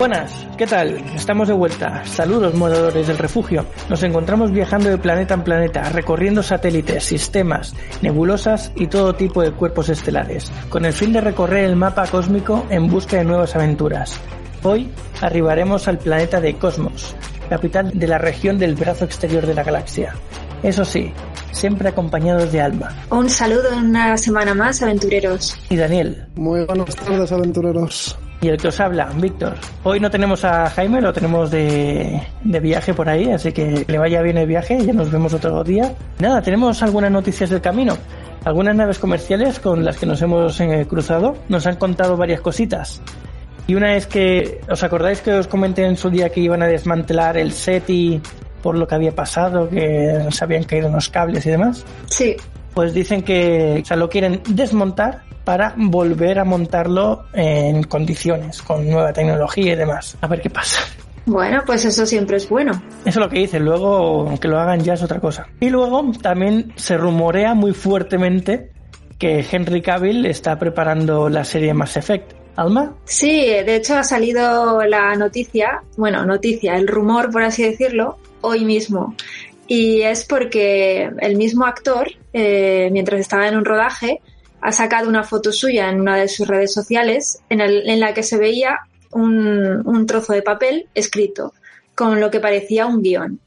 Buenas, 0.00 0.46
¿qué 0.56 0.66
tal? 0.66 0.96
Estamos 1.14 1.48
de 1.48 1.52
vuelta. 1.52 2.02
Saludos, 2.06 2.54
moradores 2.54 3.06
del 3.06 3.18
refugio. 3.18 3.66
Nos 3.90 4.02
encontramos 4.02 4.50
viajando 4.50 4.88
de 4.88 4.96
planeta 4.96 5.34
en 5.34 5.44
planeta, 5.44 5.90
recorriendo 5.90 6.42
satélites, 6.42 7.04
sistemas, 7.04 7.74
nebulosas 8.00 8.72
y 8.76 8.86
todo 8.86 9.14
tipo 9.14 9.42
de 9.42 9.52
cuerpos 9.52 9.90
estelares, 9.90 10.50
con 10.70 10.86
el 10.86 10.94
fin 10.94 11.12
de 11.12 11.20
recorrer 11.20 11.66
el 11.66 11.76
mapa 11.76 12.06
cósmico 12.06 12.64
en 12.70 12.88
busca 12.88 13.18
de 13.18 13.24
nuevas 13.24 13.54
aventuras. 13.54 14.18
Hoy 14.62 14.90
arribaremos 15.20 15.86
al 15.86 15.98
planeta 15.98 16.40
de 16.40 16.56
Cosmos, 16.56 17.14
capital 17.50 17.90
de 17.92 18.06
la 18.06 18.16
región 18.16 18.56
del 18.56 18.76
brazo 18.76 19.04
exterior 19.04 19.44
de 19.44 19.52
la 19.52 19.64
galaxia. 19.64 20.14
Eso 20.62 20.86
sí, 20.86 21.12
siempre 21.52 21.90
acompañados 21.90 22.50
de 22.52 22.62
Alma. 22.62 23.04
Un 23.10 23.28
saludo 23.28 23.70
en 23.74 23.90
una 23.90 24.16
semana 24.16 24.54
más, 24.54 24.80
aventureros. 24.80 25.58
Y 25.68 25.76
Daniel. 25.76 26.26
Muy 26.36 26.64
buenas 26.64 26.96
tardes, 26.96 27.30
aventureros. 27.32 28.18
Y 28.42 28.48
el 28.48 28.56
que 28.56 28.68
os 28.68 28.80
habla, 28.80 29.10
Víctor. 29.16 29.54
Hoy 29.84 30.00
no 30.00 30.10
tenemos 30.10 30.44
a 30.44 30.70
Jaime, 30.70 31.00
lo 31.02 31.12
tenemos 31.12 31.50
de, 31.50 32.22
de, 32.42 32.60
viaje 32.60 32.94
por 32.94 33.08
ahí, 33.08 33.30
así 33.30 33.52
que 33.52 33.84
le 33.86 33.98
vaya 33.98 34.22
bien 34.22 34.38
el 34.38 34.46
viaje, 34.46 34.78
ya 34.82 34.94
nos 34.94 35.10
vemos 35.10 35.34
otro 35.34 35.62
día. 35.62 35.94
Nada, 36.18 36.40
tenemos 36.40 36.82
algunas 36.82 37.10
noticias 37.10 37.50
del 37.50 37.60
camino. 37.60 37.98
Algunas 38.44 38.74
naves 38.74 38.98
comerciales 38.98 39.60
con 39.60 39.84
las 39.84 39.98
que 39.98 40.06
nos 40.06 40.22
hemos 40.22 40.58
eh, 40.60 40.86
cruzado 40.88 41.36
nos 41.48 41.66
han 41.66 41.76
contado 41.76 42.16
varias 42.16 42.40
cositas. 42.40 43.02
Y 43.66 43.74
una 43.74 43.94
es 43.94 44.06
que, 44.06 44.62
¿os 44.68 44.82
acordáis 44.82 45.20
que 45.20 45.32
os 45.32 45.46
comenté 45.46 45.84
en 45.84 45.96
su 45.96 46.08
día 46.08 46.30
que 46.30 46.40
iban 46.40 46.62
a 46.62 46.66
desmantelar 46.66 47.36
el 47.36 47.52
SETI 47.52 48.20
por 48.62 48.76
lo 48.76 48.86
que 48.86 48.94
había 48.94 49.14
pasado, 49.14 49.68
que 49.68 50.26
se 50.30 50.44
habían 50.44 50.64
caído 50.64 50.88
unos 50.88 51.10
cables 51.10 51.44
y 51.44 51.50
demás? 51.50 51.84
Sí. 52.06 52.36
Pues 52.74 52.94
dicen 52.94 53.22
que 53.22 53.80
o 53.82 53.84
sea, 53.84 53.96
lo 53.96 54.08
quieren 54.08 54.40
desmontar 54.48 55.22
para 55.44 55.74
volver 55.76 56.38
a 56.38 56.44
montarlo 56.44 57.24
en 57.32 57.82
condiciones, 57.84 58.62
con 58.62 58.88
nueva 58.88 59.12
tecnología 59.12 59.72
y 59.72 59.76
demás. 59.76 60.16
A 60.20 60.26
ver 60.26 60.40
qué 60.40 60.50
pasa. 60.50 60.80
Bueno, 61.26 61.62
pues 61.66 61.84
eso 61.84 62.06
siempre 62.06 62.36
es 62.38 62.48
bueno. 62.48 62.72
Eso 63.00 63.08
es 63.08 63.16
lo 63.16 63.28
que 63.28 63.40
dicen, 63.40 63.64
luego 63.64 64.32
que 64.40 64.48
lo 64.48 64.58
hagan 64.58 64.80
ya 64.80 64.94
es 64.94 65.02
otra 65.02 65.20
cosa. 65.20 65.46
Y 65.60 65.70
luego 65.70 66.10
también 66.20 66.72
se 66.76 66.96
rumorea 66.96 67.54
muy 67.54 67.72
fuertemente 67.72 68.70
que 69.18 69.44
Henry 69.48 69.82
Cavill 69.82 70.26
está 70.26 70.58
preparando 70.58 71.28
la 71.28 71.44
serie 71.44 71.74
Mass 71.74 71.96
Effect. 71.96 72.32
¿Alma? 72.56 72.94
Sí, 73.04 73.46
de 73.46 73.76
hecho 73.76 73.96
ha 73.96 74.02
salido 74.02 74.84
la 74.84 75.14
noticia, 75.14 75.82
bueno, 75.96 76.24
noticia, 76.26 76.74
el 76.76 76.88
rumor, 76.88 77.30
por 77.30 77.42
así 77.42 77.62
decirlo, 77.62 78.18
hoy 78.40 78.64
mismo. 78.64 79.14
Y 79.72 80.02
es 80.02 80.24
porque 80.24 81.08
el 81.20 81.36
mismo 81.36 81.64
actor, 81.64 82.10
eh, 82.32 82.88
mientras 82.90 83.20
estaba 83.20 83.46
en 83.46 83.56
un 83.56 83.64
rodaje, 83.64 84.20
ha 84.60 84.72
sacado 84.72 85.08
una 85.08 85.22
foto 85.22 85.52
suya 85.52 85.88
en 85.88 86.00
una 86.00 86.16
de 86.16 86.26
sus 86.26 86.48
redes 86.48 86.74
sociales 86.74 87.38
en, 87.48 88.00
la 88.00 88.12
que 88.12 88.24
se 88.24 88.36
veía 88.36 88.80
un, 89.12 89.86
un, 89.86 90.06
trozo 90.06 90.32
de 90.32 90.42
papel 90.42 90.88
escrito 90.92 91.54
con 91.94 92.18
lo 92.18 92.32
que 92.32 92.40
parecía 92.40 92.86
un 92.86 93.00
guion. 93.00 93.38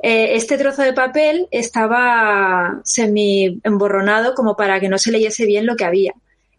Eh, 0.00 0.36
este 0.36 0.58
trozo 0.58 0.82
de 0.82 0.92
papel 0.92 1.48
estaba 1.50 2.80
semi 2.84 3.58
emborronado 3.64 4.36
como 4.36 4.56
para 4.56 4.78
que 4.78 4.88
no 4.88 4.96
se 4.96 5.10
leyese 5.10 5.44
bien 5.44 5.66
lo 5.66 5.74
que 5.74 5.86
había. 5.86 6.12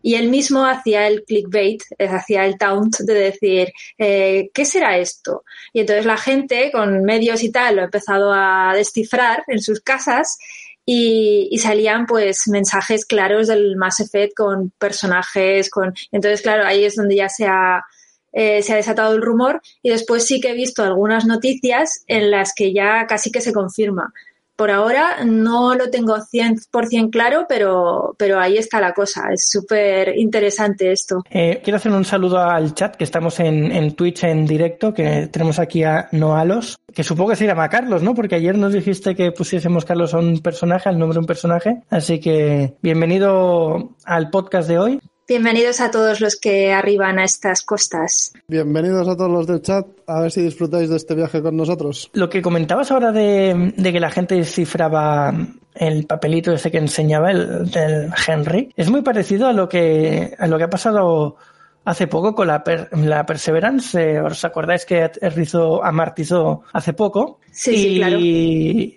Y 0.06 0.14
él 0.14 0.30
mismo 0.30 0.68
hacía 0.68 1.08
el 1.08 1.24
clickbait, 1.24 1.82
eh, 1.98 2.08
hacía 2.08 2.46
el 2.46 2.60
taunt 2.60 3.00
de 3.00 3.14
decir, 3.16 3.74
eh, 3.98 4.52
¿qué 4.54 4.64
será 4.64 5.00
esto? 5.00 5.44
Y 5.74 5.80
entonces 5.80 6.06
la 6.06 6.16
gente 6.16 6.70
con 6.72 7.02
medios 7.02 7.42
y 7.42 7.52
tal 7.52 7.78
lo 7.78 7.82
ha 7.82 7.86
empezado 7.86 8.32
a 8.32 8.74
descifrar 8.76 9.44
en 9.48 9.60
sus 9.60 9.82
casas 9.82 10.38
y, 10.86 11.58
salían 11.58 12.06
pues 12.06 12.48
mensajes 12.48 13.04
claros 13.04 13.48
del 13.48 13.78
Mass 13.78 14.00
Effect 14.00 14.36
con 14.36 14.70
personajes, 14.78 15.72
con 15.72 15.92
entonces 16.12 16.44
claro, 16.44 16.68
ahí 16.68 16.86
es 16.86 16.96
donde 16.96 17.16
ya 17.16 17.28
se 17.28 17.48
ha, 17.48 17.84
eh, 18.32 18.62
se 18.62 18.74
ha 18.74 18.76
desatado 18.76 19.16
el 19.16 19.24
rumor 19.24 19.60
y 19.82 19.90
después 19.90 20.24
sí 20.24 20.40
que 20.40 20.52
he 20.52 20.54
visto 20.54 20.84
algunas 20.84 21.26
noticias 21.26 22.04
en 22.06 22.30
las 22.30 22.54
que 22.54 22.74
ya 22.74 23.08
casi 23.08 23.32
que 23.32 23.42
se 23.42 23.54
confirma. 23.54 24.14
Por 24.56 24.72
ahora 24.72 25.24
no 25.26 25.76
lo 25.76 25.90
tengo 25.90 26.16
100% 26.18 27.10
claro, 27.10 27.46
pero, 27.48 28.16
pero 28.18 28.40
ahí 28.40 28.58
está 28.58 28.80
la 28.80 28.94
cosa. 28.94 29.24
Es 29.34 29.50
súper 29.50 30.18
interesante 30.18 30.92
esto. 30.92 31.24
Eh, 31.30 31.62
quiero 31.64 31.78
hacer 31.78 31.92
un 31.92 32.06
saludo 32.06 32.40
al 32.40 32.74
chat, 32.74 32.96
que 32.96 33.04
estamos 33.04 33.40
en, 33.42 33.72
en, 33.72 33.96
Twitch 33.96 34.24
en 34.24 34.46
directo, 34.46 34.94
que 34.94 35.28
tenemos 35.28 35.60
aquí 35.60 35.84
a 35.84 36.08
Noalos, 36.14 36.78
que 36.94 37.04
supongo 37.04 37.32
que 37.32 37.36
se 37.36 37.46
llama 37.46 37.70
Carlos, 37.70 38.02
¿no? 38.02 38.16
Porque 38.16 38.36
ayer 38.36 38.58
nos 38.58 38.72
dijiste 38.72 39.16
que 39.16 39.32
pusiésemos 39.32 39.84
Carlos 39.84 40.14
a 40.14 40.20
un 40.20 40.40
personaje, 40.40 40.88
al 40.88 40.98
nombre 40.98 41.16
de 41.16 41.20
un 41.20 41.26
personaje. 41.26 41.82
Así 41.90 42.20
que 42.20 42.76
bienvenido 42.82 43.92
al 44.06 44.30
podcast 44.30 44.70
de 44.70 44.80
hoy. 44.80 45.00
Bienvenidos 45.28 45.82
a 45.82 45.90
todos 45.90 46.22
los 46.22 46.36
que 46.36 46.72
arriban 46.72 47.18
a 47.18 47.24
estas 47.24 47.64
costas. 47.64 48.32
Bienvenidos 48.48 49.08
a 49.08 49.18
todos 49.18 49.32
los 49.32 49.48
del 49.48 49.60
chat. 49.60 49.88
A 50.06 50.22
ver 50.22 50.32
si 50.32 50.44
disfrutáis 50.44 50.88
de 50.88 50.98
este 50.98 51.16
viaje 51.16 51.42
con 51.42 51.58
nosotros. 51.58 52.12
Lo 52.14 52.30
que 52.30 52.44
comentabas 52.44 52.92
ahora 52.92 53.12
de, 53.12 53.74
de 53.76 53.92
que 53.92 54.00
la 54.00 54.12
gente 54.12 54.36
descifraba 54.36 55.34
el 55.74 56.06
papelito 56.06 56.54
ese 56.54 56.70
que 56.70 56.78
enseñaba 56.78 57.32
el 57.32 57.72
del 57.72 58.12
Henry 58.28 58.72
es 58.76 58.92
muy 58.92 59.02
parecido 59.02 59.48
a 59.48 59.54
lo 59.54 59.68
que 59.68 60.36
a 60.38 60.46
lo 60.46 60.60
que 60.60 60.64
ha 60.64 60.70
pasado 60.70 61.38
hace 61.86 62.06
poco 62.06 62.36
con 62.36 62.48
la, 62.48 62.64
per, 62.64 62.90
la 62.96 63.26
Perseverance. 63.26 64.22
¿Os 64.22 64.46
acordáis 64.46 64.86
que 64.86 65.02
aterrizó, 65.02 65.84
amartizó 65.84 66.62
hace 66.72 66.94
poco? 66.94 67.40
Sí, 67.52 67.72
y 67.72 67.78
sí, 67.78 67.98
claro. 67.98 68.18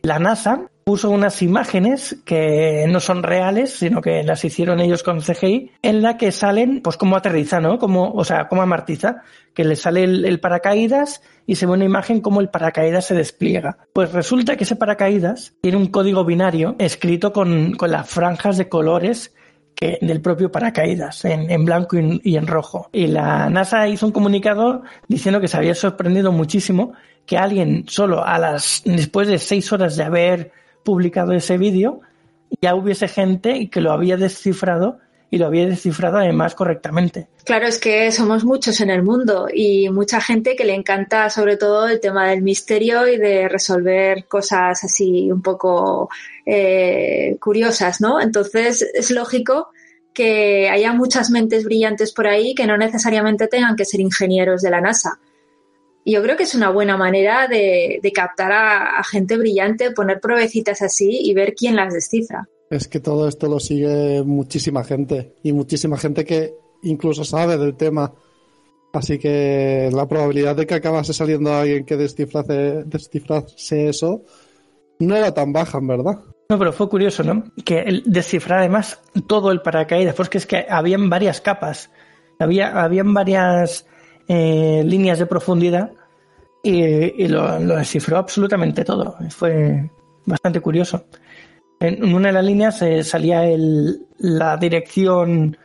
la 0.02 0.18
NASA 0.18 0.70
puso 0.88 1.10
unas 1.10 1.42
imágenes 1.42 2.16
que 2.24 2.86
no 2.88 2.98
son 2.98 3.22
reales, 3.22 3.74
sino 3.74 4.00
que 4.00 4.22
las 4.22 4.42
hicieron 4.46 4.80
ellos 4.80 5.02
con 5.02 5.20
CGI, 5.20 5.72
en 5.82 6.00
la 6.00 6.16
que 6.16 6.32
salen, 6.32 6.80
pues 6.80 6.96
como 6.96 7.14
aterriza, 7.14 7.60
¿no? 7.60 7.78
Como, 7.78 8.10
o 8.12 8.24
sea, 8.24 8.48
como 8.48 8.62
amartiza, 8.62 9.20
que 9.52 9.64
le 9.64 9.76
sale 9.76 10.04
el, 10.04 10.40
paracaídas 10.40 11.20
y 11.46 11.56
se 11.56 11.66
ve 11.66 11.72
una 11.72 11.84
imagen 11.84 12.22
como 12.22 12.40
el 12.40 12.48
paracaídas 12.48 13.04
se 13.04 13.14
despliega. 13.14 13.76
Pues 13.92 14.14
resulta 14.14 14.56
que 14.56 14.64
ese 14.64 14.76
paracaídas 14.76 15.52
tiene 15.60 15.76
un 15.76 15.88
código 15.88 16.24
binario 16.24 16.74
escrito 16.78 17.34
con, 17.34 17.74
con 17.74 17.90
las 17.90 18.08
franjas 18.08 18.56
de 18.56 18.70
colores 18.70 19.34
que 19.74 19.98
del 20.00 20.22
propio 20.22 20.50
paracaídas, 20.50 21.22
en, 21.26 21.50
en 21.50 21.66
blanco 21.66 21.98
y, 21.98 22.18
y, 22.24 22.36
en 22.38 22.46
rojo. 22.46 22.88
Y 22.94 23.08
la 23.08 23.50
NASA 23.50 23.86
hizo 23.88 24.06
un 24.06 24.12
comunicado 24.12 24.84
diciendo 25.06 25.38
que 25.38 25.48
se 25.48 25.58
había 25.58 25.74
sorprendido 25.74 26.32
muchísimo 26.32 26.94
que 27.26 27.36
alguien 27.36 27.84
solo 27.88 28.24
a 28.24 28.38
las, 28.38 28.80
después 28.86 29.28
de 29.28 29.38
seis 29.38 29.70
horas 29.70 29.94
de 29.94 30.04
haber 30.04 30.52
publicado 30.88 31.34
ese 31.34 31.58
vídeo, 31.58 32.00
ya 32.62 32.74
hubiese 32.74 33.08
gente 33.08 33.68
que 33.68 33.82
lo 33.82 33.92
había 33.92 34.16
descifrado 34.16 34.96
y 35.30 35.36
lo 35.36 35.44
había 35.44 35.66
descifrado 35.66 36.16
además 36.16 36.54
correctamente. 36.54 37.28
Claro, 37.44 37.66
es 37.66 37.78
que 37.78 38.10
somos 38.10 38.42
muchos 38.42 38.80
en 38.80 38.88
el 38.88 39.02
mundo 39.02 39.48
y 39.52 39.90
mucha 39.90 40.18
gente 40.22 40.56
que 40.56 40.64
le 40.64 40.74
encanta 40.74 41.28
sobre 41.28 41.58
todo 41.58 41.88
el 41.88 42.00
tema 42.00 42.30
del 42.30 42.40
misterio 42.40 43.06
y 43.06 43.18
de 43.18 43.50
resolver 43.50 44.24
cosas 44.24 44.82
así 44.82 45.30
un 45.30 45.42
poco 45.42 46.08
eh, 46.46 47.36
curiosas, 47.38 48.00
¿no? 48.00 48.18
Entonces 48.18 48.88
es 48.94 49.10
lógico 49.10 49.68
que 50.14 50.70
haya 50.70 50.94
muchas 50.94 51.28
mentes 51.28 51.64
brillantes 51.64 52.12
por 52.12 52.28
ahí 52.28 52.54
que 52.54 52.66
no 52.66 52.78
necesariamente 52.78 53.46
tengan 53.46 53.76
que 53.76 53.84
ser 53.84 54.00
ingenieros 54.00 54.62
de 54.62 54.70
la 54.70 54.80
NASA. 54.80 55.18
Y 56.08 56.12
yo 56.12 56.22
creo 56.22 56.38
que 56.38 56.44
es 56.44 56.54
una 56.54 56.70
buena 56.70 56.96
manera 56.96 57.48
de, 57.48 58.00
de 58.02 58.12
captar 58.12 58.50
a, 58.50 58.98
a, 58.98 59.04
gente 59.04 59.36
brillante, 59.36 59.90
poner 59.90 60.20
pruebecitas 60.20 60.80
así 60.80 61.20
y 61.22 61.34
ver 61.34 61.52
quién 61.54 61.76
las 61.76 61.92
descifra. 61.92 62.48
Es 62.70 62.88
que 62.88 62.98
todo 62.98 63.28
esto 63.28 63.46
lo 63.46 63.60
sigue 63.60 64.22
muchísima 64.24 64.84
gente 64.84 65.34
y 65.42 65.52
muchísima 65.52 65.98
gente 65.98 66.24
que 66.24 66.54
incluso 66.82 67.24
sabe 67.24 67.58
del 67.58 67.76
tema. 67.76 68.10
Así 68.94 69.18
que 69.18 69.90
la 69.92 70.08
probabilidad 70.08 70.56
de 70.56 70.66
que 70.66 70.76
acabase 70.76 71.12
saliendo 71.12 71.52
alguien 71.52 71.84
que 71.84 71.98
descifrase, 71.98 72.84
descifrase 72.86 73.90
eso 73.90 74.22
no 75.00 75.14
era 75.14 75.34
tan 75.34 75.52
baja, 75.52 75.76
en 75.76 75.88
verdad. 75.88 76.20
No, 76.48 76.58
pero 76.58 76.72
fue 76.72 76.88
curioso, 76.88 77.22
¿no? 77.22 77.44
Que 77.66 77.80
el 77.80 78.02
descifrar 78.06 78.60
además 78.60 78.98
todo 79.26 79.52
el 79.52 79.60
paracaídas, 79.60 80.14
porque 80.14 80.38
es 80.38 80.46
que 80.46 80.64
habían 80.70 81.10
varias 81.10 81.42
capas, 81.42 81.90
había, 82.38 82.82
habían 82.82 83.12
varias 83.12 83.84
eh, 84.28 84.82
líneas 84.84 85.18
de 85.18 85.26
profundidad 85.26 85.90
y, 86.62 87.26
lo, 87.28 87.58
descifró 87.58 88.18
absolutamente 88.18 88.84
todo. 88.84 89.16
Fue 89.30 89.90
bastante 90.26 90.60
curioso. 90.60 91.04
En 91.80 92.14
una 92.14 92.28
de 92.28 92.34
las 92.34 92.44
líneas 92.44 92.82
eh, 92.82 93.02
salía 93.04 93.44
el, 93.44 94.06
la 94.18 94.56
dirección 94.56 95.56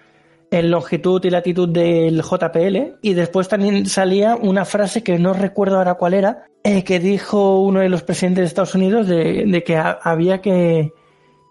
en 0.54 0.70
longitud 0.70 1.24
y 1.26 1.32
latitud 1.32 1.68
del 1.68 2.22
JPL 2.22 3.00
y 3.02 3.16
después 3.16 3.48
también 3.48 3.88
salía 3.88 4.36
una 4.36 4.66
frase 4.66 5.02
que 5.02 5.18
no 5.18 5.34
recuerdo 5.34 5.78
ahora 5.78 5.96
cuál 5.96 6.14
era, 6.14 6.46
eh, 6.64 6.84
que 6.84 7.00
dijo 7.00 7.60
uno 7.60 7.80
de 7.80 7.90
los 7.90 8.04
presidentes 8.04 8.44
de 8.44 8.48
Estados 8.48 8.76
Unidos 8.76 9.08
de, 9.08 9.64
que 9.66 9.76
había 9.78 10.42
que 10.42 10.94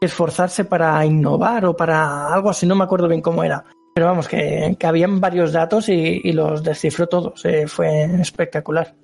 esforzarse 0.01 0.65
para 0.65 1.05
innovar 1.05 1.67
o 1.67 1.77
para 1.77 2.33
algo 2.33 2.51
así, 2.51 2.65
no 2.65 2.77
me 2.77 2.85
acuerdo 2.85 3.09
bien 3.09 3.21
cómo 3.21 3.43
era. 3.43 3.65
Pero 3.95 4.07
vamos, 4.07 4.29
que, 4.29 4.77
que 4.79 4.87
habían 4.87 5.21
varios 5.21 5.53
datos 5.53 5.89
y, 5.89 6.21
y 6.25 6.33
los 6.33 6.63
descifró 6.63 7.07
todos. 7.09 7.43
Fue 7.67 8.05
espectacular. 8.21 8.95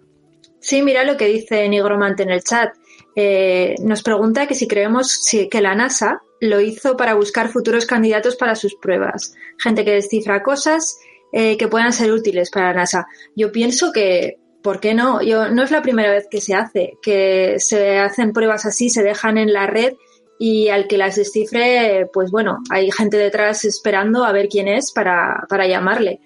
Sí, 0.60 0.82
mira 0.82 1.04
lo 1.04 1.16
que 1.16 1.26
dice 1.26 1.68
Nigromante 1.68 2.24
en 2.24 2.30
el 2.30 2.42
chat. 2.42 2.74
Eh, 3.14 3.74
nos 3.80 4.02
pregunta 4.02 4.46
que 4.46 4.54
si 4.54 4.66
creemos 4.66 5.20
que 5.50 5.60
la 5.60 5.74
NASA 5.74 6.20
lo 6.40 6.60
hizo 6.60 6.96
para 6.96 7.14
buscar 7.14 7.48
futuros 7.48 7.86
candidatos 7.86 8.36
para 8.36 8.54
sus 8.54 8.74
pruebas. 8.76 9.34
Gente 9.58 9.84
que 9.84 9.92
descifra 9.92 10.42
cosas 10.42 10.98
eh, 11.32 11.56
que 11.56 11.68
puedan 11.68 11.92
ser 11.92 12.12
útiles 12.12 12.50
para 12.50 12.68
la 12.68 12.80
NASA. 12.80 13.06
Yo 13.34 13.50
pienso 13.52 13.92
que, 13.92 14.38
¿por 14.62 14.80
qué 14.80 14.94
no? 14.94 15.22
Yo, 15.22 15.48
no 15.48 15.62
es 15.62 15.70
la 15.70 15.82
primera 15.82 16.10
vez 16.10 16.26
que 16.30 16.40
se 16.40 16.54
hace, 16.54 16.98
que 17.02 17.56
se 17.58 17.98
hacen 17.98 18.32
pruebas 18.32 18.66
así, 18.66 18.88
se 18.88 19.02
dejan 19.02 19.38
en 19.38 19.52
la 19.52 19.66
red 19.66 19.94
y 20.38 20.68
al 20.68 20.86
que 20.86 20.98
las 20.98 21.16
descifre, 21.16 22.08
pues 22.12 22.30
bueno, 22.30 22.58
hay 22.70 22.90
gente 22.92 23.16
detrás 23.16 23.64
esperando 23.64 24.24
a 24.24 24.32
ver 24.32 24.48
quién 24.48 24.68
es 24.68 24.92
para, 24.92 25.44
para 25.48 25.66
llamarle. 25.66 26.20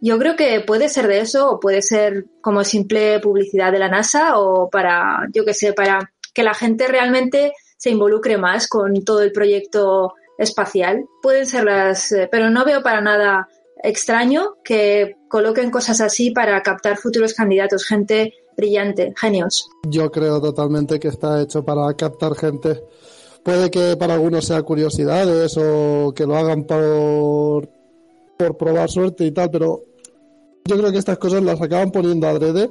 Yo 0.00 0.18
creo 0.18 0.34
que 0.34 0.60
puede 0.60 0.88
ser 0.88 1.06
de 1.06 1.20
eso 1.20 1.50
o 1.50 1.60
puede 1.60 1.82
ser 1.82 2.24
como 2.40 2.64
simple 2.64 3.20
publicidad 3.20 3.70
de 3.70 3.78
la 3.78 3.88
NASA 3.88 4.38
o 4.38 4.70
para, 4.70 5.28
yo 5.34 5.44
qué 5.44 5.52
sé, 5.52 5.74
para 5.74 6.10
que 6.32 6.42
la 6.42 6.54
gente 6.54 6.88
realmente 6.88 7.52
se 7.76 7.90
involucre 7.90 8.38
más 8.38 8.66
con 8.66 9.04
todo 9.04 9.20
el 9.20 9.32
proyecto 9.32 10.14
espacial. 10.38 11.04
Pueden 11.22 11.44
ser 11.44 11.64
las, 11.64 12.12
eh, 12.12 12.28
pero 12.30 12.48
no 12.48 12.64
veo 12.64 12.82
para 12.82 13.02
nada 13.02 13.46
extraño 13.82 14.56
que 14.64 15.16
coloquen 15.28 15.70
cosas 15.70 16.00
así 16.00 16.30
para 16.30 16.62
captar 16.62 16.96
futuros 16.96 17.34
candidatos, 17.34 17.84
gente 17.84 18.34
brillante, 18.56 19.12
genios. 19.18 19.68
Yo 19.86 20.10
creo 20.10 20.40
totalmente 20.40 20.98
que 20.98 21.08
está 21.08 21.40
hecho 21.40 21.64
para 21.64 21.92
captar 21.94 22.34
gente. 22.34 22.82
Puede 23.42 23.70
que 23.70 23.96
para 23.96 24.14
algunos 24.14 24.44
sea 24.44 24.62
curiosidades 24.62 25.56
o 25.56 26.12
que 26.14 26.26
lo 26.26 26.36
hagan 26.36 26.64
por, 26.64 27.68
por 28.38 28.56
probar 28.56 28.90
suerte 28.90 29.24
y 29.24 29.32
tal, 29.32 29.50
pero 29.50 29.82
yo 30.66 30.76
creo 30.76 30.92
que 30.92 30.98
estas 30.98 31.18
cosas 31.18 31.42
las 31.42 31.60
acaban 31.60 31.90
poniendo 31.90 32.28
adrede 32.28 32.70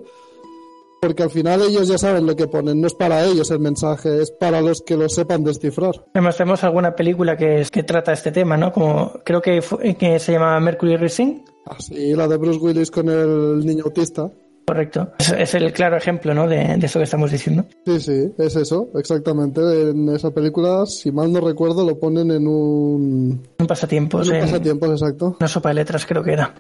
porque 1.02 1.24
al 1.24 1.30
final 1.30 1.62
ellos 1.62 1.88
ya 1.88 1.98
saben 1.98 2.26
lo 2.26 2.36
que 2.36 2.48
ponen, 2.48 2.82
no 2.82 2.88
es 2.88 2.94
para 2.94 3.24
ellos 3.26 3.50
el 3.52 3.60
mensaje, 3.60 4.22
es 4.22 4.32
para 4.32 4.62
los 4.62 4.82
que 4.82 4.98
lo 4.98 5.08
sepan 5.08 5.44
descifrar. 5.44 5.94
Además 6.14 6.38
tenemos 6.38 6.64
alguna 6.64 6.96
película 6.96 7.38
que, 7.38 7.66
que 7.72 7.84
trata 7.84 8.14
este 8.14 8.32
tema, 8.32 8.58
¿no? 8.58 8.72
Como 8.72 9.14
creo 9.24 9.42
que, 9.42 9.62
que 9.98 10.20
se 10.20 10.34
llama 10.34 10.60
Mercury 10.60 10.98
Rising. 10.98 11.46
Ah, 11.66 11.78
sí, 11.80 12.14
la 12.14 12.28
de 12.28 12.38
Bruce 12.38 12.60
Willis 12.60 12.92
con 12.92 13.10
el 13.10 13.66
niño 13.66 13.86
autista. 13.86 14.30
Correcto. 14.70 15.14
Es, 15.18 15.56
el 15.56 15.74
claro 15.74 15.98
ejemplo, 15.98 16.32
¿no? 16.36 16.48
De, 16.48 16.78
eso 16.80 17.00
que 17.00 17.06
estamos 17.06 17.32
diciendo. 17.32 17.66
Sí, 17.88 18.00
sí, 18.00 18.32
es 18.38 18.56
eso, 18.56 18.92
exactamente. 18.94 19.62
En 19.90 20.08
esa 20.10 20.30
película, 20.30 20.86
si 20.86 21.12
mal 21.12 21.34
no 21.34 21.42
recuerdo, 21.42 21.84
lo 21.84 22.00
ponen 22.00 22.30
en 22.30 22.48
un... 22.48 23.42
Un 23.58 23.68
pasatiempo, 23.68 24.22
En 24.22 24.32
un 24.32 24.42
pasatiempo, 24.42 24.86
exacto. 24.86 25.38
Una 25.40 25.48
sopa 25.48 25.70
de 25.70 25.76
letras 25.76 26.06
creo 26.06 26.22
que 26.22 26.34
era. 26.34 26.54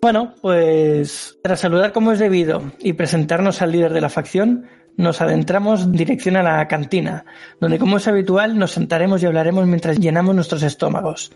Bueno, 0.00 0.34
pues 0.42 1.38
tras 1.40 1.60
saludar 1.60 1.92
como 1.92 2.10
es 2.10 2.18
debido 2.18 2.72
y 2.80 2.94
presentarnos 2.94 3.62
al 3.62 3.70
líder 3.70 3.92
de 3.92 4.00
la 4.00 4.08
facción, 4.08 4.64
nos 4.96 5.20
adentramos 5.20 5.82
en 5.82 5.92
dirección 5.92 6.36
a 6.36 6.42
la 6.42 6.66
cantina, 6.66 7.24
donde 7.60 7.78
como 7.78 7.98
es 7.98 8.08
habitual 8.08 8.58
nos 8.58 8.72
sentaremos 8.72 9.22
y 9.22 9.26
hablaremos 9.26 9.68
mientras 9.68 10.00
llenamos 10.00 10.34
nuestros 10.34 10.64
estómagos. 10.64 11.30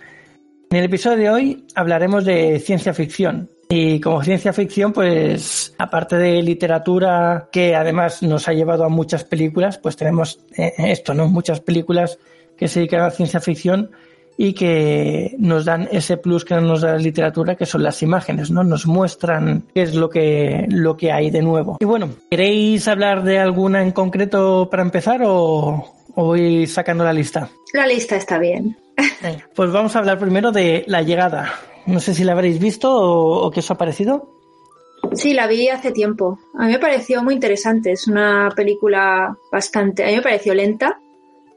En 0.70 0.78
el 0.78 0.86
episodio 0.86 1.18
de 1.18 1.30
hoy 1.30 1.66
hablaremos 1.76 2.24
de 2.24 2.58
ciencia 2.58 2.92
ficción, 2.92 3.48
y 3.68 4.00
como 4.00 4.22
ciencia 4.22 4.52
ficción, 4.52 4.92
pues 4.92 5.74
aparte 5.78 6.16
de 6.16 6.42
literatura 6.42 7.48
que 7.50 7.74
además 7.74 8.22
nos 8.22 8.48
ha 8.48 8.52
llevado 8.52 8.84
a 8.84 8.88
muchas 8.88 9.24
películas, 9.24 9.78
pues 9.78 9.96
tenemos 9.96 10.38
eh, 10.56 10.72
esto, 10.78 11.14
¿no? 11.14 11.26
Muchas 11.28 11.60
películas 11.60 12.18
que 12.56 12.68
se 12.68 12.80
dedican 12.80 13.00
a 13.02 13.10
ciencia 13.10 13.40
ficción 13.40 13.90
y 14.38 14.52
que 14.52 15.34
nos 15.38 15.64
dan 15.64 15.88
ese 15.90 16.16
plus 16.16 16.44
que 16.44 16.54
no 16.54 16.60
nos 16.60 16.82
da 16.82 16.92
la 16.92 16.98
literatura, 16.98 17.56
que 17.56 17.66
son 17.66 17.82
las 17.82 18.02
imágenes, 18.02 18.50
¿no? 18.50 18.62
Nos 18.62 18.86
muestran 18.86 19.64
qué 19.74 19.82
es 19.82 19.94
lo 19.94 20.10
que, 20.10 20.66
lo 20.68 20.96
que 20.96 21.10
hay 21.10 21.30
de 21.30 21.42
nuevo. 21.42 21.78
Y 21.80 21.84
bueno, 21.84 22.10
¿queréis 22.30 22.86
hablar 22.86 23.24
de 23.24 23.38
alguna 23.38 23.82
en 23.82 23.92
concreto 23.92 24.68
para 24.70 24.82
empezar 24.82 25.22
o, 25.24 25.94
o 26.14 26.24
voy 26.24 26.66
sacando 26.66 27.02
la 27.02 27.12
lista? 27.12 27.48
La 27.72 27.86
lista 27.86 28.16
está 28.16 28.38
bien. 28.38 28.76
Pues 29.54 29.72
vamos 29.72 29.96
a 29.96 29.98
hablar 29.98 30.18
primero 30.18 30.52
de 30.52 30.84
La 30.86 31.02
llegada, 31.02 31.52
no 31.86 32.00
sé 32.00 32.14
si 32.14 32.24
la 32.24 32.32
habréis 32.32 32.58
visto 32.58 32.92
o, 32.92 33.50
qué 33.50 33.60
os 33.60 33.70
ha 33.70 33.76
parecido. 33.76 34.28
Sí, 35.12 35.34
la 35.34 35.46
vi 35.46 35.68
hace 35.68 35.92
tiempo. 35.92 36.38
A 36.58 36.66
mí 36.66 36.72
me 36.72 36.78
pareció 36.78 37.22
muy 37.22 37.34
interesante. 37.34 37.92
Es 37.92 38.08
una 38.08 38.52
película 38.54 39.36
bastante. 39.52 40.04
A 40.04 40.08
mí 40.08 40.16
me 40.16 40.22
pareció 40.22 40.52
lenta, 40.52 40.98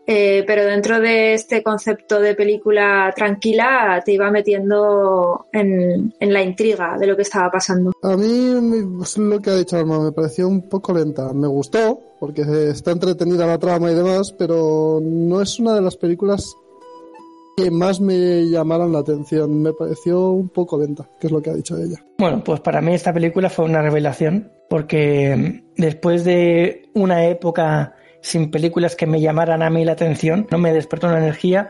eh, 0.05 0.43
pero 0.45 0.65
dentro 0.65 0.99
de 0.99 1.33
este 1.33 1.63
concepto 1.63 2.19
de 2.19 2.35
película 2.35 3.11
tranquila 3.15 4.01
te 4.05 4.13
iba 4.13 4.29
metiendo 4.29 5.47
en, 5.51 6.13
la 6.19 6.43
intriga 6.43 6.97
de 6.99 7.07
lo 7.07 7.15
que 7.15 7.23
estaba 7.23 7.49
pasando. 7.49 7.91
A 8.03 8.15
mí 8.15 8.53
lo 9.17 9.39
que 9.39 9.49
ha 9.49 9.55
dicho 9.55 9.77
Alma 9.77 9.99
me 9.99 10.11
pareció 10.11 10.47
un 10.47 10.69
poco 10.69 10.93
lenta. 10.93 11.33
Me 11.33 11.47
gustó 11.47 11.99
porque 12.19 12.43
está 12.69 12.91
entretenida 12.91 13.47
la 13.47 13.57
trama 13.57 13.91
y 13.91 13.95
demás, 13.95 14.33
pero 14.37 14.99
no 15.01 15.41
es 15.41 15.59
una 15.59 15.73
de 15.73 15.81
las 15.81 15.95
películas 15.95 16.55
que 17.63 17.71
más 17.71 17.99
me 17.99 18.49
llamaron 18.49 18.93
la 18.93 18.99
atención. 18.99 19.61
Me 19.61 19.73
pareció 19.73 20.31
un 20.31 20.49
poco 20.49 20.79
lenta, 20.79 21.07
que 21.19 21.27
es 21.27 21.33
lo 21.33 21.41
que 21.41 21.49
ha 21.49 21.53
dicho 21.53 21.77
ella. 21.77 22.03
Bueno, 22.17 22.43
pues 22.43 22.59
para 22.61 22.81
mí 22.81 22.93
esta 22.93 23.13
película 23.13 23.49
fue 23.49 23.65
una 23.65 23.81
revelación, 23.81 24.51
porque 24.69 25.63
después 25.75 26.23
de 26.23 26.89
una 26.93 27.25
época 27.25 27.95
sin 28.21 28.51
películas 28.51 28.95
que 28.95 29.07
me 29.07 29.21
llamaran 29.21 29.61
a 29.63 29.69
mí 29.69 29.85
la 29.85 29.93
atención, 29.93 30.47
no 30.51 30.57
me 30.57 30.73
despertó 30.73 31.07
una 31.07 31.19
energía, 31.19 31.69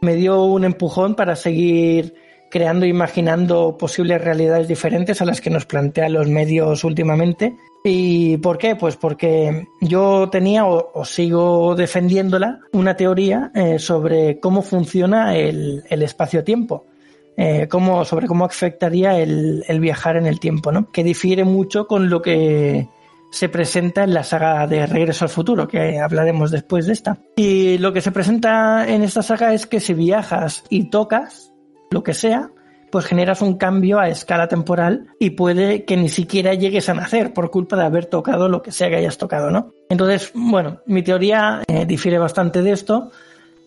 me 0.00 0.14
dio 0.14 0.44
un 0.44 0.64
empujón 0.64 1.14
para 1.14 1.34
seguir 1.34 2.14
creando 2.50 2.86
e 2.86 2.88
imaginando 2.88 3.76
posibles 3.78 4.22
realidades 4.22 4.68
diferentes 4.68 5.20
a 5.20 5.24
las 5.24 5.40
que 5.40 5.50
nos 5.50 5.66
plantean 5.66 6.12
los 6.12 6.28
medios 6.28 6.84
últimamente. 6.84 7.56
¿Y 7.84 8.36
por 8.38 8.58
qué? 8.58 8.76
Pues 8.76 8.96
porque 8.96 9.66
yo 9.80 10.28
tenía 10.30 10.66
o, 10.66 11.04
sigo 11.04 11.74
defendiéndola 11.74 12.60
una 12.72 12.96
teoría 12.96 13.50
eh, 13.54 13.78
sobre 13.78 14.40
cómo 14.40 14.62
funciona 14.62 15.36
el, 15.36 15.84
espacio-tiempo. 15.88 16.86
Eh, 17.36 17.68
cómo, 17.68 18.04
sobre 18.04 18.26
cómo 18.26 18.44
afectaría 18.44 19.16
el, 19.16 19.64
el, 19.68 19.78
viajar 19.78 20.16
en 20.16 20.26
el 20.26 20.40
tiempo, 20.40 20.72
¿no? 20.72 20.90
Que 20.90 21.04
difiere 21.04 21.44
mucho 21.44 21.86
con 21.86 22.10
lo 22.10 22.20
que 22.20 22.88
se 23.30 23.48
presenta 23.48 24.04
en 24.04 24.14
la 24.14 24.24
saga 24.24 24.66
de 24.66 24.86
Regreso 24.86 25.24
al 25.24 25.30
Futuro, 25.30 25.68
que 25.68 25.98
hablaremos 25.98 26.50
después 26.50 26.86
de 26.86 26.94
esta. 26.94 27.18
Y 27.36 27.78
lo 27.78 27.92
que 27.92 28.00
se 28.00 28.12
presenta 28.12 28.88
en 28.88 29.02
esta 29.02 29.22
saga 29.22 29.52
es 29.54 29.66
que 29.66 29.80
si 29.80 29.94
viajas 29.94 30.64
y 30.68 30.90
tocas, 30.90 31.52
lo 31.90 32.02
que 32.02 32.14
sea, 32.14 32.50
pues 32.90 33.04
generas 33.04 33.42
un 33.42 33.56
cambio 33.56 33.98
a 33.98 34.08
escala 34.08 34.48
temporal 34.48 35.08
y 35.18 35.30
puede 35.30 35.84
que 35.84 35.96
ni 35.96 36.08
siquiera 36.08 36.54
llegues 36.54 36.88
a 36.88 36.94
nacer 36.94 37.32
por 37.32 37.50
culpa 37.50 37.76
de 37.76 37.84
haber 37.84 38.06
tocado 38.06 38.48
lo 38.48 38.62
que 38.62 38.72
sea 38.72 38.88
que 38.88 38.96
hayas 38.96 39.18
tocado, 39.18 39.50
¿no? 39.50 39.72
Entonces, 39.88 40.30
bueno, 40.34 40.80
mi 40.86 41.02
teoría 41.02 41.62
eh, 41.66 41.86
difiere 41.86 42.18
bastante 42.18 42.62
de 42.62 42.72
esto 42.72 43.10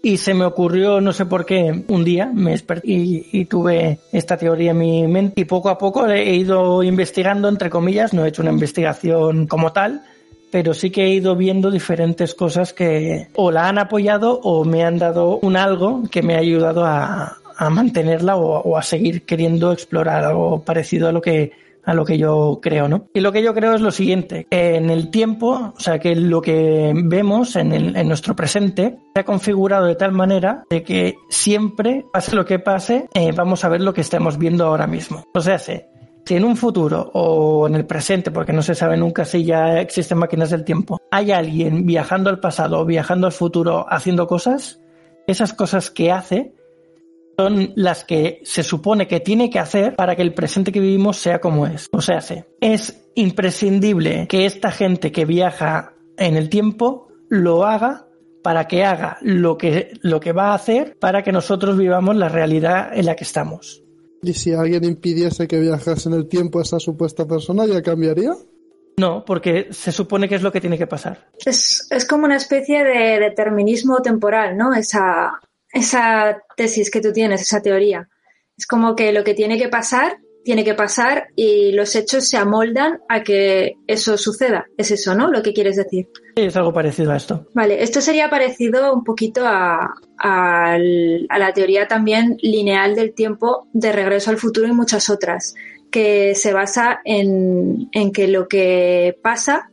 y 0.03 0.17
se 0.17 0.33
me 0.33 0.45
ocurrió, 0.45 0.99
no 0.99 1.13
sé 1.13 1.25
por 1.25 1.45
qué, 1.45 1.83
un 1.87 2.03
día 2.03 2.31
me 2.33 2.51
desperté 2.51 2.87
y, 2.87 3.45
tuve 3.45 3.99
esta 4.11 4.37
teoría 4.37 4.71
en 4.71 4.77
mi 4.77 5.07
mente 5.07 5.41
y 5.41 5.45
poco 5.45 5.69
a 5.69 5.77
poco 5.77 6.07
he 6.07 6.33
ido 6.35 6.81
investigando, 6.81 7.47
entre 7.47 7.69
comillas, 7.69 8.13
no 8.13 8.25
he 8.25 8.29
hecho 8.29 8.41
una 8.41 8.51
investigación 8.51 9.45
como 9.45 9.71
tal, 9.71 10.01
pero 10.51 10.73
sí 10.73 10.89
que 10.89 11.03
he 11.03 11.09
ido 11.09 11.35
viendo 11.35 11.69
diferentes 11.69 12.33
cosas 12.33 12.73
que 12.73 13.27
o 13.35 13.51
la 13.51 13.67
han 13.67 13.77
apoyado 13.77 14.39
o 14.41 14.65
me 14.65 14.83
han 14.83 14.97
dado 14.97 15.37
un 15.39 15.55
algo 15.55 16.03
que 16.09 16.23
me 16.23 16.35
ha 16.35 16.39
ayudado 16.39 16.83
a, 16.85 17.37
a 17.61 17.69
mantenerla 17.69 18.37
o, 18.37 18.75
a 18.75 18.81
seguir 18.81 19.23
queriendo 19.23 19.71
explorar 19.71 20.25
algo 20.25 20.63
parecido 20.63 21.07
a 21.07 21.11
lo 21.11 21.21
que 21.21 21.51
a 21.83 21.93
lo 21.95 22.05
que 22.05 22.17
yo 22.17 22.59
creo, 22.61 22.87
¿no? 22.87 23.07
Y 23.13 23.21
lo 23.21 23.31
que 23.31 23.41
yo 23.41 23.55
creo 23.55 23.73
es 23.73 23.81
lo 23.81 23.89
siguiente, 23.89 24.45
en 24.51 24.91
el 24.91 25.09
tiempo, 25.09 25.73
o 25.75 25.79
sea, 25.79 25.97
que 25.97 26.15
lo 26.15 26.39
que 26.39 26.91
vemos 26.95 27.55
en, 27.55 27.73
en 27.73 28.07
nuestro 28.07 28.35
presente 28.35 28.99
se 29.15 29.19
ha 29.19 29.25
configurado 29.25 29.87
de 29.87 29.95
tal 29.95 30.11
manera 30.11 30.63
de 30.69 30.83
que 30.83 31.15
siempre, 31.29 32.05
pase 32.13 32.35
lo 32.35 32.45
que 32.45 32.59
pase, 32.59 33.07
eh, 33.15 33.31
vamos 33.31 33.63
a 33.63 33.69
ver 33.69 33.81
lo 33.81 33.95
que 33.95 34.01
estamos 34.01 34.37
viendo 34.37 34.65
ahora 34.65 34.85
mismo. 34.85 35.23
O 35.33 35.41
sea, 35.41 35.57
si 35.57 35.81
en 36.29 36.45
un 36.45 36.55
futuro 36.55 37.09
o 37.13 37.67
en 37.67 37.73
el 37.73 37.85
presente, 37.85 38.29
porque 38.29 38.53
no 38.53 38.61
se 38.61 38.75
sabe 38.75 38.95
nunca 38.95 39.25
si 39.25 39.43
ya 39.43 39.81
existen 39.81 40.19
máquinas 40.19 40.51
del 40.51 40.63
tiempo, 40.63 40.99
hay 41.09 41.31
alguien 41.31 41.87
viajando 41.87 42.29
al 42.29 42.39
pasado 42.39 42.79
o 42.79 42.85
viajando 42.85 43.25
al 43.25 43.33
futuro 43.33 43.87
haciendo 43.89 44.27
cosas, 44.27 44.79
esas 45.25 45.53
cosas 45.53 45.89
que 45.89 46.11
hace 46.11 46.53
son 47.37 47.73
las 47.75 48.03
que 48.03 48.41
se 48.43 48.63
supone 48.63 49.07
que 49.07 49.19
tiene 49.19 49.49
que 49.49 49.59
hacer 49.59 49.95
para 49.95 50.15
que 50.15 50.21
el 50.21 50.33
presente 50.33 50.71
que 50.71 50.79
vivimos 50.79 51.17
sea 51.17 51.39
como 51.39 51.67
es. 51.67 51.87
O 51.91 52.01
sea, 52.01 52.19
es 52.59 53.03
imprescindible 53.15 54.27
que 54.27 54.45
esta 54.45 54.71
gente 54.71 55.11
que 55.11 55.25
viaja 55.25 55.93
en 56.17 56.35
el 56.35 56.49
tiempo 56.49 57.07
lo 57.29 57.65
haga 57.65 58.07
para 58.43 58.67
que 58.67 58.83
haga 58.83 59.17
lo 59.21 59.57
que, 59.57 59.91
lo 60.01 60.19
que 60.19 60.31
va 60.33 60.51
a 60.51 60.55
hacer 60.55 60.97
para 60.99 61.23
que 61.23 61.31
nosotros 61.31 61.77
vivamos 61.77 62.15
la 62.15 62.29
realidad 62.29 62.91
en 62.93 63.05
la 63.05 63.15
que 63.15 63.23
estamos. 63.23 63.83
¿Y 64.23 64.33
si 64.33 64.53
alguien 64.53 64.83
impidiese 64.83 65.47
que 65.47 65.59
viajase 65.59 66.09
en 66.09 66.15
el 66.15 66.27
tiempo 66.27 66.59
a 66.59 66.63
esa 66.63 66.79
supuesta 66.79 67.27
persona, 67.27 67.65
ya 67.65 67.81
cambiaría? 67.81 68.33
No, 68.97 69.25
porque 69.25 69.69
se 69.71 69.91
supone 69.91 70.29
que 70.29 70.35
es 70.35 70.43
lo 70.43 70.51
que 70.51 70.61
tiene 70.61 70.77
que 70.77 70.85
pasar. 70.85 71.29
Es, 71.43 71.87
es 71.89 72.05
como 72.05 72.25
una 72.25 72.35
especie 72.35 72.83
de 72.83 73.19
determinismo 73.19 74.01
temporal, 74.01 74.57
¿no? 74.57 74.73
Esa, 74.73 75.39
esa 75.73 76.41
tesis 76.55 76.89
que 76.91 77.01
tú 77.01 77.11
tienes, 77.11 77.41
esa 77.41 77.61
teoría. 77.61 78.07
Es 78.57 78.67
como 78.67 78.95
que 78.95 79.11
lo 79.11 79.23
que 79.23 79.33
tiene 79.33 79.57
que 79.57 79.69
pasar 79.69 80.17
tiene 80.43 80.63
que 80.63 80.73
pasar 80.73 81.27
y 81.35 81.71
los 81.71 81.95
hechos 81.95 82.27
se 82.27 82.37
amoldan 82.37 82.99
a 83.09 83.23
que 83.23 83.75
eso 83.87 84.17
suceda. 84.17 84.65
Es 84.77 84.91
eso, 84.91 85.15
¿no? 85.15 85.29
Lo 85.29 85.41
que 85.41 85.53
quieres 85.53 85.75
decir. 85.75 86.07
Sí, 86.35 86.43
es 86.43 86.55
algo 86.55 86.73
parecido 86.73 87.11
a 87.11 87.17
esto. 87.17 87.47
Vale, 87.53 87.83
esto 87.83 88.01
sería 88.01 88.29
parecido 88.29 88.93
un 88.93 89.03
poquito 89.03 89.45
a, 89.45 89.93
a, 90.17 90.77
la 90.77 91.53
teoría 91.53 91.87
también 91.87 92.37
lineal 92.41 92.95
del 92.95 93.13
tiempo 93.13 93.67
de 93.73 93.91
regreso 93.91 94.31
al 94.31 94.37
futuro 94.37 94.67
y 94.67 94.73
muchas 94.73 95.09
otras, 95.09 95.53
que 95.91 96.35
se 96.35 96.53
basa 96.53 97.01
en, 97.03 97.89
en 97.91 98.11
que 98.11 98.27
lo 98.27 98.47
que 98.47 99.17
pasa 99.21 99.69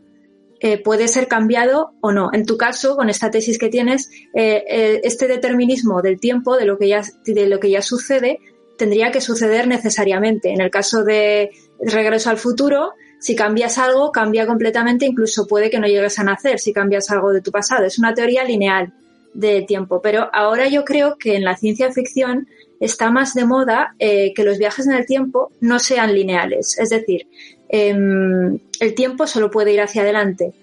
eh, 0.60 0.82
puede 0.82 1.06
ser 1.06 1.28
cambiado 1.28 1.92
o 2.00 2.10
no. 2.10 2.30
En 2.32 2.44
tu 2.44 2.56
caso, 2.56 2.96
con 2.96 3.08
esta 3.08 3.30
tesis 3.30 3.58
que 3.58 3.68
tienes, 3.68 4.10
eh, 4.34 4.64
eh, 4.68 5.00
este 5.04 5.28
determinismo 5.28 6.02
del 6.02 6.18
tiempo, 6.18 6.56
de 6.56 6.64
lo 6.64 6.78
que 6.78 6.88
ya, 6.88 7.02
de 7.24 7.46
lo 7.46 7.60
que 7.60 7.70
ya 7.70 7.80
sucede, 7.80 8.40
tendría 8.76 9.12
que 9.12 9.20
suceder 9.20 9.68
necesariamente. 9.68 10.50
En 10.50 10.60
el 10.60 10.70
caso 10.70 11.04
de 11.04 11.50
regreso 11.80 12.30
al 12.30 12.38
futuro, 12.38 12.94
si 13.20 13.36
cambias 13.36 13.78
algo, 13.78 14.10
cambia 14.10 14.46
completamente, 14.46 15.06
incluso 15.06 15.46
puede 15.46 15.70
que 15.70 15.78
no 15.78 15.86
llegues 15.86 16.18
a 16.18 16.24
nacer 16.24 16.58
si 16.58 16.72
cambias 16.72 17.08
algo 17.10 17.32
de 17.32 17.40
tu 17.40 17.52
pasado. 17.52 17.84
Es 17.84 17.98
una 17.98 18.14
teoría 18.14 18.42
lineal 18.42 18.92
de 19.34 19.62
tiempo. 19.62 20.00
Pero 20.02 20.28
ahora 20.32 20.66
yo 20.66 20.84
creo 20.84 21.18
que 21.18 21.36
en 21.36 21.44
la 21.44 21.56
ciencia 21.56 21.92
ficción 21.92 22.48
está 22.80 23.12
más 23.12 23.34
de 23.34 23.44
moda 23.44 23.94
que 23.98 24.44
los 24.44 24.58
viajes 24.58 24.86
en 24.86 24.94
el 24.94 25.06
tiempo 25.06 25.52
no 25.60 25.78
sean 25.78 26.14
lineales. 26.14 26.78
Es 26.78 26.90
decir, 26.90 27.26
Em, 27.68 28.58
el 28.80 28.94
tiempo 28.94 29.26
solo 29.26 29.50
puede 29.50 29.72
ir 29.72 29.80
hacia 29.80 30.02
adelante, 30.02 30.54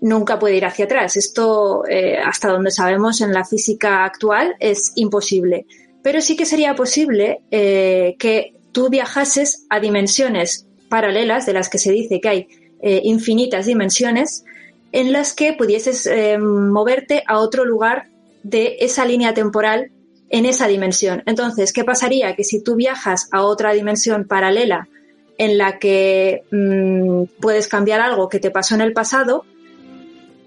nunca 0.00 0.38
puede 0.38 0.56
ir 0.56 0.64
hacia 0.64 0.84
atrás. 0.84 1.16
Esto, 1.16 1.84
eh, 1.88 2.18
hasta 2.18 2.48
donde 2.48 2.70
sabemos 2.70 3.20
en 3.20 3.32
la 3.32 3.44
física 3.44 4.04
actual, 4.04 4.54
es 4.60 4.92
imposible. 4.94 5.66
Pero 6.02 6.20
sí 6.20 6.36
que 6.36 6.46
sería 6.46 6.74
posible 6.74 7.40
eh, 7.50 8.14
que 8.18 8.54
tú 8.72 8.88
viajases 8.88 9.66
a 9.68 9.80
dimensiones 9.80 10.66
paralelas, 10.88 11.46
de 11.46 11.52
las 11.52 11.68
que 11.68 11.78
se 11.78 11.90
dice 11.90 12.20
que 12.20 12.28
hay 12.28 12.48
eh, 12.80 13.00
infinitas 13.02 13.66
dimensiones, 13.66 14.44
en 14.92 15.12
las 15.12 15.34
que 15.34 15.52
pudieses 15.52 16.08
moverte 16.38 17.22
a 17.26 17.38
otro 17.40 17.64
lugar 17.64 18.06
de 18.44 18.76
esa 18.80 19.04
línea 19.04 19.34
temporal 19.34 19.90
en 20.30 20.46
esa 20.46 20.68
dimensión. 20.68 21.22
Entonces, 21.26 21.72
¿qué 21.72 21.84
pasaría? 21.84 22.34
Que 22.36 22.44
si 22.44 22.62
tú 22.62 22.76
viajas 22.76 23.28
a 23.32 23.42
otra 23.42 23.72
dimensión 23.72 24.26
paralela 24.26 24.88
en 25.38 25.58
la 25.58 25.78
que 25.78 26.42
mm, 26.50 27.40
puedes 27.40 27.68
cambiar 27.68 28.00
algo 28.00 28.28
que 28.28 28.40
te 28.40 28.50
pasó 28.50 28.74
en 28.74 28.80
el 28.80 28.92
pasado, 28.92 29.44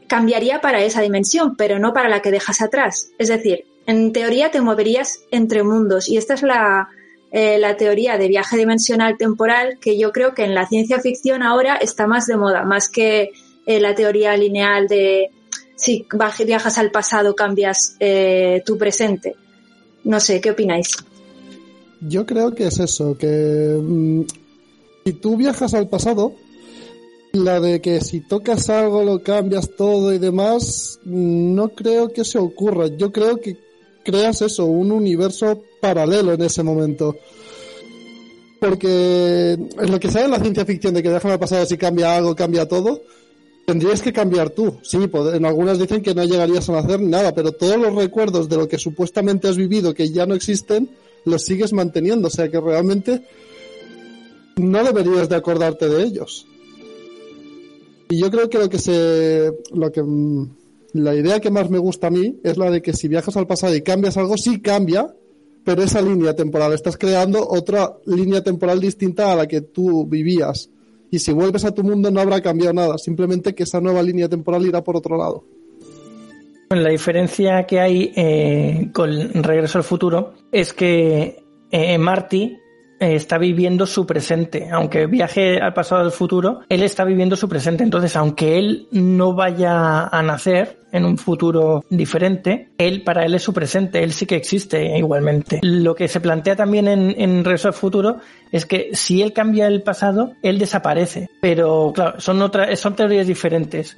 cambiaría 0.07 0.61
para 0.61 0.83
esa 0.83 1.01
dimensión, 1.01 1.55
pero 1.55 1.79
no 1.79 1.93
para 1.93 2.09
la 2.09 2.21
que 2.21 2.31
dejas 2.31 2.61
atrás. 2.61 3.11
Es 3.17 3.27
decir, 3.27 3.65
en 3.85 4.11
teoría 4.11 4.51
te 4.51 4.61
moverías 4.61 5.21
entre 5.31 5.63
mundos 5.63 6.09
y 6.09 6.17
esta 6.17 6.33
es 6.33 6.43
la, 6.43 6.89
eh, 7.31 7.57
la 7.59 7.77
teoría 7.77 8.17
de 8.17 8.27
viaje 8.27 8.57
dimensional 8.57 9.17
temporal 9.17 9.77
que 9.79 9.97
yo 9.97 10.11
creo 10.11 10.33
que 10.33 10.43
en 10.43 10.55
la 10.55 10.67
ciencia 10.67 10.99
ficción 10.99 11.43
ahora 11.43 11.75
está 11.75 12.07
más 12.07 12.25
de 12.25 12.37
moda, 12.37 12.63
más 12.65 12.89
que 12.89 13.31
eh, 13.65 13.79
la 13.79 13.93
teoría 13.93 14.35
lineal 14.35 14.87
de 14.87 15.29
si 15.75 16.05
viajas 16.45 16.77
al 16.77 16.91
pasado 16.91 17.35
cambias 17.35 17.95
eh, 17.99 18.61
tu 18.65 18.77
presente. 18.77 19.35
No 20.03 20.19
sé, 20.19 20.41
¿qué 20.41 20.51
opináis? 20.51 20.97
Yo 22.01 22.25
creo 22.25 22.53
que 22.53 22.67
es 22.67 22.79
eso, 22.79 23.17
que 23.17 23.77
mm, 23.81 24.21
si 25.09 25.13
tú 25.13 25.37
viajas 25.37 25.73
al 25.73 25.89
pasado, 25.89 26.35
la 27.33 27.59
de 27.59 27.81
que 27.81 27.99
si 27.99 28.19
tocas 28.19 28.69
algo 28.69 29.03
lo 29.03 29.23
cambias 29.23 29.71
todo 29.75 30.13
y 30.13 30.19
demás, 30.19 30.99
no 31.03 31.69
creo 31.69 32.13
que 32.13 32.23
se 32.23 32.37
ocurra. 32.37 32.85
Yo 32.95 33.11
creo 33.11 33.37
que 33.37 33.57
creas 34.05 34.43
eso, 34.43 34.65
un 34.65 34.91
universo 34.91 35.63
paralelo 35.81 36.33
en 36.33 36.43
ese 36.43 36.61
momento. 36.61 37.15
Porque 38.59 39.53
en 39.53 39.91
lo 39.91 39.99
que 39.99 40.11
sabe 40.11 40.27
la 40.27 40.39
ciencia 40.39 40.63
ficción 40.63 40.93
de 40.93 41.01
que 41.01 41.09
viajan 41.09 41.31
al 41.31 41.39
pasado 41.39 41.65
si 41.65 41.75
cambia 41.75 42.15
algo, 42.15 42.35
cambia 42.35 42.67
todo, 42.67 43.01
tendrías 43.65 44.03
que 44.03 44.13
cambiar 44.13 44.51
tú. 44.51 44.77
Sí, 44.83 44.99
en 45.33 45.45
algunas 45.45 45.79
dicen 45.79 46.03
que 46.03 46.13
no 46.13 46.23
llegarías 46.23 46.69
a 46.69 46.77
hacer 46.77 47.01
nada, 47.01 47.33
pero 47.33 47.51
todos 47.51 47.77
los 47.77 47.95
recuerdos 47.95 48.47
de 48.47 48.57
lo 48.57 48.67
que 48.67 48.77
supuestamente 48.77 49.47
has 49.47 49.57
vivido 49.57 49.95
que 49.95 50.11
ya 50.11 50.27
no 50.27 50.35
existen, 50.35 50.87
los 51.25 51.45
sigues 51.45 51.73
manteniendo. 51.73 52.27
O 52.27 52.31
sea 52.31 52.47
que 52.47 52.61
realmente 52.61 53.23
no 54.59 54.83
deberías 54.83 55.29
de 55.29 55.35
acordarte 55.35 55.89
de 55.89 56.03
ellos. 56.03 56.47
Y 58.09 58.19
yo 58.19 58.31
creo 58.31 58.49
que 58.49 58.57
lo 58.57 58.69
que 58.69 58.79
se, 58.79 59.51
lo 59.71 59.91
que, 59.91 60.01
mm, 60.01 60.49
la 60.93 61.15
idea 61.15 61.39
que 61.39 61.51
más 61.51 61.69
me 61.69 61.77
gusta 61.77 62.07
a 62.07 62.11
mí 62.11 62.39
es 62.43 62.57
la 62.57 62.71
de 62.71 62.81
que 62.81 62.93
si 62.93 63.07
viajas 63.07 63.37
al 63.37 63.47
pasado 63.47 63.75
y 63.75 63.81
cambias 63.81 64.17
algo, 64.17 64.37
sí 64.37 64.61
cambia, 64.61 65.13
pero 65.63 65.83
esa 65.83 66.01
línea 66.01 66.35
temporal, 66.35 66.73
estás 66.73 66.97
creando 66.97 67.47
otra 67.47 67.97
línea 68.05 68.43
temporal 68.43 68.79
distinta 68.79 69.31
a 69.31 69.35
la 69.35 69.47
que 69.47 69.61
tú 69.61 70.07
vivías. 70.07 70.69
Y 71.11 71.19
si 71.19 71.31
vuelves 71.31 71.65
a 71.65 71.73
tu 71.73 71.83
mundo 71.83 72.11
no 72.11 72.19
habrá 72.19 72.41
cambiado 72.41 72.73
nada, 72.73 72.97
simplemente 72.97 73.53
que 73.53 73.63
esa 73.63 73.79
nueva 73.79 74.01
línea 74.01 74.29
temporal 74.29 74.65
irá 74.65 74.83
por 74.83 74.97
otro 74.97 75.17
lado. 75.17 75.43
La 76.69 76.89
diferencia 76.89 77.63
que 77.65 77.79
hay 77.79 78.11
eh, 78.15 78.89
con 78.93 79.43
Regreso 79.43 79.79
al 79.79 79.83
Futuro 79.83 80.33
es 80.51 80.71
que 80.73 81.43
eh, 81.71 81.97
Marty 81.97 82.57
está 82.99 83.37
viviendo 83.37 83.85
su 83.85 84.05
presente. 84.05 84.69
Aunque 84.71 85.07
viaje 85.07 85.59
al 85.59 85.73
pasado 85.73 86.01
al 86.01 86.11
futuro, 86.11 86.61
él 86.69 86.83
está 86.83 87.05
viviendo 87.05 87.35
su 87.35 87.47
presente. 87.47 87.83
Entonces, 87.83 88.15
aunque 88.15 88.57
él 88.57 88.87
no 88.91 89.33
vaya 89.33 90.07
a 90.07 90.21
nacer 90.21 90.79
en 90.91 91.05
un 91.05 91.17
futuro 91.17 91.83
diferente, 91.89 92.69
él 92.77 93.03
para 93.03 93.25
él 93.25 93.35
es 93.35 93.43
su 93.43 93.53
presente, 93.53 94.03
él 94.03 94.11
sí 94.11 94.25
que 94.25 94.35
existe 94.35 94.97
igualmente. 94.97 95.59
Lo 95.61 95.95
que 95.95 96.07
se 96.07 96.19
plantea 96.19 96.55
también 96.55 96.87
en, 96.87 97.15
en 97.17 97.43
Regreso 97.43 97.67
al 97.67 97.73
Futuro 97.73 98.17
es 98.51 98.65
que 98.65 98.89
si 98.93 99.21
él 99.21 99.33
cambia 99.33 99.67
el 99.67 99.83
pasado, 99.83 100.33
él 100.41 100.57
desaparece. 100.57 101.29
Pero 101.41 101.91
claro, 101.93 102.19
son 102.19 102.41
otras, 102.41 102.79
son 102.79 102.95
teorías 102.95 103.27
diferentes 103.27 103.97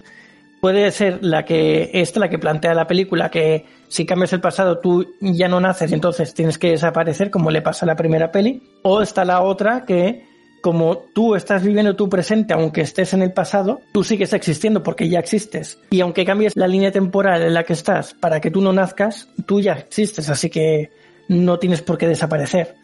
puede 0.61 0.91
ser 0.91 1.19
la 1.21 1.43
que 1.43 1.89
esta 1.93 2.19
la 2.19 2.29
que 2.29 2.39
plantea 2.39 2.73
la 2.73 2.87
película 2.87 3.29
que 3.29 3.65
si 3.87 4.05
cambias 4.05 4.31
el 4.31 4.39
pasado 4.39 4.79
tú 4.79 5.15
ya 5.19 5.47
no 5.47 5.59
naces 5.59 5.91
y 5.91 5.95
entonces 5.95 6.33
tienes 6.33 6.57
que 6.57 6.69
desaparecer 6.69 7.29
como 7.29 7.51
le 7.51 7.61
pasa 7.61 7.85
a 7.85 7.87
la 7.87 7.95
primera 7.95 8.31
peli 8.31 8.61
o 8.83 9.01
está 9.01 9.25
la 9.25 9.41
otra 9.41 9.85
que 9.85 10.29
como 10.61 10.97
tú 11.13 11.35
estás 11.35 11.63
viviendo 11.63 11.95
tu 11.95 12.07
presente 12.07 12.53
aunque 12.53 12.81
estés 12.81 13.13
en 13.13 13.23
el 13.23 13.33
pasado 13.33 13.81
tú 13.91 14.03
sigues 14.03 14.31
existiendo 14.33 14.83
porque 14.83 15.09
ya 15.09 15.19
existes 15.19 15.79
y 15.89 15.99
aunque 16.01 16.23
cambies 16.23 16.55
la 16.55 16.67
línea 16.67 16.91
temporal 16.91 17.41
en 17.41 17.55
la 17.55 17.63
que 17.63 17.73
estás 17.73 18.13
para 18.13 18.39
que 18.39 18.51
tú 18.51 18.61
no 18.61 18.71
nazcas 18.71 19.27
tú 19.47 19.59
ya 19.59 19.73
existes 19.73 20.29
así 20.29 20.49
que 20.49 20.91
no 21.27 21.57
tienes 21.57 21.81
por 21.81 21.97
qué 21.97 22.07
desaparecer 22.07 22.75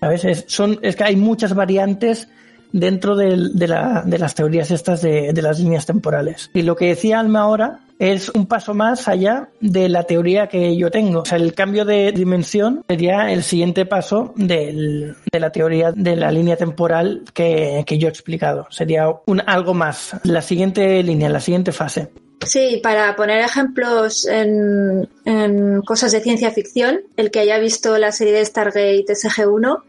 ¿sabes? 0.00 0.24
Es, 0.24 0.44
son, 0.48 0.78
es 0.82 0.96
que 0.96 1.04
hay 1.04 1.16
muchas 1.16 1.54
variantes 1.54 2.28
dentro 2.72 3.16
de, 3.16 3.50
de, 3.52 3.68
la, 3.68 4.02
de 4.04 4.18
las 4.18 4.34
teorías 4.34 4.70
estas 4.70 5.02
de, 5.02 5.32
las 5.40 5.58
líneas 5.58 5.86
temporales. 5.86 6.50
Y 6.54 6.62
lo 6.62 6.76
que 6.76 6.86
decía 6.86 7.20
Alma 7.20 7.40
ahora 7.40 7.80
es 7.98 8.30
un 8.30 8.46
paso 8.46 8.72
más 8.72 9.08
allá 9.08 9.48
de 9.60 9.88
la 9.88 10.04
teoría 10.04 10.48
que 10.48 10.76
yo 10.76 10.90
tengo. 10.90 11.20
O 11.20 11.24
sea, 11.24 11.38
el 11.38 11.54
cambio 11.54 11.84
de 11.84 12.12
dimensión 12.12 12.82
sería 12.88 13.30
el 13.30 13.42
siguiente 13.42 13.84
paso 13.84 14.32
de 14.36 15.14
la 15.32 15.52
teoría 15.52 15.92
de 15.92 16.16
la 16.16 16.32
línea 16.32 16.56
temporal 16.56 17.24
que, 17.34 17.84
yo 17.86 18.08
he 18.08 18.10
explicado. 18.10 18.66
Sería 18.70 19.06
algo 19.46 19.74
más. 19.74 20.16
La 20.24 20.40
siguiente 20.40 21.02
línea, 21.02 21.28
la 21.28 21.40
siguiente 21.40 21.72
fase. 21.72 22.10
Sí, 22.42 22.80
para 22.82 23.14
poner 23.16 23.44
ejemplos 23.44 24.26
en, 24.26 25.06
en, 25.26 25.82
cosas 25.82 26.12
de 26.12 26.20
ciencia 26.20 26.50
ficción, 26.50 27.00
el 27.18 27.30
que 27.30 27.40
haya 27.40 27.58
visto 27.58 27.98
la 27.98 28.12
serie 28.12 28.32
de 28.32 28.46
Stargate 28.46 29.04
SG-1 29.08 29.82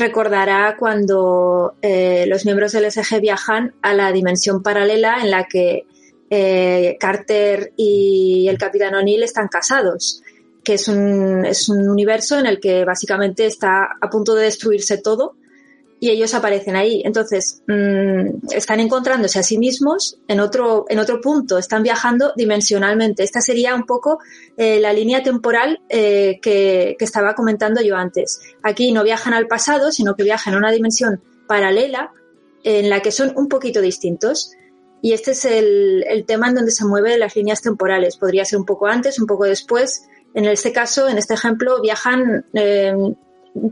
recordará 0.00 0.76
cuando 0.78 1.74
eh, 1.80 2.24
los 2.26 2.44
miembros 2.44 2.72
del 2.72 2.90
SG 2.90 3.20
viajan 3.20 3.74
a 3.82 3.94
la 3.94 4.10
dimensión 4.10 4.62
paralela 4.62 5.18
en 5.22 5.30
la 5.30 5.44
que 5.44 5.86
eh, 6.28 6.96
Carter 6.98 7.72
y 7.76 8.48
el 8.48 8.58
capitán 8.58 8.94
O'Neill 8.94 9.22
están 9.22 9.48
casados, 9.48 10.22
que 10.64 10.74
es 10.74 10.88
un, 10.88 11.44
es 11.44 11.68
un 11.68 11.88
universo 11.88 12.38
en 12.38 12.46
el 12.46 12.58
que 12.58 12.84
básicamente 12.84 13.46
está 13.46 13.96
a 14.00 14.10
punto 14.10 14.34
de 14.34 14.44
destruirse 14.44 14.98
todo 14.98 15.36
y 16.00 16.10
ellos 16.10 16.32
aparecen 16.32 16.76
ahí. 16.76 17.02
Entonces, 17.04 17.62
mmm, 17.66 18.46
están 18.50 18.80
encontrándose 18.80 19.38
a 19.38 19.42
sí 19.42 19.58
mismos 19.58 20.18
en 20.26 20.40
otro, 20.40 20.86
en 20.88 20.98
otro 20.98 21.20
punto, 21.20 21.58
están 21.58 21.82
viajando 21.82 22.32
dimensionalmente. 22.34 23.22
Esta 23.22 23.42
sería 23.42 23.74
un 23.74 23.84
poco 23.84 24.18
eh, 24.56 24.80
la 24.80 24.94
línea 24.94 25.22
temporal 25.22 25.80
eh, 25.90 26.38
que, 26.40 26.96
estaba 26.98 27.34
comentando 27.34 27.82
yo 27.82 27.96
antes. 27.96 28.40
Aquí 28.62 28.92
no 28.92 29.04
viajan 29.04 29.34
al 29.34 29.46
pasado, 29.46 29.92
sino 29.92 30.14
que 30.16 30.22
viajan 30.24 30.54
a 30.54 30.58
una 30.58 30.72
dimensión 30.72 31.22
paralela 31.46 32.12
en 32.64 32.88
la 32.88 33.00
que 33.00 33.12
son 33.12 33.32
un 33.36 33.48
poquito 33.48 33.82
distintos. 33.82 34.52
Y 35.02 35.12
este 35.12 35.32
es 35.32 35.44
el, 35.44 36.04
el 36.08 36.24
tema 36.24 36.48
en 36.48 36.54
donde 36.54 36.70
se 36.70 36.84
mueven 36.84 37.20
las 37.20 37.36
líneas 37.36 37.60
temporales. 37.60 38.16
Podría 38.16 38.44
ser 38.44 38.58
un 38.58 38.64
poco 38.64 38.86
antes, 38.86 39.18
un 39.18 39.26
poco 39.26 39.44
después. 39.44 40.06
En 40.32 40.46
este 40.46 40.72
caso, 40.72 41.08
en 41.08 41.18
este 41.18 41.34
ejemplo, 41.34 41.80
viajan 41.82 42.46
eh, 42.54 42.94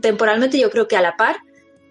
temporalmente 0.01 0.59
yo 0.59 0.69
creo 0.69 0.87
que 0.87 0.97
a 0.97 1.01
la 1.01 1.15
par, 1.15 1.37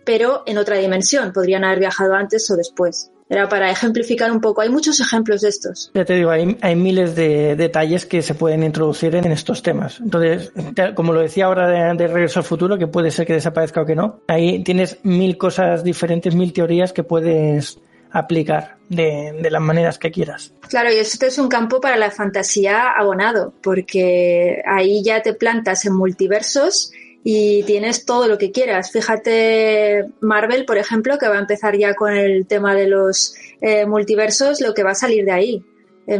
pero 0.09 0.43
en 0.47 0.57
otra 0.57 0.79
dimensión. 0.79 1.35
Podrían 1.35 1.65
haber 1.65 1.81
viajado 1.81 2.15
antes 2.15 2.51
o 2.51 2.57
después. 2.57 3.11
Era 3.29 3.47
para 3.47 3.71
ejemplificar 3.71 4.33
un 4.33 4.41
poco. 4.41 4.63
Hay 4.63 4.71
muchos 4.71 4.99
ejemplos 5.01 5.43
de 5.43 5.51
estos. 5.51 5.91
Ya 5.93 6.07
te 6.07 6.15
digo, 6.15 6.31
hay, 6.31 6.57
hay 6.63 6.77
miles 6.77 7.15
de 7.15 7.57
detalles 7.57 8.07
que 8.07 8.23
se 8.23 8.35
pueden 8.35 8.63
introducir 8.63 9.15
en 9.15 9.31
estos 9.31 9.63
temas. 9.63 10.01
Entonces, 10.01 10.51
como 10.95 11.13
lo 11.13 11.21
decía 11.21 11.45
ahora 11.45 11.69
de, 11.69 11.95
de 11.95 12.07
Regreso 12.07 12.41
al 12.41 12.47
Futuro, 12.47 12.79
que 12.79 12.87
puede 12.87 13.11
ser 13.11 13.27
que 13.27 13.35
desaparezca 13.35 13.83
o 13.83 13.85
que 13.85 13.95
no, 13.95 14.21
ahí 14.29 14.65
tienes 14.65 14.97
mil 15.03 15.37
cosas 15.37 15.85
diferentes, 15.85 16.35
mil 16.35 16.55
teorías 16.55 16.95
que 16.95 17.03
puedes 17.03 17.79
aplicar 18.11 18.79
de, 18.89 19.39
de, 19.43 19.51
las 19.51 19.61
maneras 19.61 19.99
que 19.99 20.11
quieras. 20.11 20.55
Claro, 20.71 20.91
y 20.91 20.97
esto 20.97 21.27
es 21.27 21.37
un 21.37 21.49
campo 21.49 21.83
para 21.83 21.99
la 21.99 22.11
fantasía 22.11 22.89
abonado, 22.97 23.53
porque 23.63 24.63
ahí 24.67 25.03
ya 25.05 25.21
te 25.21 25.35
plantas 25.35 25.85
en 25.85 25.93
multiversos 25.93 26.93
y 27.31 27.63
tienes 27.65 28.07
todo 28.07 28.27
lo 28.27 28.39
que 28.39 28.53
quieras. 28.53 28.91
Fíjate 28.91 30.07
Marvel, 30.21 30.65
por 30.65 30.79
ejemplo, 30.79 31.19
que 31.19 31.29
va 31.29 31.37
a 31.37 31.41
empezar 31.41 31.77
ya 31.77 31.93
con 31.93 32.17
el 32.17 32.47
tema 32.47 32.75
de 32.75 32.89
los 32.89 33.35
eh, 33.61 33.85
multiversos, 33.85 34.63
lo 34.63 34.73
que 34.73 34.83
va 34.83 34.93
a 34.93 34.95
salir 34.95 35.27
de 35.27 35.33
ahí. 35.33 35.65
Eh, 36.07 36.19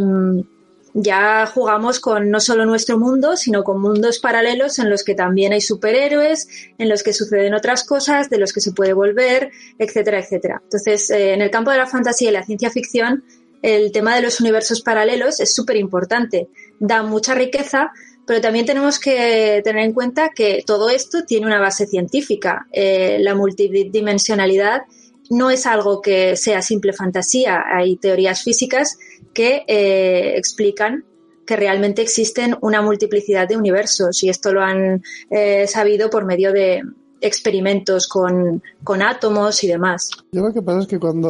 ya 0.93 1.47
jugamos 1.47 1.99
con 1.99 2.29
no 2.29 2.41
solo 2.41 2.67
nuestro 2.67 2.99
mundo, 2.99 3.39
sino 3.39 3.65
con 3.65 3.81
mundos 3.81 4.19
paralelos 4.19 4.79
en 4.81 4.91
los 4.91 5.03
que 5.03 5.15
también 5.15 5.55
hay 5.55 5.63
superhéroes, 5.63 6.47
en 6.77 6.91
los 6.91 7.03
que 7.03 7.15
suceden 7.15 7.55
otras 7.55 7.85
cosas, 7.85 8.29
de 8.29 8.37
los 8.37 8.53
que 8.53 8.61
se 8.61 8.73
puede 8.73 8.93
volver, 8.93 9.51
etcétera, 9.79 10.21
etcétera. 10.21 10.61
Entonces, 10.63 11.09
eh, 11.09 11.33
en 11.33 11.41
el 11.41 11.51
campo 11.51 11.71
de 11.71 11.79
la 11.79 11.87
fantasía 11.87 12.29
y 12.29 12.35
la 12.35 12.45
ciencia 12.45 12.69
ficción, 12.69 13.25
el 13.63 13.93
tema 13.93 14.15
de 14.15 14.21
los 14.21 14.41
universos 14.41 14.83
paralelos 14.83 15.41
es 15.41 15.55
súper 15.55 15.77
importante. 15.77 16.49
Da 16.79 17.03
mucha 17.03 17.35
riqueza, 17.35 17.93
pero 18.29 18.43
también 18.43 18.67
tenemos 18.67 18.99
que 18.99 19.63
tener 19.65 19.87
en 19.87 19.95
cuenta 19.95 20.29
que 20.29 20.63
todo 20.67 20.91
esto 20.91 21.25
tiene 21.25 21.47
una 21.47 21.61
base 21.61 21.87
científica. 21.87 22.67
Eh, 22.71 23.17
la 23.21 23.35
multidimensionalidad 23.35 24.83
no 25.31 25.49
es 25.49 25.65
algo 25.65 26.03
que 26.03 26.37
sea 26.37 26.61
simple 26.61 26.93
fantasía. 26.93 27.65
Hay 27.73 27.97
teorías 27.97 28.43
físicas 28.43 28.99
que 29.33 29.65
eh, 29.67 30.35
explican 30.37 31.07
que 31.47 31.57
realmente 31.57 32.03
existen 32.03 32.55
una 32.61 32.83
multiplicidad 32.83 33.49
de 33.49 33.57
universos 33.57 34.23
y 34.23 34.29
esto 34.29 34.53
lo 34.53 34.61
han 34.61 35.03
eh, 35.31 35.67
sabido 35.67 36.11
por 36.11 36.27
medio 36.27 36.53
de 36.53 36.83
experimentos 37.21 38.09
con, 38.09 38.63
con, 38.85 39.03
átomos 39.03 39.63
y 39.65 39.69
demás. 39.69 40.11
Yo 40.33 40.43
lo 40.43 40.53
que 40.53 40.63
pasa 40.63 40.81
es 40.81 40.87
que 40.87 40.99
cuando 40.99 41.29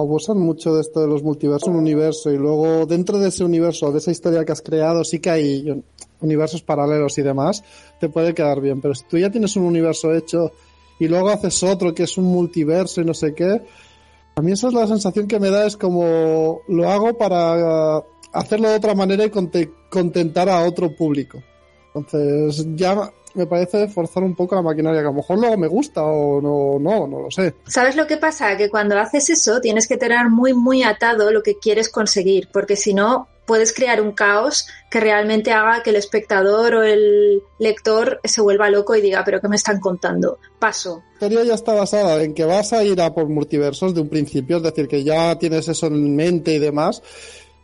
abusan 0.00 0.38
mucho 0.38 0.74
de 0.74 0.82
esto 0.82 1.00
de 1.00 1.08
los 1.08 1.22
multiversos, 1.22 1.68
un 1.68 1.76
universo 1.76 2.30
y 2.30 2.36
luego 2.36 2.86
dentro 2.86 3.18
de 3.18 3.28
ese 3.28 3.44
universo, 3.44 3.92
de 3.92 3.98
esa 3.98 4.10
historia 4.10 4.44
que 4.44 4.52
has 4.52 4.62
creado, 4.62 5.04
sí 5.04 5.20
que 5.20 5.30
hay 5.30 5.84
universos 6.20 6.62
paralelos 6.62 7.16
y 7.18 7.22
demás, 7.22 7.62
te 8.00 8.08
puede 8.08 8.34
quedar 8.34 8.60
bien. 8.60 8.80
Pero 8.80 8.94
si 8.94 9.04
tú 9.04 9.18
ya 9.18 9.30
tienes 9.30 9.56
un 9.56 9.64
universo 9.64 10.12
hecho 10.14 10.52
y 10.98 11.08
luego 11.08 11.30
haces 11.30 11.62
otro 11.62 11.94
que 11.94 12.04
es 12.04 12.16
un 12.16 12.24
multiverso 12.24 13.00
y 13.00 13.04
no 13.04 13.14
sé 13.14 13.34
qué, 13.34 13.62
a 14.36 14.42
mí 14.42 14.52
esa 14.52 14.68
es 14.68 14.74
la 14.74 14.86
sensación 14.86 15.28
que 15.28 15.38
me 15.38 15.50
da, 15.50 15.66
es 15.66 15.76
como 15.76 16.60
lo 16.68 16.90
hago 16.90 17.16
para 17.16 18.02
hacerlo 18.32 18.68
de 18.68 18.76
otra 18.76 18.94
manera 18.94 19.24
y 19.24 19.30
contentar 19.88 20.48
a 20.48 20.64
otro 20.64 20.94
público. 20.94 21.42
Entonces 21.94 22.66
ya 22.74 23.12
me 23.34 23.46
parece 23.46 23.88
forzar 23.88 24.22
un 24.22 24.34
poco 24.34 24.54
la 24.54 24.62
maquinaria, 24.62 25.00
que 25.00 25.06
a 25.06 25.10
lo 25.10 25.16
mejor 25.16 25.38
luego 25.38 25.56
me 25.56 25.68
gusta 25.68 26.02
o 26.02 26.40
no, 26.40 26.78
no, 26.78 27.06
no 27.06 27.22
lo 27.22 27.30
sé. 27.30 27.54
¿Sabes 27.66 27.96
lo 27.96 28.06
que 28.06 28.16
pasa? 28.16 28.56
Que 28.56 28.70
cuando 28.70 28.98
haces 28.98 29.30
eso 29.30 29.60
tienes 29.60 29.86
que 29.86 29.96
tener 29.96 30.30
muy, 30.30 30.54
muy 30.54 30.82
atado 30.82 31.30
lo 31.30 31.42
que 31.42 31.58
quieres 31.58 31.88
conseguir, 31.88 32.48
porque 32.52 32.76
si 32.76 32.94
no 32.94 33.28
puedes 33.46 33.72
crear 33.72 34.00
un 34.00 34.12
caos 34.12 34.66
que 34.90 35.00
realmente 35.00 35.52
haga 35.52 35.82
que 35.82 35.90
el 35.90 35.96
espectador 35.96 36.76
o 36.76 36.82
el 36.82 37.42
lector 37.58 38.20
se 38.24 38.40
vuelva 38.40 38.70
loco 38.70 38.94
y 38.94 39.00
diga, 39.00 39.22
pero 39.24 39.40
¿qué 39.40 39.48
me 39.48 39.56
están 39.56 39.80
contando? 39.80 40.38
Paso. 40.58 41.02
La 41.20 41.28
teoría 41.28 41.44
ya 41.44 41.54
está 41.54 41.74
basada 41.74 42.22
en 42.22 42.34
que 42.34 42.44
vas 42.44 42.72
a 42.72 42.82
ir 42.84 43.00
a 43.00 43.12
por 43.12 43.28
multiversos 43.28 43.94
de 43.94 44.00
un 44.00 44.08
principio, 44.08 44.58
es 44.58 44.62
decir, 44.62 44.88
que 44.88 45.04
ya 45.04 45.38
tienes 45.38 45.68
eso 45.68 45.86
en 45.88 46.16
mente 46.16 46.54
y 46.54 46.58
demás. 46.58 47.02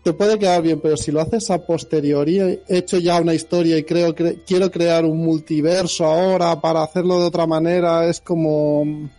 Te 0.03 0.15
puede 0.15 0.39
quedar 0.39 0.63
bien, 0.63 0.81
pero 0.81 0.97
si 0.97 1.13
lo 1.13 1.21
haces 1.21 1.51
a 1.51 1.65
posteriori, 1.67 2.39
he 2.41 2.63
hecho 2.69 2.99
ya 2.99 3.21
una 3.21 3.35
historia 3.35 3.77
y 3.77 3.85
creo 3.85 4.15
que 4.15 4.43
quiero 4.47 4.71
crear 4.71 5.05
un 5.05 5.19
multiverso 5.19 6.07
ahora 6.07 6.59
para 6.61 6.83
hacerlo 6.83 7.21
de 7.21 7.27
otra 7.27 7.47
manera, 7.47 8.07
es 8.07 8.21
como 8.21 9.11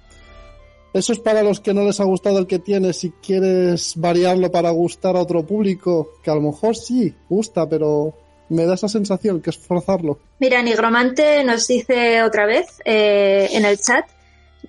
eso 0.93 1.13
es 1.13 1.19
para 1.19 1.41
los 1.41 1.61
que 1.61 1.73
no 1.73 1.85
les 1.85 1.99
ha 2.01 2.03
gustado 2.03 2.39
el 2.39 2.47
que 2.47 2.59
tienes 2.59 2.97
si 2.97 3.11
quieres 3.11 3.93
variarlo 3.95 4.51
para 4.51 4.71
gustar 4.71 5.15
a 5.15 5.21
otro 5.21 5.45
público, 5.45 6.15
que 6.21 6.31
a 6.31 6.35
lo 6.35 6.41
mejor 6.41 6.75
sí 6.75 7.13
gusta, 7.29 7.67
pero 7.69 8.13
me 8.49 8.65
da 8.65 8.73
esa 8.73 8.89
sensación 8.89 9.41
que 9.41 9.51
es 9.51 9.57
forzarlo. 9.57 10.19
Mira, 10.39 10.61
Nigromante 10.61 11.43
nos 11.45 11.65
dice 11.67 12.21
otra 12.23 12.45
vez 12.45 12.81
eh, 12.83 13.47
en 13.53 13.63
el 13.63 13.79
chat, 13.79 14.05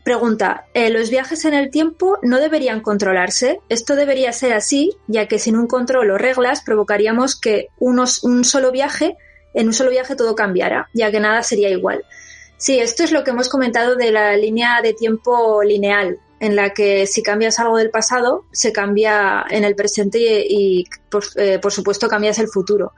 pregunta, 0.05 0.67
eh, 0.75 0.91
¿los 0.91 1.11
viajes 1.11 1.45
en 1.45 1.55
el 1.55 1.71
tiempo 1.71 2.19
no 2.23 2.39
deberían 2.39 2.81
controlarse? 2.81 3.61
Esto 3.69 3.95
debería 3.97 4.33
ser 4.33 4.53
así, 4.53 4.97
ya 5.07 5.29
que 5.29 5.39
sin 5.39 5.57
un 5.57 5.67
control 5.67 6.11
o 6.11 6.19
reglas 6.19 6.63
provocaríamos 6.63 7.39
que 7.39 7.69
un 7.79 8.45
solo 8.45 8.73
viaje, 8.73 9.17
en 9.55 9.69
un 9.69 9.73
solo 9.73 9.91
viaje 9.91 10.17
todo 10.17 10.35
cambiara, 10.35 10.89
ya 10.93 11.11
que 11.11 11.21
nada 11.21 11.43
sería 11.43 11.69
igual. 11.69 12.05
Sí, 12.63 12.79
esto 12.79 13.03
es 13.03 13.11
lo 13.11 13.25
que 13.25 13.33
hemos 13.33 13.49
comentado 13.49 13.97
de 13.97 14.13
la 14.13 14.37
línea 14.37 14.81
de 14.83 14.93
tiempo 14.93 15.65
lineal, 15.65 16.19
en 16.39 16.55
la 16.55 16.71
que 16.71 17.09
si 17.09 17.21
cambias 17.21 17.59
algo 17.59 17.77
del 17.77 17.91
pasado, 17.91 18.45
se 18.53 18.73
cambia 18.73 19.45
en 19.51 19.65
el 19.65 19.75
presente 19.75 20.45
y, 20.49 20.85
por, 21.11 21.25
eh, 21.37 21.59
por, 21.61 21.73
supuesto, 21.73 22.09
cambias 22.09 22.39
el 22.39 22.49
futuro. 22.49 22.93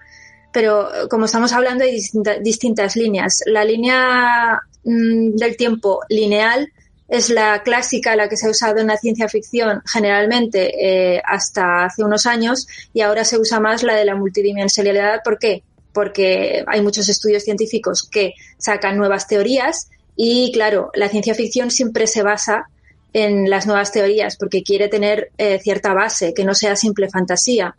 Pero 0.52 0.88
como 1.08 1.24
estamos 1.24 1.52
hablando, 1.52 1.82
hay 1.84 1.92
distinta, 1.92 2.38
distintas 2.38 2.94
líneas. 2.94 3.42
La 3.46 3.64
línea 3.64 4.60
mmm, 4.84 5.34
del 5.34 5.56
tiempo 5.56 6.00
lineal 6.10 6.70
es 7.08 7.30
la 7.30 7.62
clásica, 7.62 8.16
la 8.16 8.28
que 8.28 8.36
se 8.36 8.46
ha 8.46 8.50
usado 8.50 8.78
en 8.78 8.86
la 8.86 8.96
ciencia 8.96 9.28
ficción 9.28 9.82
generalmente 9.86 10.72
eh, 11.16 11.22
hasta 11.24 11.84
hace 11.84 12.02
unos 12.02 12.26
años 12.26 12.66
y 12.92 13.02
ahora 13.02 13.24
se 13.24 13.38
usa 13.38 13.60
más 13.60 13.82
la 13.82 13.94
de 13.94 14.04
la 14.04 14.14
multidimensionalidad. 14.14 15.20
¿Por 15.22 15.38
qué? 15.38 15.62
porque 15.94 16.64
hay 16.66 16.82
muchos 16.82 17.08
estudios 17.08 17.44
científicos 17.44 18.06
que 18.10 18.34
sacan 18.58 18.98
nuevas 18.98 19.26
teorías 19.26 19.88
y, 20.16 20.52
claro, 20.52 20.90
la 20.94 21.08
ciencia 21.08 21.34
ficción 21.34 21.70
siempre 21.70 22.06
se 22.06 22.22
basa 22.22 22.68
en 23.12 23.48
las 23.48 23.66
nuevas 23.66 23.92
teorías 23.92 24.36
porque 24.36 24.64
quiere 24.64 24.88
tener 24.88 25.30
eh, 25.38 25.60
cierta 25.62 25.94
base, 25.94 26.34
que 26.34 26.44
no 26.44 26.54
sea 26.54 26.74
simple 26.74 27.08
fantasía. 27.08 27.74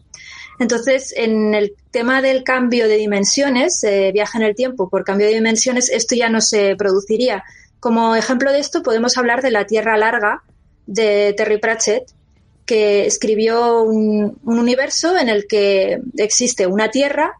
Entonces, 0.60 1.14
en 1.18 1.54
el 1.54 1.74
tema 1.92 2.22
del 2.22 2.44
cambio 2.44 2.88
de 2.88 2.96
dimensiones, 2.96 3.84
eh, 3.84 4.12
viaje 4.14 4.38
en 4.38 4.46
el 4.46 4.56
tiempo 4.56 4.90
por 4.90 5.04
cambio 5.04 5.28
de 5.28 5.34
dimensiones, 5.34 5.90
esto 5.90 6.16
ya 6.16 6.30
no 6.30 6.40
se 6.40 6.78
produciría. 6.78 7.44
Como 7.80 8.16
ejemplo 8.16 8.52
de 8.52 8.60
esto, 8.60 8.84
podemos 8.84 9.18
hablar 9.18 9.42
de 9.42 9.52
La 9.52 9.66
Tierra 9.66 9.98
Larga 9.98 10.44
de 10.88 11.34
Terry 11.38 11.60
Pratchett, 11.60 12.12
que 12.66 13.06
escribió 13.06 13.84
un, 13.84 14.40
un 14.44 14.60
universo 14.60 15.18
en 15.18 15.30
el 15.30 15.46
que 15.48 16.00
existe 16.18 16.66
una 16.68 16.90
Tierra 16.90 17.36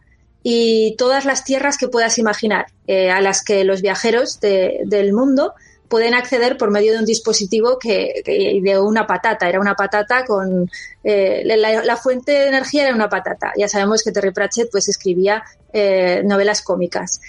y 0.48 0.94
todas 0.96 1.24
las 1.24 1.42
tierras 1.42 1.76
que 1.76 1.88
puedas 1.88 2.18
imaginar, 2.18 2.66
eh, 2.86 3.10
a 3.10 3.20
las 3.20 3.42
que 3.42 3.64
los 3.64 3.82
viajeros 3.82 4.38
de, 4.38 4.78
del 4.84 5.12
mundo 5.12 5.54
pueden 5.88 6.14
acceder 6.14 6.56
por 6.56 6.70
medio 6.70 6.92
de 6.92 7.00
un 7.00 7.04
dispositivo 7.04 7.80
que, 7.80 8.22
que 8.24 8.60
de 8.62 8.78
una 8.78 9.08
patata. 9.08 9.48
Era 9.48 9.58
una 9.58 9.74
patata 9.74 10.24
con 10.24 10.70
eh, 11.02 11.42
la, 11.44 11.82
la, 11.82 11.96
fuente 11.96 12.30
de 12.30 12.46
energía 12.46 12.84
era 12.84 12.94
una 12.94 13.08
patata. 13.08 13.52
Ya 13.56 13.66
sabemos 13.66 14.04
que 14.04 14.12
Terry 14.12 14.32
Pratchett 14.32 14.70
pues 14.70 14.88
escribía 14.88 15.42
eh, 15.72 16.22
novelas 16.24 16.62
cómicas. 16.62 17.20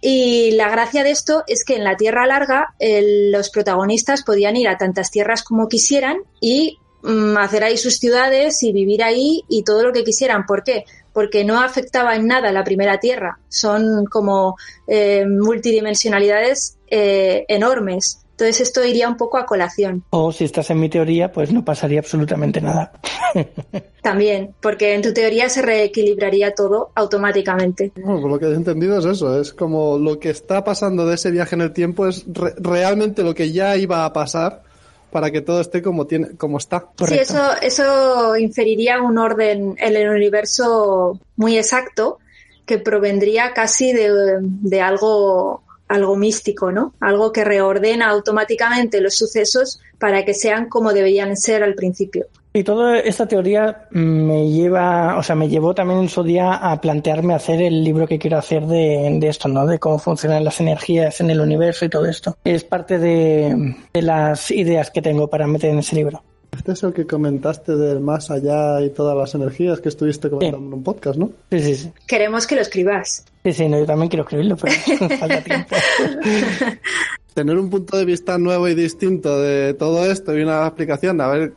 Y 0.00 0.52
la 0.52 0.68
gracia 0.68 1.02
de 1.02 1.10
esto 1.10 1.44
es 1.46 1.64
que 1.64 1.76
en 1.76 1.84
la 1.84 1.96
Tierra 1.96 2.26
Larga 2.26 2.74
los 2.78 3.50
protagonistas 3.50 4.22
podían 4.22 4.56
ir 4.56 4.68
a 4.68 4.78
tantas 4.78 5.10
tierras 5.10 5.42
como 5.42 5.68
quisieran 5.68 6.18
y 6.40 6.78
mm, 7.02 7.36
hacer 7.38 7.64
ahí 7.64 7.76
sus 7.76 7.98
ciudades 7.98 8.62
y 8.62 8.72
vivir 8.72 9.02
ahí 9.02 9.44
y 9.48 9.64
todo 9.64 9.82
lo 9.82 9.92
que 9.92 10.04
quisieran. 10.04 10.46
¿Por 10.46 10.62
qué? 10.62 10.84
porque 11.16 11.44
no 11.44 11.62
afectaba 11.62 12.14
en 12.14 12.26
nada 12.26 12.52
la 12.52 12.62
primera 12.62 13.00
Tierra. 13.00 13.38
Son 13.48 14.04
como 14.04 14.56
eh, 14.86 15.24
multidimensionalidades 15.24 16.76
eh, 16.88 17.46
enormes. 17.48 18.25
Entonces 18.36 18.60
esto 18.60 18.84
iría 18.84 19.08
un 19.08 19.16
poco 19.16 19.38
a 19.38 19.46
colación. 19.46 20.04
O 20.10 20.30
si 20.30 20.44
estás 20.44 20.68
en 20.68 20.78
mi 20.78 20.90
teoría, 20.90 21.32
pues 21.32 21.50
no 21.54 21.64
pasaría 21.64 22.00
absolutamente 22.00 22.60
nada. 22.60 22.92
También, 24.02 24.54
porque 24.60 24.94
en 24.94 25.00
tu 25.00 25.14
teoría 25.14 25.48
se 25.48 25.62
reequilibraría 25.62 26.54
todo 26.54 26.90
automáticamente. 26.94 27.92
Bueno, 27.96 28.20
por 28.20 28.30
lo 28.32 28.38
que 28.38 28.44
he 28.44 28.54
entendido 28.54 28.98
es 28.98 29.06
eso, 29.06 29.40
es 29.40 29.54
como 29.54 29.96
lo 29.96 30.20
que 30.20 30.28
está 30.28 30.62
pasando 30.62 31.06
de 31.06 31.14
ese 31.14 31.30
viaje 31.30 31.54
en 31.54 31.62
el 31.62 31.72
tiempo 31.72 32.06
es 32.06 32.26
re 32.30 32.52
realmente 32.58 33.22
lo 33.22 33.34
que 33.34 33.52
ya 33.52 33.74
iba 33.78 34.04
a 34.04 34.12
pasar 34.12 34.64
para 35.10 35.30
que 35.30 35.40
todo 35.40 35.62
esté 35.62 35.80
como 35.80 36.06
tiene, 36.06 36.36
como 36.36 36.58
está. 36.58 36.80
Correcto. 36.80 37.06
Sí, 37.08 37.18
eso, 37.18 37.42
eso 37.62 38.36
inferiría 38.36 39.00
un 39.00 39.16
orden 39.16 39.76
en 39.78 39.96
el 39.96 40.10
universo 40.10 41.18
muy 41.36 41.56
exacto 41.56 42.18
que 42.66 42.76
provendría 42.76 43.54
casi 43.54 43.94
de, 43.94 44.10
de 44.42 44.80
algo 44.82 45.62
algo 45.88 46.16
místico, 46.16 46.72
¿no? 46.72 46.94
Algo 47.00 47.32
que 47.32 47.44
reordena 47.44 48.08
automáticamente 48.08 49.00
los 49.00 49.16
sucesos 49.16 49.80
para 49.98 50.24
que 50.24 50.34
sean 50.34 50.68
como 50.68 50.92
deberían 50.92 51.36
ser 51.36 51.62
al 51.62 51.74
principio. 51.74 52.26
Y 52.52 52.64
toda 52.64 52.98
esta 53.00 53.28
teoría 53.28 53.86
me 53.90 54.50
lleva, 54.50 55.18
o 55.18 55.22
sea, 55.22 55.36
me 55.36 55.46
llevó 55.46 55.74
también 55.74 56.00
en 56.00 56.08
su 56.08 56.22
día 56.22 56.54
a 56.54 56.80
plantearme 56.80 57.34
hacer 57.34 57.60
el 57.60 57.84
libro 57.84 58.06
que 58.06 58.18
quiero 58.18 58.38
hacer 58.38 58.64
de, 58.64 59.18
de 59.20 59.28
esto, 59.28 59.46
¿no? 59.48 59.66
De 59.66 59.78
cómo 59.78 59.98
funcionan 59.98 60.42
las 60.42 60.58
energías 60.60 61.20
en 61.20 61.28
el 61.28 61.40
universo 61.40 61.84
y 61.84 61.90
todo 61.90 62.06
esto. 62.06 62.38
Es 62.44 62.64
parte 62.64 62.98
de 62.98 63.76
las 63.92 64.50
ideas 64.50 64.90
que 64.90 65.02
tengo 65.02 65.28
para 65.28 65.46
meter 65.46 65.70
en 65.70 65.80
ese 65.80 65.96
libro. 65.96 66.22
Este 66.56 66.72
es 66.72 66.82
el 66.82 66.92
que 66.92 67.06
comentaste 67.06 67.76
del 67.76 68.00
más 68.00 68.30
allá 68.30 68.80
y 68.80 68.90
todas 68.90 69.16
las 69.16 69.34
energías 69.34 69.80
que 69.80 69.88
estuviste 69.88 70.30
comentando 70.30 70.66
en 70.66 70.72
un 70.74 70.82
podcast, 70.82 71.18
¿no? 71.18 71.30
Sí, 71.50 71.60
sí, 71.60 71.74
sí. 71.76 71.92
Queremos 72.06 72.46
que 72.46 72.54
lo 72.56 72.62
escribas. 72.62 73.24
Sí, 73.44 73.52
sí, 73.52 73.68
no, 73.68 73.78
yo 73.78 73.86
también 73.86 74.08
quiero 74.08 74.22
escribirlo, 74.24 74.56
pero 74.56 74.74
falta 75.18 75.40
tiempo. 75.42 75.76
Tener 77.34 77.56
un 77.58 77.68
punto 77.68 77.96
de 77.98 78.04
vista 78.06 78.38
nuevo 78.38 78.66
y 78.68 78.74
distinto 78.74 79.40
de 79.40 79.74
todo 79.74 80.10
esto 80.10 80.36
y 80.36 80.42
una 80.42 80.66
explicación, 80.66 81.20
a 81.20 81.28
ver, 81.28 81.52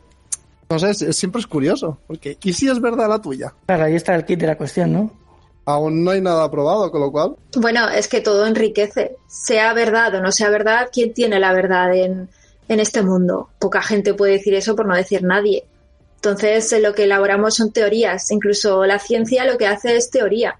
no 0.68 0.78
sé, 0.78 0.90
es- 0.90 1.16
siempre 1.16 1.40
es 1.40 1.46
curioso, 1.46 1.98
porque 2.06 2.36
¿y 2.42 2.52
si 2.52 2.68
es 2.68 2.80
verdad 2.80 3.08
la 3.08 3.20
tuya? 3.20 3.54
Claro, 3.66 3.84
ahí 3.84 3.94
está 3.94 4.14
el 4.14 4.24
kit 4.26 4.38
de 4.40 4.46
la 4.46 4.56
cuestión, 4.58 4.92
¿no? 4.92 5.10
Aún 5.64 6.04
no 6.04 6.10
hay 6.10 6.20
nada 6.20 6.50
probado, 6.50 6.90
con 6.90 7.00
lo 7.00 7.10
cual, 7.12 7.36
Bueno, 7.56 7.88
es 7.88 8.08
que 8.08 8.20
todo 8.20 8.46
enriquece. 8.46 9.16
Sea 9.28 9.72
verdad 9.72 10.14
o 10.16 10.20
no 10.20 10.32
sea 10.32 10.50
verdad, 10.50 10.88
¿quién 10.92 11.14
tiene 11.14 11.38
la 11.38 11.52
verdad 11.52 11.94
en, 11.94 12.28
en 12.70 12.80
este 12.80 13.02
mundo? 13.02 13.50
Poca 13.58 13.82
gente 13.82 14.14
puede 14.14 14.34
decir 14.34 14.54
eso 14.54 14.76
por 14.76 14.86
no 14.86 14.94
decir 14.94 15.22
nadie. 15.24 15.64
Entonces, 16.14 16.72
lo 16.80 16.94
que 16.94 17.04
elaboramos 17.04 17.56
son 17.56 17.72
teorías. 17.72 18.30
Incluso 18.30 18.86
la 18.86 18.98
ciencia 18.98 19.44
lo 19.44 19.58
que 19.58 19.66
hace 19.66 19.96
es 19.96 20.10
teoría. 20.10 20.58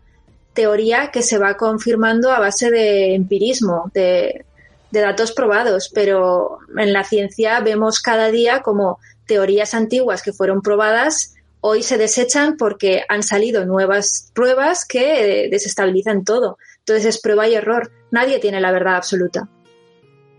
Teoría 0.53 1.11
que 1.13 1.23
se 1.23 1.39
va 1.39 1.57
confirmando 1.57 2.33
a 2.33 2.41
base 2.41 2.71
de 2.71 3.15
empirismo, 3.15 3.91
de, 3.95 4.45
de 4.91 5.01
datos 5.01 5.31
probados. 5.31 5.89
Pero 5.95 6.59
en 6.77 6.93
la 6.93 7.05
ciencia 7.05 7.61
vemos 7.61 8.01
cada 8.01 8.31
día 8.31 8.61
como 8.61 8.99
teorías 9.27 9.73
antiguas 9.75 10.23
que 10.23 10.33
fueron 10.33 10.63
probadas 10.63 11.35
hoy 11.61 11.83
se 11.83 11.99
desechan 11.99 12.57
porque 12.57 13.03
han 13.09 13.23
salido 13.23 13.67
nuevas 13.67 14.31
pruebas 14.35 14.87
que 14.87 15.45
eh, 15.45 15.49
desestabilizan 15.51 16.25
todo. 16.25 16.59
Entonces 16.79 17.05
es 17.05 17.21
prueba 17.21 17.47
y 17.47 17.55
error. 17.55 17.93
Nadie 18.11 18.39
tiene 18.39 18.61
la 18.61 18.73
verdad 18.73 18.97
absoluta. 18.97 19.49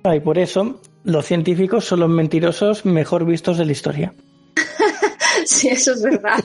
Ah, 0.04 0.16
Y 0.16 0.20
por 0.20 0.40
eso 0.40 0.82
los 1.04 1.26
científicos 1.26 1.86
son 1.86 2.02
los 2.02 2.10
mentirosos 2.10 2.86
mejor 2.86 3.26
vistos 3.26 3.58
de 3.58 3.66
la 3.66 3.72
historia. 3.72 4.14
Sí, 5.46 5.70
eso 5.70 5.94
es 5.94 6.02
verdad. 6.02 6.44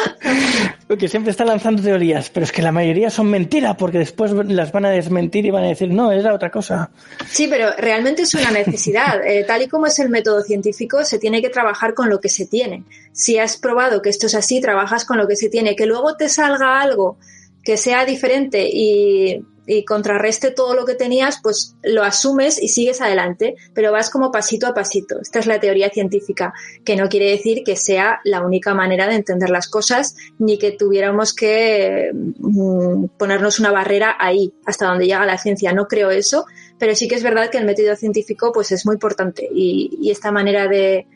Porque 0.86 1.08
siempre 1.08 1.30
están 1.30 1.48
lanzando 1.48 1.82
teorías, 1.82 2.30
pero 2.30 2.44
es 2.44 2.52
que 2.52 2.62
la 2.62 2.72
mayoría 2.72 3.10
son 3.10 3.30
mentiras 3.30 3.76
porque 3.76 3.98
después 3.98 4.32
las 4.32 4.72
van 4.72 4.86
a 4.86 4.90
desmentir 4.90 5.44
y 5.44 5.50
van 5.50 5.64
a 5.64 5.68
decir, 5.68 5.90
no, 5.90 6.10
era 6.12 6.34
otra 6.34 6.50
cosa. 6.50 6.90
Sí, 7.28 7.46
pero 7.48 7.72
realmente 7.76 8.22
es 8.22 8.34
una 8.34 8.50
necesidad. 8.50 9.20
Eh, 9.28 9.44
tal 9.44 9.62
y 9.62 9.68
como 9.68 9.86
es 9.86 9.98
el 9.98 10.08
método 10.08 10.42
científico, 10.42 11.04
se 11.04 11.18
tiene 11.18 11.42
que 11.42 11.50
trabajar 11.50 11.92
con 11.92 12.08
lo 12.08 12.20
que 12.20 12.28
se 12.28 12.46
tiene. 12.46 12.84
Si 13.12 13.38
has 13.38 13.56
probado 13.56 14.00
que 14.00 14.08
esto 14.08 14.26
es 14.26 14.34
así, 14.34 14.60
trabajas 14.60 15.04
con 15.04 15.18
lo 15.18 15.28
que 15.28 15.36
se 15.36 15.50
tiene. 15.50 15.76
Que 15.76 15.86
luego 15.86 16.16
te 16.16 16.28
salga 16.28 16.80
algo 16.80 17.18
que 17.62 17.76
sea 17.76 18.06
diferente 18.06 18.68
y, 18.72 19.44
y 19.68 19.84
contrarreste 19.84 20.50
todo 20.50 20.74
lo 20.74 20.86
que 20.86 20.94
tenías, 20.94 21.40
pues 21.42 21.76
lo 21.82 22.02
asumes 22.02 22.60
y 22.60 22.68
sigues 22.68 23.02
adelante, 23.02 23.54
pero 23.74 23.92
vas 23.92 24.08
como 24.08 24.32
pasito 24.32 24.66
a 24.66 24.72
pasito. 24.72 25.20
Esta 25.20 25.40
es 25.40 25.46
la 25.46 25.60
teoría 25.60 25.90
científica, 25.90 26.54
que 26.84 26.96
no 26.96 27.08
quiere 27.10 27.30
decir 27.30 27.62
que 27.64 27.76
sea 27.76 28.20
la 28.24 28.40
única 28.40 28.72
manera 28.72 29.06
de 29.06 29.16
entender 29.16 29.50
las 29.50 29.68
cosas, 29.68 30.16
ni 30.38 30.58
que 30.58 30.72
tuviéramos 30.72 31.34
que 31.34 32.10
mm, 32.14 33.08
ponernos 33.18 33.60
una 33.60 33.70
barrera 33.70 34.16
ahí, 34.18 34.54
hasta 34.64 34.86
donde 34.86 35.06
llega 35.06 35.26
la 35.26 35.36
ciencia. 35.36 35.74
No 35.74 35.86
creo 35.86 36.10
eso, 36.10 36.46
pero 36.78 36.94
sí 36.94 37.06
que 37.06 37.16
es 37.16 37.22
verdad 37.22 37.50
que 37.50 37.58
el 37.58 37.66
método 37.66 37.94
científico 37.94 38.52
pues 38.52 38.72
es 38.72 38.86
muy 38.86 38.94
importante 38.94 39.46
y, 39.52 39.98
y 40.00 40.10
esta 40.10 40.32
manera 40.32 40.66
de, 40.66 41.06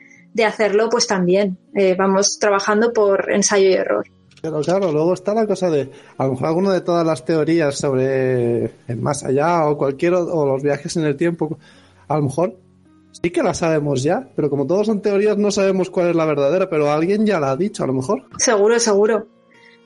hacerlo 0.44 0.90
pues 0.90 1.06
también. 1.06 1.56
Eh, 1.74 1.94
vamos 1.98 2.38
trabajando 2.38 2.92
por 2.92 3.32
ensayo 3.32 3.70
y 3.70 3.72
error. 3.72 4.04
Pero 4.42 4.60
claro, 4.60 4.90
luego 4.90 5.14
está 5.14 5.34
la 5.34 5.46
cosa 5.46 5.70
de, 5.70 5.88
a 6.18 6.24
lo 6.24 6.32
mejor 6.32 6.46
alguna 6.48 6.72
de 6.72 6.80
todas 6.80 7.06
las 7.06 7.24
teorías 7.24 7.78
sobre 7.78 8.64
el 8.88 8.96
más 9.00 9.22
allá 9.22 9.66
o 9.68 9.78
cualquier, 9.78 10.14
o, 10.14 10.44
los 10.44 10.62
viajes 10.64 10.96
en 10.96 11.04
el 11.04 11.16
tiempo, 11.16 11.58
a 12.08 12.16
lo 12.16 12.24
mejor 12.24 12.58
sí 13.12 13.30
que 13.30 13.44
la 13.44 13.54
sabemos 13.54 14.02
ya, 14.02 14.28
pero 14.34 14.50
como 14.50 14.66
todos 14.66 14.88
son 14.88 15.00
teorías 15.00 15.38
no 15.38 15.52
sabemos 15.52 15.90
cuál 15.90 16.08
es 16.08 16.16
la 16.16 16.24
verdadera, 16.24 16.68
pero 16.68 16.90
alguien 16.90 17.24
ya 17.24 17.38
la 17.38 17.52
ha 17.52 17.56
dicho, 17.56 17.84
a 17.84 17.86
lo 17.86 17.92
mejor. 17.92 18.24
Seguro, 18.36 18.80
seguro. 18.80 19.28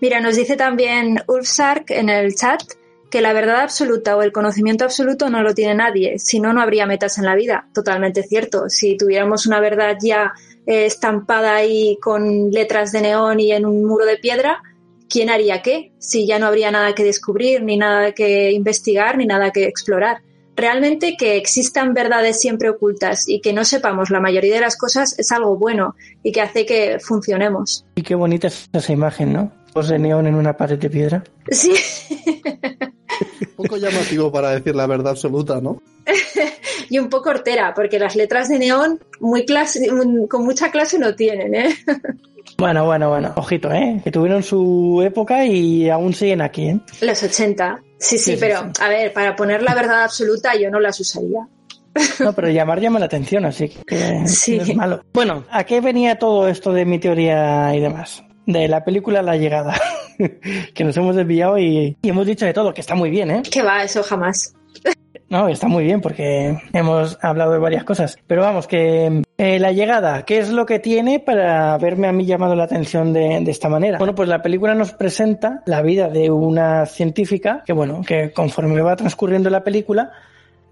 Mira, 0.01 0.21
nos 0.21 0.37
dice 0.37 0.57
también 0.57 1.21
Ulfsark 1.29 1.91
en 1.91 2.09
el 2.09 2.35
chat 2.35 2.63
que 3.11 3.21
la 3.21 3.33
verdad 3.33 3.61
absoluta 3.61 4.17
o 4.17 4.23
el 4.23 4.33
conocimiento 4.33 4.85
absoluto 4.85 5.29
no 5.31 5.43
lo 5.43 5.55
tiene 5.55 5.75
nadie, 5.75 6.19
si 6.19 6.41
no, 6.41 6.53
no 6.53 6.61
habría 6.61 6.87
metas 6.87 7.19
en 7.19 7.25
la 7.25 7.35
vida. 7.35 7.69
Totalmente 7.73 8.23
cierto. 8.23 8.69
Si 8.69 8.97
tuviéramos 8.97 9.47
una 9.47 9.61
verdad 9.61 9.97
ya 10.03 10.33
eh, 10.67 10.87
estampada 10.87 11.55
ahí 11.55 11.99
con 12.01 12.51
letras 12.51 12.93
de 12.93 13.03
neón 13.03 13.41
y 13.41 13.53
en 13.53 13.65
un 13.65 13.85
muro 13.85 14.05
de 14.05 14.17
piedra, 14.17 14.63
¿quién 15.09 15.31
haría 15.31 15.63
qué? 15.63 15.93
Si 15.99 16.27
ya 16.27 16.39
no 16.39 16.47
habría 16.47 16.71
nada 16.71 16.95
que 16.95 17.05
descubrir, 17.05 17.63
ni 17.63 17.77
nada 17.77 18.13
que 18.13 18.51
investigar, 18.53 19.17
ni 19.17 19.27
nada 19.27 19.51
que 19.51 19.65
explorar. 19.67 20.23
Realmente 20.57 21.17
que 21.19 21.37
existan 21.37 21.93
verdades 21.93 22.41
siempre 22.41 22.71
ocultas 22.71 23.29
y 23.29 23.41
que 23.41 23.53
no 23.53 23.65
sepamos 23.65 24.09
la 24.09 24.21
mayoría 24.21 24.55
de 24.55 24.63
las 24.63 24.79
cosas 24.79 25.19
es 25.19 25.31
algo 25.31 25.57
bueno 25.57 25.95
y 26.23 26.33
que 26.33 26.41
hace 26.41 26.65
que 26.65 26.99
funcionemos. 26.99 27.85
Y 27.95 28.03
qué 28.03 28.15
bonita 28.15 28.47
es 28.49 28.69
esa 28.73 28.93
imagen, 28.93 29.35
¿no? 29.35 29.53
De 29.83 29.99
neón 29.99 30.27
en 30.27 30.35
una 30.35 30.57
pared 30.57 30.79
de 30.79 30.89
piedra. 30.91 31.23
Sí. 31.51 31.73
Un 33.57 33.65
poco 33.65 33.77
llamativo 33.77 34.31
para 34.33 34.51
decir 34.51 34.75
la 34.75 34.87
verdad 34.87 35.13
absoluta, 35.13 35.61
¿no? 35.61 35.83
y 36.91 36.99
un 36.99 37.09
poco 37.09 37.31
hortera, 37.31 37.73
porque 37.75 37.99
las 37.99 38.17
letras 38.17 38.49
de 38.49 38.59
neón 38.59 39.01
muy 39.21 39.45
clase, 39.45 39.89
con 40.29 40.45
mucha 40.45 40.71
clase 40.71 40.99
no 40.99 41.15
tienen, 41.15 41.55
¿eh? 41.55 41.75
Bueno, 42.59 42.87
bueno, 42.87 43.11
bueno. 43.11 43.33
Ojito, 43.37 43.71
¿eh? 43.73 44.01
Que 44.05 44.11
tuvieron 44.13 44.43
su 44.43 45.03
época 45.05 45.45
y 45.45 45.91
aún 45.91 46.15
siguen 46.15 46.41
aquí, 46.41 46.69
¿eh? 46.69 46.81
Los 47.03 47.23
80. 47.23 47.83
Sí, 47.99 48.17
sí, 48.17 48.19
Sí, 48.19 48.31
sí, 48.33 48.37
pero 48.41 48.61
sí. 48.61 48.83
a 48.83 48.89
ver, 48.89 49.13
para 49.13 49.35
poner 49.37 49.63
la 49.63 49.75
verdad 49.75 50.05
absoluta 50.05 50.55
yo 50.55 50.71
no 50.71 50.79
las 50.81 50.99
usaría. 51.01 51.41
No, 52.21 52.33
pero 52.35 52.49
llamar 52.51 52.81
llama 52.81 52.99
la 53.01 53.07
atención, 53.07 53.45
así 53.47 53.69
que 53.87 54.27
Sí. 54.29 54.57
no 54.59 54.63
es 54.63 54.77
malo. 54.77 55.03
Bueno, 55.13 55.45
¿a 55.51 55.65
qué 55.65 55.81
venía 55.81 56.19
todo 56.19 56.47
esto 56.49 56.73
de 56.73 56.85
mi 56.85 56.99
teoría 56.99 57.75
y 57.75 57.81
demás? 57.81 58.23
De 58.47 58.69
la 58.69 58.85
película 58.85 59.23
La 59.23 59.37
Llegada, 59.37 59.75
que 60.75 60.85
nos 60.85 60.97
hemos 60.97 61.17
desviado 61.17 61.59
y, 61.59 61.97
y 62.01 62.09
hemos 62.09 62.27
dicho 62.27 62.47
de 62.47 62.55
todo, 62.55 62.73
que 62.73 62.81
está 62.81 62.95
muy 62.95 63.11
bien, 63.11 63.31
¿eh? 63.31 63.43
Que 63.51 63.63
va, 63.63 63.83
eso 63.83 64.03
jamás. 64.03 64.55
No, 65.29 65.49
está 65.49 65.67
muy 65.67 65.83
bien 65.83 66.01
porque 66.01 66.57
hemos 66.73 67.19
hablado 67.21 67.53
de 67.53 67.59
varias 67.59 67.83
cosas. 67.83 68.17
Pero 68.29 68.43
vamos, 68.43 68.69
que 68.69 69.25
eh, 69.39 69.59
la 69.59 69.73
llegada, 69.73 70.25
¿qué 70.25 70.39
es 70.39 70.51
lo 70.51 70.67
que 70.67 70.79
tiene 70.79 71.19
para 71.19 71.75
haberme 71.75 72.07
a 72.07 72.13
mí 72.13 72.27
llamado 72.27 72.55
la 72.55 72.65
atención 72.65 73.13
de, 73.13 73.41
de 73.41 73.51
esta 73.51 73.69
manera? 73.69 73.99
Bueno, 73.99 74.15
pues 74.15 74.29
la 74.29 74.41
película 74.41 74.75
nos 74.77 74.93
presenta 74.93 75.63
la 75.67 75.83
vida 75.83 76.09
de 76.09 76.31
una 76.31 76.87
científica 76.87 77.65
que, 77.67 77.73
bueno, 77.73 78.03
que 78.07 78.31
conforme 78.33 78.81
va 78.83 78.95
transcurriendo 78.95 79.51
la 79.51 79.65
película, 79.65 80.13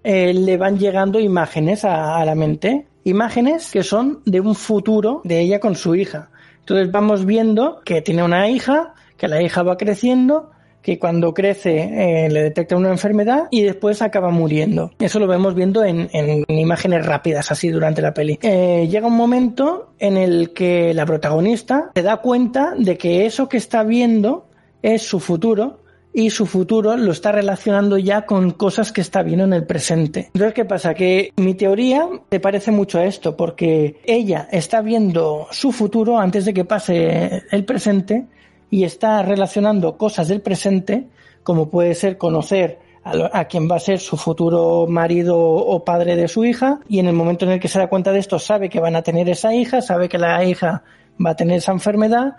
eh, 0.04 0.32
le 0.32 0.56
van 0.56 0.78
llegando 0.78 1.18
imágenes 1.18 1.84
a, 1.84 2.16
a 2.18 2.24
la 2.24 2.36
mente. 2.36 2.86
Imágenes 3.02 3.72
que 3.72 3.82
son 3.82 4.20
de 4.24 4.40
un 4.40 4.54
futuro 4.54 5.20
de 5.24 5.40
ella 5.40 5.58
con 5.58 5.74
su 5.74 5.96
hija. 5.96 6.30
Entonces 6.64 6.90
vamos 6.90 7.26
viendo 7.26 7.82
que 7.84 8.00
tiene 8.00 8.22
una 8.22 8.48
hija, 8.48 8.94
que 9.18 9.28
la 9.28 9.42
hija 9.42 9.62
va 9.62 9.76
creciendo, 9.76 10.50
que 10.80 10.98
cuando 10.98 11.34
crece 11.34 12.24
eh, 12.24 12.30
le 12.30 12.42
detecta 12.42 12.76
una 12.76 12.90
enfermedad 12.90 13.48
y 13.50 13.62
después 13.62 14.00
acaba 14.00 14.30
muriendo. 14.30 14.90
Eso 14.98 15.18
lo 15.18 15.26
vemos 15.26 15.54
viendo 15.54 15.84
en, 15.84 16.08
en 16.12 16.44
imágenes 16.48 17.04
rápidas 17.04 17.50
así 17.50 17.68
durante 17.68 18.00
la 18.00 18.14
peli. 18.14 18.38
Eh, 18.42 18.88
llega 18.90 19.06
un 19.06 19.16
momento 19.16 19.92
en 19.98 20.16
el 20.16 20.52
que 20.52 20.94
la 20.94 21.04
protagonista 21.04 21.90
se 21.94 22.02
da 22.02 22.18
cuenta 22.18 22.74
de 22.78 22.96
que 22.96 23.26
eso 23.26 23.48
que 23.48 23.58
está 23.58 23.82
viendo 23.82 24.48
es 24.82 25.02
su 25.02 25.20
futuro 25.20 25.83
y 26.16 26.30
su 26.30 26.46
futuro 26.46 26.96
lo 26.96 27.10
está 27.10 27.32
relacionando 27.32 27.98
ya 27.98 28.24
con 28.24 28.52
cosas 28.52 28.92
que 28.92 29.00
está 29.00 29.24
viendo 29.24 29.44
en 29.44 29.52
el 29.52 29.66
presente. 29.66 30.30
Entonces, 30.32 30.54
¿qué 30.54 30.64
pasa? 30.64 30.94
Que 30.94 31.32
mi 31.36 31.54
teoría 31.54 32.08
te 32.28 32.38
parece 32.38 32.70
mucho 32.70 33.00
a 33.00 33.04
esto, 33.04 33.36
porque 33.36 34.00
ella 34.04 34.48
está 34.52 34.80
viendo 34.80 35.48
su 35.50 35.72
futuro 35.72 36.18
antes 36.18 36.44
de 36.44 36.54
que 36.54 36.64
pase 36.64 37.42
el 37.50 37.64
presente 37.64 38.26
y 38.70 38.84
está 38.84 39.22
relacionando 39.22 39.98
cosas 39.98 40.28
del 40.28 40.40
presente, 40.40 41.08
como 41.42 41.68
puede 41.68 41.96
ser 41.96 42.16
conocer 42.16 42.78
a, 43.02 43.44
quien 43.46 43.68
va 43.70 43.76
a 43.76 43.80
ser 43.80 43.98
su 43.98 44.16
futuro 44.16 44.86
marido 44.86 45.36
o 45.36 45.84
padre 45.84 46.16
de 46.16 46.28
su 46.28 46.44
hija, 46.44 46.78
y 46.88 47.00
en 47.00 47.06
el 47.06 47.12
momento 47.12 47.44
en 47.44 47.50
el 47.50 47.60
que 47.60 47.68
se 47.68 47.78
da 47.78 47.88
cuenta 47.88 48.12
de 48.12 48.20
esto, 48.20 48.38
sabe 48.38 48.70
que 48.70 48.80
van 48.80 48.96
a 48.96 49.02
tener 49.02 49.28
esa 49.28 49.52
hija, 49.52 49.82
sabe 49.82 50.08
que 50.08 50.16
la 50.16 50.42
hija 50.44 50.84
va 51.24 51.30
a 51.30 51.36
tener 51.36 51.58
esa 51.58 51.72
enfermedad, 51.72 52.36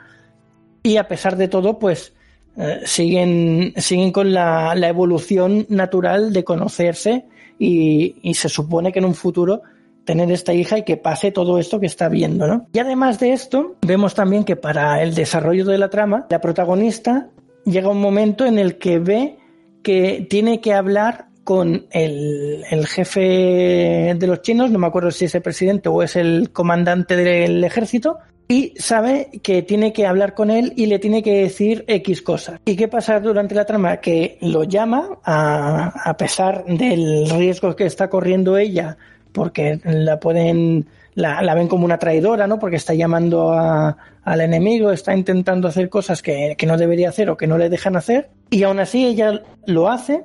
y 0.81 0.97
a 0.97 1.07
pesar 1.07 1.35
de 1.35 1.49
todo, 1.49 1.77
pues 1.77 2.14
eh, 2.57 2.81
siguen, 2.85 3.73
siguen 3.77 4.11
con 4.11 4.33
la, 4.33 4.75
la 4.75 4.87
evolución 4.87 5.65
natural 5.69 6.31
de 6.33 6.43
conocerse 6.43 7.25
y, 7.59 8.15
y 8.21 8.33
se 8.33 8.49
supone 8.49 8.91
que 8.91 8.99
en 8.99 9.05
un 9.05 9.15
futuro 9.15 9.61
tener 10.05 10.31
esta 10.31 10.53
hija 10.53 10.77
y 10.77 10.83
que 10.83 10.97
pase 10.97 11.31
todo 11.31 11.57
esto 11.57 11.79
que 11.79 11.87
está 11.87 12.07
viendo, 12.07 12.47
¿no? 12.47 12.67
Y 12.71 12.79
además 12.79 13.19
de 13.19 13.33
esto, 13.33 13.75
vemos 13.81 14.13
también 14.13 14.43
que 14.43 14.55
para 14.55 15.01
el 15.01 15.15
desarrollo 15.15 15.65
de 15.65 15.77
la 15.77 15.89
trama, 15.89 16.27
la 16.29 16.39
protagonista 16.39 17.29
llega 17.65 17.89
un 17.89 17.99
momento 17.99 18.45
en 18.45 18.59
el 18.59 18.77
que 18.77 18.99
ve 18.99 19.37
que 19.83 20.25
tiene 20.29 20.61
que 20.61 20.73
hablar 20.73 21.27
con 21.43 21.85
el, 21.91 22.63
el 22.71 22.87
jefe 22.87 24.15
de 24.17 24.27
los 24.27 24.41
chinos, 24.41 24.71
no 24.71 24.79
me 24.79 24.87
acuerdo 24.87 25.11
si 25.11 25.25
es 25.25 25.35
el 25.35 25.41
presidente 25.41 25.89
o 25.89 26.01
es 26.01 26.15
el 26.15 26.51
comandante 26.51 27.15
del 27.15 27.63
ejército, 27.63 28.17
y 28.47 28.73
sabe 28.77 29.29
que 29.41 29.62
tiene 29.63 29.91
que 29.91 30.05
hablar 30.05 30.34
con 30.34 30.51
él 30.51 30.73
y 30.75 30.86
le 30.86 30.99
tiene 30.99 31.23
que 31.23 31.41
decir 31.41 31.84
X 31.88 32.21
cosas. 32.21 32.60
¿Y 32.65 32.75
qué 32.75 32.88
pasa 32.88 33.19
durante 33.19 33.55
la 33.55 33.65
trama? 33.65 33.97
Que 33.97 34.38
lo 34.41 34.63
llama, 34.63 35.17
a, 35.23 36.10
a 36.10 36.17
pesar 36.17 36.63
del 36.65 37.29
riesgo 37.29 37.75
que 37.75 37.86
está 37.86 38.10
corriendo 38.10 38.58
ella, 38.58 38.97
porque 39.31 39.79
la 39.84 40.19
pueden, 40.19 40.86
la, 41.15 41.55
ven 41.55 41.67
como 41.67 41.86
una 41.86 41.97
traidora, 41.97 42.45
¿no? 42.47 42.60
Porque 42.60 42.75
está 42.75 42.93
llamando 42.93 43.51
a, 43.51 43.97
al 44.23 44.41
enemigo, 44.41 44.91
está 44.91 45.15
intentando 45.15 45.67
hacer 45.67 45.89
cosas 45.89 46.21
que, 46.21 46.55
que 46.58 46.65
no 46.67 46.77
debería 46.77 47.10
hacer 47.10 47.29
o 47.29 47.38
que 47.38 47.47
no 47.47 47.58
le 47.58 47.69
dejan 47.69 47.95
hacer. 47.95 48.29
Y 48.51 48.63
aún 48.63 48.79
así 48.79 49.05
ella 49.05 49.41
lo 49.65 49.89
hace 49.89 50.23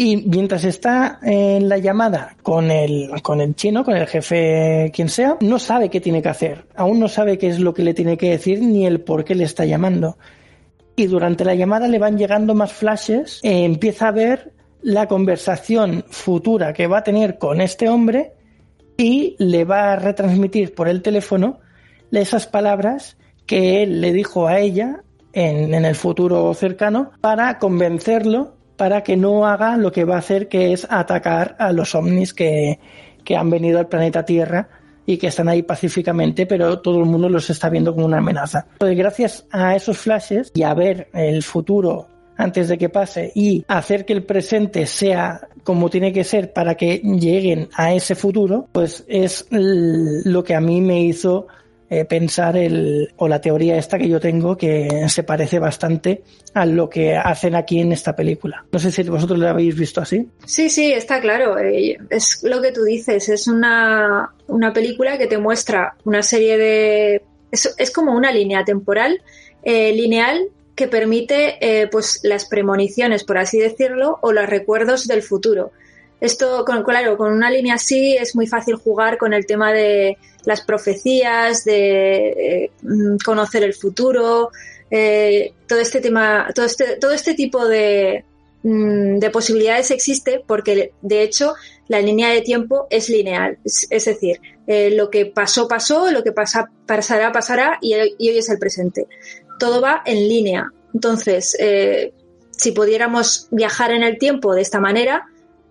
y 0.00 0.16
mientras 0.28 0.62
está 0.62 1.18
en 1.22 1.68
la 1.68 1.76
llamada 1.76 2.36
con 2.44 2.70
el, 2.70 3.10
con 3.20 3.40
el 3.40 3.56
chino, 3.56 3.84
con 3.84 3.96
el 3.96 4.06
jefe, 4.06 4.92
quien 4.94 5.08
sea, 5.08 5.36
no 5.40 5.58
sabe 5.58 5.90
qué 5.90 6.00
tiene 6.00 6.22
que 6.22 6.28
hacer. 6.28 6.66
Aún 6.76 7.00
no 7.00 7.08
sabe 7.08 7.36
qué 7.36 7.48
es 7.48 7.58
lo 7.58 7.74
que 7.74 7.82
le 7.82 7.94
tiene 7.94 8.16
que 8.16 8.30
decir 8.30 8.62
ni 8.62 8.86
el 8.86 9.00
por 9.00 9.24
qué 9.24 9.34
le 9.34 9.42
está 9.42 9.64
llamando. 9.64 10.16
Y 10.94 11.06
durante 11.06 11.44
la 11.44 11.56
llamada 11.56 11.88
le 11.88 11.98
van 11.98 12.16
llegando 12.16 12.54
más 12.54 12.72
flashes. 12.72 13.40
eh, 13.42 13.64
empieza 13.64 14.06
a 14.06 14.12
ver 14.12 14.52
la 14.82 15.08
conversación 15.08 16.04
futura 16.08 16.72
que 16.72 16.86
va 16.86 16.98
a 16.98 17.04
tener 17.04 17.36
con 17.36 17.60
este 17.60 17.88
hombre 17.88 18.34
y 18.96 19.34
le 19.40 19.64
va 19.64 19.94
a 19.94 19.96
retransmitir 19.96 20.76
por 20.76 20.88
el 20.88 21.02
teléfono 21.02 21.58
esas 22.12 22.46
palabras 22.46 23.16
que 23.46 23.82
él 23.82 24.00
le 24.00 24.12
dijo 24.12 24.46
a 24.46 24.60
ella 24.60 25.02
en, 25.32 25.74
en 25.74 25.84
el 25.84 25.96
futuro 25.96 26.54
cercano 26.54 27.10
para 27.20 27.58
convencerlo 27.58 28.57
para 28.78 29.02
que 29.02 29.16
no 29.16 29.46
haga 29.46 29.76
lo 29.76 29.92
que 29.92 30.04
va 30.04 30.14
a 30.14 30.20
hacer, 30.20 30.48
que 30.48 30.72
es 30.72 30.86
atacar 30.88 31.56
a 31.58 31.72
los 31.72 31.94
ovnis 31.94 32.32
que, 32.32 32.78
que 33.24 33.36
han 33.36 33.50
venido 33.50 33.78
al 33.78 33.88
planeta 33.88 34.24
Tierra 34.24 34.68
y 35.04 35.18
que 35.18 35.26
están 35.26 35.48
ahí 35.48 35.62
pacíficamente, 35.62 36.46
pero 36.46 36.80
todo 36.80 37.00
el 37.00 37.06
mundo 37.06 37.28
los 37.28 37.50
está 37.50 37.68
viendo 37.68 37.92
como 37.92 38.06
una 38.06 38.18
amenaza. 38.18 38.66
Entonces, 38.74 38.96
gracias 38.96 39.46
a 39.50 39.74
esos 39.74 39.98
flashes 39.98 40.52
y 40.54 40.62
a 40.62 40.72
ver 40.74 41.08
el 41.12 41.42
futuro 41.42 42.06
antes 42.36 42.68
de 42.68 42.78
que 42.78 42.88
pase 42.88 43.32
y 43.34 43.64
hacer 43.66 44.04
que 44.04 44.12
el 44.12 44.22
presente 44.22 44.86
sea 44.86 45.48
como 45.64 45.90
tiene 45.90 46.12
que 46.12 46.22
ser 46.22 46.52
para 46.52 46.76
que 46.76 46.98
lleguen 46.98 47.68
a 47.74 47.92
ese 47.92 48.14
futuro, 48.14 48.68
pues 48.70 49.04
es 49.08 49.46
lo 49.50 50.44
que 50.44 50.54
a 50.54 50.60
mí 50.60 50.80
me 50.80 51.02
hizo 51.02 51.48
eh, 51.90 52.04
pensar 52.04 52.56
el, 52.56 53.12
o 53.16 53.28
la 53.28 53.40
teoría 53.40 53.76
esta 53.78 53.98
que 53.98 54.08
yo 54.08 54.20
tengo 54.20 54.56
que 54.56 55.06
se 55.08 55.22
parece 55.22 55.58
bastante 55.58 56.22
a 56.54 56.66
lo 56.66 56.88
que 56.88 57.16
hacen 57.16 57.54
aquí 57.54 57.80
en 57.80 57.92
esta 57.92 58.14
película. 58.14 58.64
No 58.70 58.78
sé 58.78 58.92
si 58.92 59.02
vosotros 59.04 59.38
lo 59.38 59.48
habéis 59.48 59.76
visto 59.76 60.00
así. 60.00 60.28
Sí, 60.44 60.68
sí, 60.68 60.92
está 60.92 61.20
claro. 61.20 61.58
eh, 61.58 61.96
Es 62.10 62.40
lo 62.42 62.60
que 62.60 62.72
tú 62.72 62.82
dices. 62.84 63.28
Es 63.28 63.48
una, 63.48 64.30
una 64.48 64.72
película 64.72 65.16
que 65.18 65.26
te 65.26 65.38
muestra 65.38 65.94
una 66.04 66.22
serie 66.22 66.58
de. 66.58 67.22
Es, 67.50 67.74
es 67.78 67.90
como 67.90 68.12
una 68.12 68.30
línea 68.32 68.64
temporal 68.64 69.22
eh, 69.62 69.92
lineal 69.92 70.48
que 70.74 70.86
permite 70.88 71.56
eh, 71.60 71.88
pues 71.88 72.20
las 72.22 72.44
premoniciones, 72.46 73.24
por 73.24 73.38
así 73.38 73.58
decirlo, 73.58 74.18
o 74.22 74.32
los 74.32 74.46
recuerdos 74.46 75.08
del 75.08 75.22
futuro. 75.22 75.72
Esto, 76.20 76.64
con, 76.64 76.82
claro, 76.82 77.16
con 77.16 77.32
una 77.32 77.50
línea 77.50 77.74
así 77.74 78.16
es 78.16 78.34
muy 78.34 78.46
fácil 78.46 78.74
jugar 78.74 79.18
con 79.18 79.32
el 79.32 79.46
tema 79.46 79.72
de 79.72 80.18
las 80.44 80.62
profecías, 80.62 81.64
de 81.64 82.28
eh, 82.28 82.70
mm, 82.82 83.18
conocer 83.24 83.62
el 83.62 83.74
futuro, 83.74 84.50
eh, 84.90 85.52
todo 85.66 85.78
este 85.78 86.00
tema, 86.00 86.48
todo 86.54 86.66
este, 86.66 86.96
todo 86.96 87.12
este 87.12 87.34
tipo 87.34 87.68
de, 87.68 88.24
mm, 88.62 89.18
de 89.18 89.30
posibilidades 89.30 89.90
existe 89.92 90.42
porque 90.44 90.92
de 91.02 91.22
hecho 91.22 91.54
la 91.86 92.00
línea 92.00 92.30
de 92.30 92.40
tiempo 92.40 92.88
es 92.90 93.08
lineal, 93.08 93.58
es, 93.64 94.04
decir, 94.04 94.40
eh, 94.66 94.90
lo 94.90 95.10
que 95.10 95.26
pasó 95.26 95.68
pasó, 95.68 96.10
lo 96.10 96.24
que 96.24 96.32
pasa, 96.32 96.70
pasará 96.86 97.30
pasará 97.30 97.78
y, 97.80 97.94
hoy 97.94 98.38
es 98.38 98.48
el 98.48 98.58
presente. 98.58 99.06
Todo 99.58 99.80
va 99.80 100.02
en 100.04 100.28
línea. 100.28 100.70
Entonces, 100.94 101.56
si 102.50 102.72
pudiéramos 102.72 103.48
viajar 103.50 103.90
en 103.90 104.02
el 104.02 104.18
tiempo 104.18 104.54
de 104.54 104.62
esta 104.62 104.80
manera, 104.80 105.26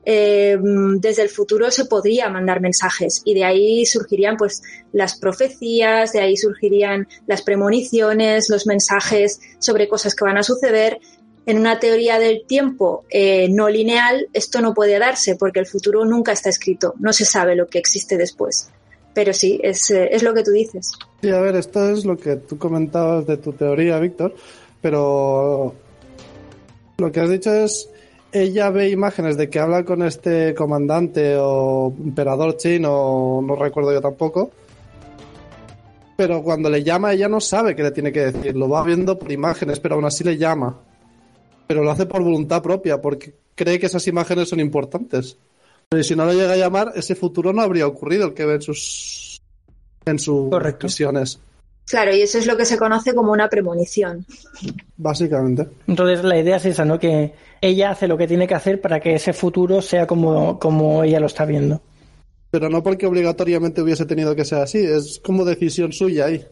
eh, 0.10 0.58
desde 0.62 1.22
el 1.22 1.28
futuro 1.28 1.70
se 1.70 1.84
podría 1.84 2.30
mandar 2.30 2.62
mensajes 2.62 3.22
y 3.26 3.34
de 3.34 3.44
ahí 3.44 3.86
surgirían 3.86 4.38
pues 4.38 4.64
las 4.94 5.20
profecías, 5.20 6.14
de 6.14 6.22
ahí 6.22 6.38
surgirían 6.38 7.10
las 7.26 7.42
premoniciones, 7.42 8.50
los 8.50 8.66
mensajes 8.66 9.42
sobre 9.60 9.90
cosas 9.90 10.16
que 10.16 10.24
van 10.24 10.38
a 10.38 10.44
suceder. 10.44 11.02
En 11.46 11.58
una 11.58 11.80
teoría 11.80 12.20
del 12.20 12.46
tiempo 12.48 13.04
eh, 13.10 13.50
no 13.50 13.68
lineal 13.68 14.30
esto 14.32 14.62
no 14.62 14.74
puede 14.74 14.98
darse 14.98 15.36
porque 15.36 15.60
el 15.60 15.66
futuro 15.66 16.06
nunca 16.06 16.32
está 16.32 16.48
escrito, 16.50 16.94
no 17.00 17.12
se 17.12 17.26
sabe 17.26 17.58
lo 17.58 17.68
que 17.68 17.80
existe 17.80 18.16
después. 18.16 18.70
Pero 19.14 19.34
sí, 19.34 19.60
es, 19.62 19.92
eh, 19.92 20.08
es 20.10 20.24
lo 20.24 20.34
que 20.34 20.44
tú 20.44 20.52
dices. 20.52 20.90
Sí, 21.22 21.32
a 21.32 21.42
ver, 21.42 21.58
esto 21.58 21.90
es 21.90 22.06
lo 22.06 22.16
que 22.16 22.38
tú 22.38 22.58
comentabas 22.58 23.28
de 23.28 23.36
tu 23.36 23.52
teoría, 23.52 24.00
Víctor, 24.00 24.34
pero 24.82 25.76
lo 26.98 27.12
que 27.12 27.20
has 27.20 27.30
dicho 27.30 27.54
es, 27.54 27.90
ella 28.42 28.70
ve 28.70 28.90
imágenes 28.90 29.38
de 29.38 29.50
que 29.50 29.60
habla 29.60 29.84
con 29.84 30.02
este 30.04 30.54
comandante 30.56 31.36
o 31.38 31.94
emperador 32.04 32.58
chino, 32.58 33.42
no 33.42 33.56
recuerdo 33.56 33.94
yo 33.94 34.02
tampoco, 34.02 34.52
pero 36.16 36.42
cuando 36.42 36.70
le 36.70 36.84
llama 36.84 37.14
ella 37.14 37.28
no 37.30 37.40
sabe 37.40 37.76
qué 37.76 37.84
le 37.84 37.92
tiene 37.92 38.12
que 38.12 38.32
decir, 38.32 38.56
lo 38.56 38.68
va 38.70 38.84
viendo 38.84 39.18
por 39.20 39.32
imágenes, 39.32 39.80
pero 39.80 39.96
aún 39.96 40.06
así 40.06 40.24
le 40.24 40.38
llama. 40.38 40.80
Pero 41.68 41.84
lo 41.84 41.92
hace 41.92 42.06
por 42.06 42.24
voluntad 42.24 42.64
propia, 42.64 43.02
porque 43.02 43.34
cree 43.54 43.78
que 43.80 43.86
esas 43.88 44.08
imágenes 44.08 44.50
son 44.50 44.60
importantes. 44.60 45.38
Pero 45.90 46.04
si 46.04 46.16
no 46.16 46.26
le 46.26 46.34
llega 46.36 46.54
a 46.54 46.58
llamar, 46.58 46.92
ese 46.96 47.14
futuro 47.16 47.54
no 47.54 47.62
habría 47.62 47.86
ocurrido 47.88 48.26
el 48.28 48.34
que 48.34 48.46
ve 48.46 48.56
en 48.56 48.62
sus 48.62 49.42
en 50.06 50.18
sus 50.20 50.50
Correcto. 50.50 50.88
visiones, 50.88 51.40
Claro, 51.86 52.14
y 52.14 52.22
eso 52.22 52.38
es 52.38 52.46
lo 52.48 52.58
que 52.58 52.66
se 52.66 52.78
conoce 52.78 53.14
como 53.16 53.32
una 53.32 53.48
premonición. 53.48 54.26
básicamente. 54.98 55.68
Entonces 55.88 56.24
la 56.24 56.38
idea 56.38 56.58
es 56.58 56.66
esa, 56.66 56.84
¿no? 56.84 57.00
Que 57.00 57.34
ella 57.62 57.92
hace 57.92 58.08
lo 58.08 58.18
que 58.18 58.28
tiene 58.28 58.48
que 58.48 58.56
hacer 58.56 58.82
para 58.82 59.00
que 59.00 59.14
ese 59.16 59.34
futuro 59.34 59.82
sea 59.82 60.06
como, 60.08 60.60
como 60.60 61.04
ella 61.04 61.20
lo 61.20 61.28
está 61.28 61.46
viendo. 61.46 61.82
Pero 62.52 62.70
no 62.70 62.82
porque 62.84 63.06
obligatoriamente 63.06 63.82
hubiese 63.82 64.06
tenido 64.06 64.36
que 64.36 64.46
ser 64.46 64.60
así, 64.60 64.80
es 64.80 65.20
como 65.24 65.44
decisión 65.46 65.92
suya 65.92 66.26
ahí. 66.26 66.46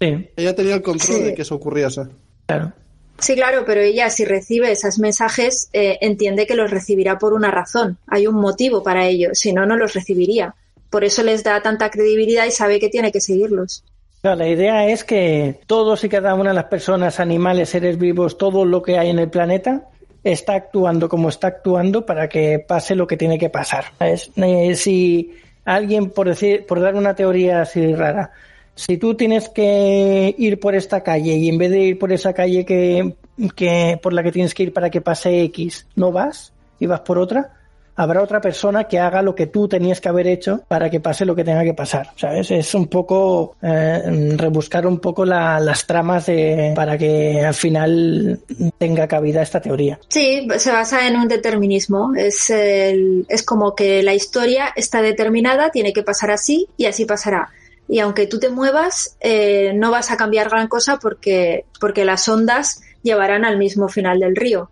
Sí, 0.00 0.28
Ella 0.36 0.54
tenía 0.54 0.74
el 0.74 0.82
control 0.82 1.18
Sí. 1.18 1.22
de 1.22 1.34
que 1.34 1.42
eso 1.42 1.54
ocurriese. 1.54 2.02
claro. 2.46 2.72
Sí, 3.18 3.34
claro, 3.36 3.62
pero 3.64 3.80
ella 3.80 4.10
si 4.10 4.24
recibe 4.24 4.72
esos 4.72 4.98
mensajes 4.98 5.68
eh, 5.72 5.98
entiende 6.00 6.44
que 6.44 6.56
los 6.56 6.70
recibirá 6.72 7.18
por 7.18 7.34
una 7.34 7.52
razón. 7.52 7.98
Hay 8.08 8.26
un 8.26 8.34
motivo 8.34 8.82
para 8.82 9.06
ello, 9.06 9.28
si 9.34 9.52
no, 9.52 9.64
no 9.64 9.76
los 9.76 9.92
recibiría. 9.94 10.56
Por 10.90 11.04
eso 11.04 11.22
les 11.22 11.44
da 11.44 11.62
tanta 11.62 11.88
credibilidad 11.90 12.46
y 12.46 12.50
sabe 12.50 12.80
que 12.80 12.88
tiene 12.88 13.12
que 13.12 13.20
seguirlos. 13.20 13.84
Claro, 14.22 14.38
la 14.38 14.48
idea 14.48 14.88
es 14.88 15.04
que 15.04 15.60
todos 15.68 16.02
y 16.02 16.08
cada 16.08 16.34
una 16.34 16.50
de 16.50 16.54
las 16.56 16.64
personas, 16.64 17.20
animales, 17.20 17.68
seres 17.68 17.96
vivos, 17.96 18.38
todo 18.38 18.64
lo 18.64 18.82
que 18.82 18.98
hay 18.98 19.10
en 19.10 19.20
el 19.20 19.30
planeta 19.30 19.88
está 20.24 20.54
actuando 20.54 21.08
como 21.08 21.28
está 21.28 21.48
actuando 21.48 22.06
para 22.06 22.28
que 22.28 22.58
pase 22.58 22.94
lo 22.94 23.06
que 23.06 23.16
tiene 23.16 23.38
que 23.38 23.50
pasar. 23.50 23.86
Eh, 24.00 24.74
si 24.76 25.34
alguien, 25.64 26.10
por 26.10 26.28
decir, 26.28 26.66
por 26.66 26.80
dar 26.80 26.94
una 26.94 27.14
teoría 27.14 27.62
así 27.62 27.94
rara, 27.94 28.30
si 28.74 28.96
tú 28.96 29.14
tienes 29.14 29.48
que 29.48 30.34
ir 30.38 30.60
por 30.60 30.74
esta 30.74 31.02
calle 31.02 31.34
y 31.34 31.48
en 31.48 31.58
vez 31.58 31.70
de 31.70 31.80
ir 31.80 31.98
por 31.98 32.12
esa 32.12 32.32
calle 32.32 32.64
que, 32.64 33.14
que 33.54 33.98
por 34.02 34.12
la 34.12 34.22
que 34.22 34.32
tienes 34.32 34.54
que 34.54 34.64
ir 34.64 34.72
para 34.72 34.90
que 34.90 35.00
pase 35.00 35.42
X, 35.44 35.86
no 35.94 36.12
vas 36.12 36.52
y 36.78 36.86
vas 36.86 37.00
por 37.00 37.18
otra, 37.18 37.61
habrá 37.96 38.22
otra 38.22 38.40
persona 38.40 38.84
que 38.84 38.98
haga 38.98 39.22
lo 39.22 39.34
que 39.34 39.46
tú 39.46 39.68
tenías 39.68 40.00
que 40.00 40.08
haber 40.08 40.26
hecho 40.26 40.62
para 40.68 40.88
que 40.90 41.00
pase 41.00 41.24
lo 41.24 41.34
que 41.34 41.44
tenga 41.44 41.62
que 41.64 41.74
pasar, 41.74 42.10
¿sabes? 42.16 42.50
Es 42.50 42.74
un 42.74 42.86
poco 42.88 43.56
eh, 43.62 44.34
rebuscar 44.36 44.86
un 44.86 44.98
poco 44.98 45.24
la- 45.24 45.60
las 45.60 45.86
tramas 45.86 46.26
de, 46.26 46.72
para 46.74 46.96
que 46.96 47.44
al 47.44 47.54
final 47.54 48.40
tenga 48.78 49.06
cabida 49.08 49.42
esta 49.42 49.60
teoría. 49.60 49.98
Sí, 50.08 50.46
se 50.56 50.72
basa 50.72 51.06
en 51.06 51.16
un 51.16 51.28
determinismo. 51.28 52.12
Es, 52.16 52.50
el- 52.50 53.26
es 53.28 53.42
como 53.42 53.74
que 53.74 54.02
la 54.02 54.14
historia 54.14 54.72
está 54.74 55.02
determinada, 55.02 55.70
tiene 55.70 55.92
que 55.92 56.02
pasar 56.02 56.30
así 56.30 56.68
y 56.76 56.86
así 56.86 57.04
pasará. 57.04 57.50
Y 57.88 57.98
aunque 57.98 58.26
tú 58.26 58.38
te 58.38 58.48
muevas, 58.48 59.16
eh, 59.20 59.72
no 59.74 59.90
vas 59.90 60.10
a 60.10 60.16
cambiar 60.16 60.48
gran 60.48 60.68
cosa 60.68 60.98
porque, 60.98 61.66
porque 61.80 62.04
las 62.04 62.26
ondas 62.28 62.80
llevarán 63.02 63.44
al 63.44 63.58
mismo 63.58 63.88
final 63.88 64.20
del 64.20 64.36
río. 64.36 64.70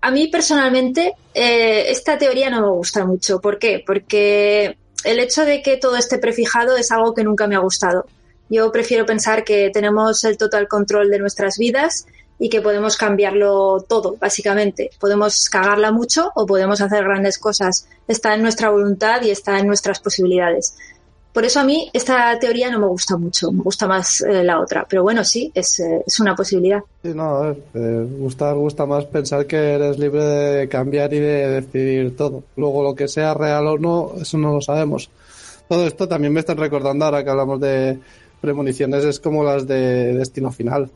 A 0.00 0.10
mí 0.10 0.28
personalmente 0.28 1.14
eh, 1.34 1.90
esta 1.90 2.16
teoría 2.18 2.50
no 2.50 2.60
me 2.60 2.68
gusta 2.68 3.04
mucho. 3.04 3.40
¿Por 3.40 3.58
qué? 3.58 3.82
Porque 3.84 4.76
el 5.04 5.18
hecho 5.18 5.44
de 5.44 5.62
que 5.62 5.76
todo 5.76 5.96
esté 5.96 6.18
prefijado 6.18 6.76
es 6.76 6.92
algo 6.92 7.14
que 7.14 7.24
nunca 7.24 7.46
me 7.46 7.56
ha 7.56 7.60
gustado. 7.60 8.06
Yo 8.48 8.70
prefiero 8.70 9.04
pensar 9.04 9.44
que 9.44 9.70
tenemos 9.72 10.22
el 10.24 10.36
total 10.36 10.68
control 10.68 11.10
de 11.10 11.18
nuestras 11.18 11.58
vidas 11.58 12.06
y 12.38 12.48
que 12.48 12.60
podemos 12.60 12.96
cambiarlo 12.96 13.84
todo, 13.88 14.16
básicamente. 14.20 14.90
Podemos 15.00 15.48
cagarla 15.48 15.90
mucho 15.90 16.30
o 16.34 16.46
podemos 16.46 16.80
hacer 16.80 17.04
grandes 17.04 17.38
cosas. 17.38 17.88
Está 18.06 18.34
en 18.34 18.42
nuestra 18.42 18.70
voluntad 18.70 19.22
y 19.22 19.30
está 19.30 19.58
en 19.58 19.66
nuestras 19.66 20.00
posibilidades. 20.00 20.76
Por 21.36 21.44
eso 21.44 21.60
a 21.60 21.64
mí 21.64 21.90
esta 21.92 22.38
teoría 22.38 22.70
no 22.70 22.78
me 22.78 22.86
gusta 22.86 23.18
mucho, 23.18 23.52
me 23.52 23.62
gusta 23.62 23.86
más 23.86 24.22
eh, 24.22 24.42
la 24.42 24.58
otra. 24.58 24.86
Pero 24.88 25.02
bueno, 25.02 25.22
sí, 25.22 25.52
es, 25.54 25.80
eh, 25.80 26.02
es 26.06 26.18
una 26.18 26.34
posibilidad. 26.34 26.82
Sí, 27.02 27.12
no, 27.14 27.24
a 27.24 27.40
ver, 27.48 27.62
eh, 27.74 28.06
gusta, 28.18 28.52
gusta 28.52 28.86
más 28.86 29.04
pensar 29.04 29.44
que 29.46 29.74
eres 29.74 29.98
libre 29.98 30.24
de 30.24 30.66
cambiar 30.66 31.12
y 31.12 31.18
de 31.18 31.60
decidir 31.60 32.16
todo. 32.16 32.42
Luego 32.56 32.82
lo 32.82 32.94
que 32.94 33.06
sea 33.06 33.34
real 33.34 33.66
o 33.66 33.76
no, 33.76 34.12
eso 34.18 34.38
no 34.38 34.54
lo 34.54 34.62
sabemos. 34.62 35.10
Todo 35.68 35.86
esto 35.86 36.08
también 36.08 36.32
me 36.32 36.40
están 36.40 36.56
recordando 36.56 37.04
ahora 37.04 37.22
que 37.22 37.28
hablamos 37.28 37.60
de 37.60 37.98
premoniciones, 38.40 39.04
es 39.04 39.20
como 39.20 39.44
las 39.44 39.66
de 39.66 40.14
Destino 40.14 40.50
Final. 40.50 40.84
Al 40.84 40.90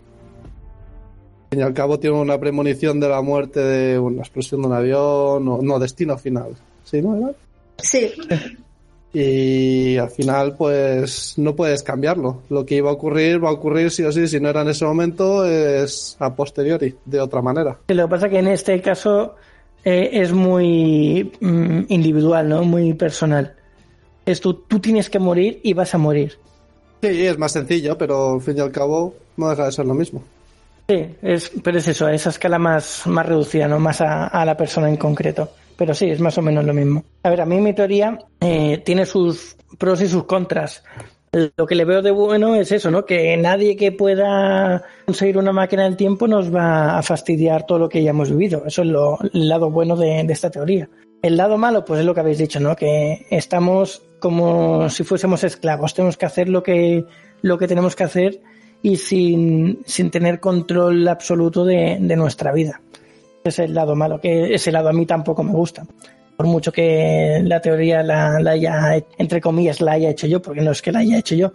fin 1.50 1.60
y 1.60 1.62
al 1.62 1.74
cabo 1.74 1.98
tiene 1.98 2.16
una 2.18 2.40
premonición 2.40 2.98
de 2.98 3.10
la 3.10 3.20
muerte 3.20 3.60
de 3.60 3.98
una 3.98 4.22
explosión 4.22 4.62
de 4.62 4.68
un 4.68 4.72
avión, 4.72 5.48
o 5.48 5.60
no, 5.60 5.78
Destino 5.78 6.16
Final. 6.16 6.56
¿Sí, 6.82 7.02
no? 7.02 7.14
¿Era? 7.14 7.32
Sí, 7.76 8.10
y 9.12 9.96
al 9.96 10.10
final 10.10 10.54
pues 10.56 11.34
no 11.36 11.56
puedes 11.56 11.82
cambiarlo. 11.82 12.42
Lo 12.48 12.64
que 12.64 12.76
iba 12.76 12.90
a 12.90 12.92
ocurrir 12.92 13.42
va 13.42 13.48
a 13.48 13.52
ocurrir 13.52 13.90
sí 13.90 14.04
o 14.04 14.12
sí, 14.12 14.28
si 14.28 14.40
no 14.40 14.48
era 14.48 14.62
en 14.62 14.68
ese 14.68 14.84
momento 14.84 15.44
es 15.44 16.16
a 16.20 16.34
posteriori, 16.34 16.94
de 17.04 17.20
otra 17.20 17.42
manera. 17.42 17.78
Lo 17.88 18.04
que 18.04 18.10
pasa 18.10 18.26
es 18.26 18.32
que 18.32 18.38
en 18.38 18.48
este 18.48 18.80
caso 18.80 19.34
eh, 19.84 20.10
es 20.12 20.32
muy 20.32 21.32
mm, 21.40 21.80
individual, 21.88 22.48
¿no? 22.48 22.62
Muy 22.64 22.94
personal. 22.94 23.54
Es 24.24 24.40
tú, 24.40 24.54
tú 24.54 24.78
tienes 24.78 25.10
que 25.10 25.18
morir 25.18 25.60
y 25.62 25.72
vas 25.72 25.94
a 25.94 25.98
morir. 25.98 26.38
Sí, 27.02 27.26
es 27.26 27.38
más 27.38 27.52
sencillo, 27.52 27.96
pero 27.98 28.34
al 28.34 28.40
fin 28.42 28.58
y 28.58 28.60
al 28.60 28.70
cabo 28.70 29.14
no 29.36 29.50
deja 29.50 29.64
de 29.64 29.72
ser 29.72 29.86
lo 29.86 29.94
mismo. 29.94 30.22
Sí, 30.88 31.06
es, 31.22 31.50
pero 31.62 31.78
es 31.78 31.88
eso, 31.88 32.06
a 32.06 32.12
esa 32.12 32.30
escala 32.30 32.58
más, 32.58 33.06
más 33.06 33.24
reducida, 33.24 33.66
no 33.68 33.78
más 33.78 34.00
a, 34.00 34.26
a 34.26 34.44
la 34.44 34.56
persona 34.56 34.88
en 34.88 34.96
concreto. 34.96 35.48
Pero 35.80 35.94
sí, 35.94 36.10
es 36.10 36.20
más 36.20 36.36
o 36.36 36.42
menos 36.42 36.62
lo 36.66 36.74
mismo. 36.74 37.02
A 37.22 37.30
ver, 37.30 37.40
a 37.40 37.46
mí 37.46 37.58
mi 37.58 37.72
teoría 37.72 38.18
eh, 38.38 38.82
tiene 38.84 39.06
sus 39.06 39.56
pros 39.78 40.02
y 40.02 40.08
sus 40.08 40.24
contras. 40.24 40.84
Lo 41.32 41.66
que 41.66 41.74
le 41.74 41.86
veo 41.86 42.02
de 42.02 42.10
bueno 42.10 42.54
es 42.54 42.70
eso, 42.70 42.90
¿no? 42.90 43.06
Que 43.06 43.34
nadie 43.38 43.76
que 43.76 43.90
pueda 43.90 44.82
conseguir 45.06 45.38
una 45.38 45.52
máquina 45.52 45.84
del 45.84 45.96
tiempo 45.96 46.28
nos 46.28 46.54
va 46.54 46.98
a 46.98 47.02
fastidiar 47.02 47.64
todo 47.64 47.78
lo 47.78 47.88
que 47.88 48.02
ya 48.02 48.10
hemos 48.10 48.28
vivido. 48.28 48.64
Eso 48.66 48.82
es 48.82 48.88
lo, 48.88 49.18
el 49.32 49.48
lado 49.48 49.70
bueno 49.70 49.96
de, 49.96 50.22
de 50.22 50.32
esta 50.34 50.50
teoría. 50.50 50.86
El 51.22 51.38
lado 51.38 51.56
malo, 51.56 51.82
pues 51.82 52.00
es 52.00 52.04
lo 52.04 52.12
que 52.12 52.20
habéis 52.20 52.36
dicho, 52.36 52.60
¿no? 52.60 52.76
Que 52.76 53.24
estamos 53.30 54.02
como 54.18 54.90
si 54.90 55.02
fuésemos 55.02 55.44
esclavos. 55.44 55.94
Tenemos 55.94 56.18
que 56.18 56.26
hacer 56.26 56.50
lo 56.50 56.62
que, 56.62 57.06
lo 57.40 57.56
que 57.56 57.68
tenemos 57.68 57.96
que 57.96 58.04
hacer 58.04 58.42
y 58.82 58.96
sin, 58.96 59.80
sin 59.86 60.10
tener 60.10 60.40
control 60.40 61.08
absoluto 61.08 61.64
de, 61.64 61.96
de 61.98 62.16
nuestra 62.16 62.52
vida. 62.52 62.82
Es 63.42 63.58
el 63.58 63.74
lado 63.74 63.96
malo, 63.96 64.20
que 64.20 64.54
ese 64.54 64.70
lado 64.70 64.88
a 64.88 64.92
mí 64.92 65.06
tampoco 65.06 65.42
me 65.42 65.52
gusta. 65.52 65.86
Por 66.36 66.46
mucho 66.46 66.72
que 66.72 67.40
la 67.44 67.60
teoría 67.60 68.02
la, 68.02 68.40
la 68.40 68.52
haya, 68.52 69.02
entre 69.18 69.40
comillas, 69.40 69.80
la 69.80 69.92
haya 69.92 70.10
hecho 70.10 70.26
yo, 70.26 70.40
porque 70.40 70.60
no 70.60 70.72
es 70.72 70.82
que 70.82 70.92
la 70.92 71.00
haya 71.00 71.18
hecho 71.18 71.34
yo, 71.34 71.52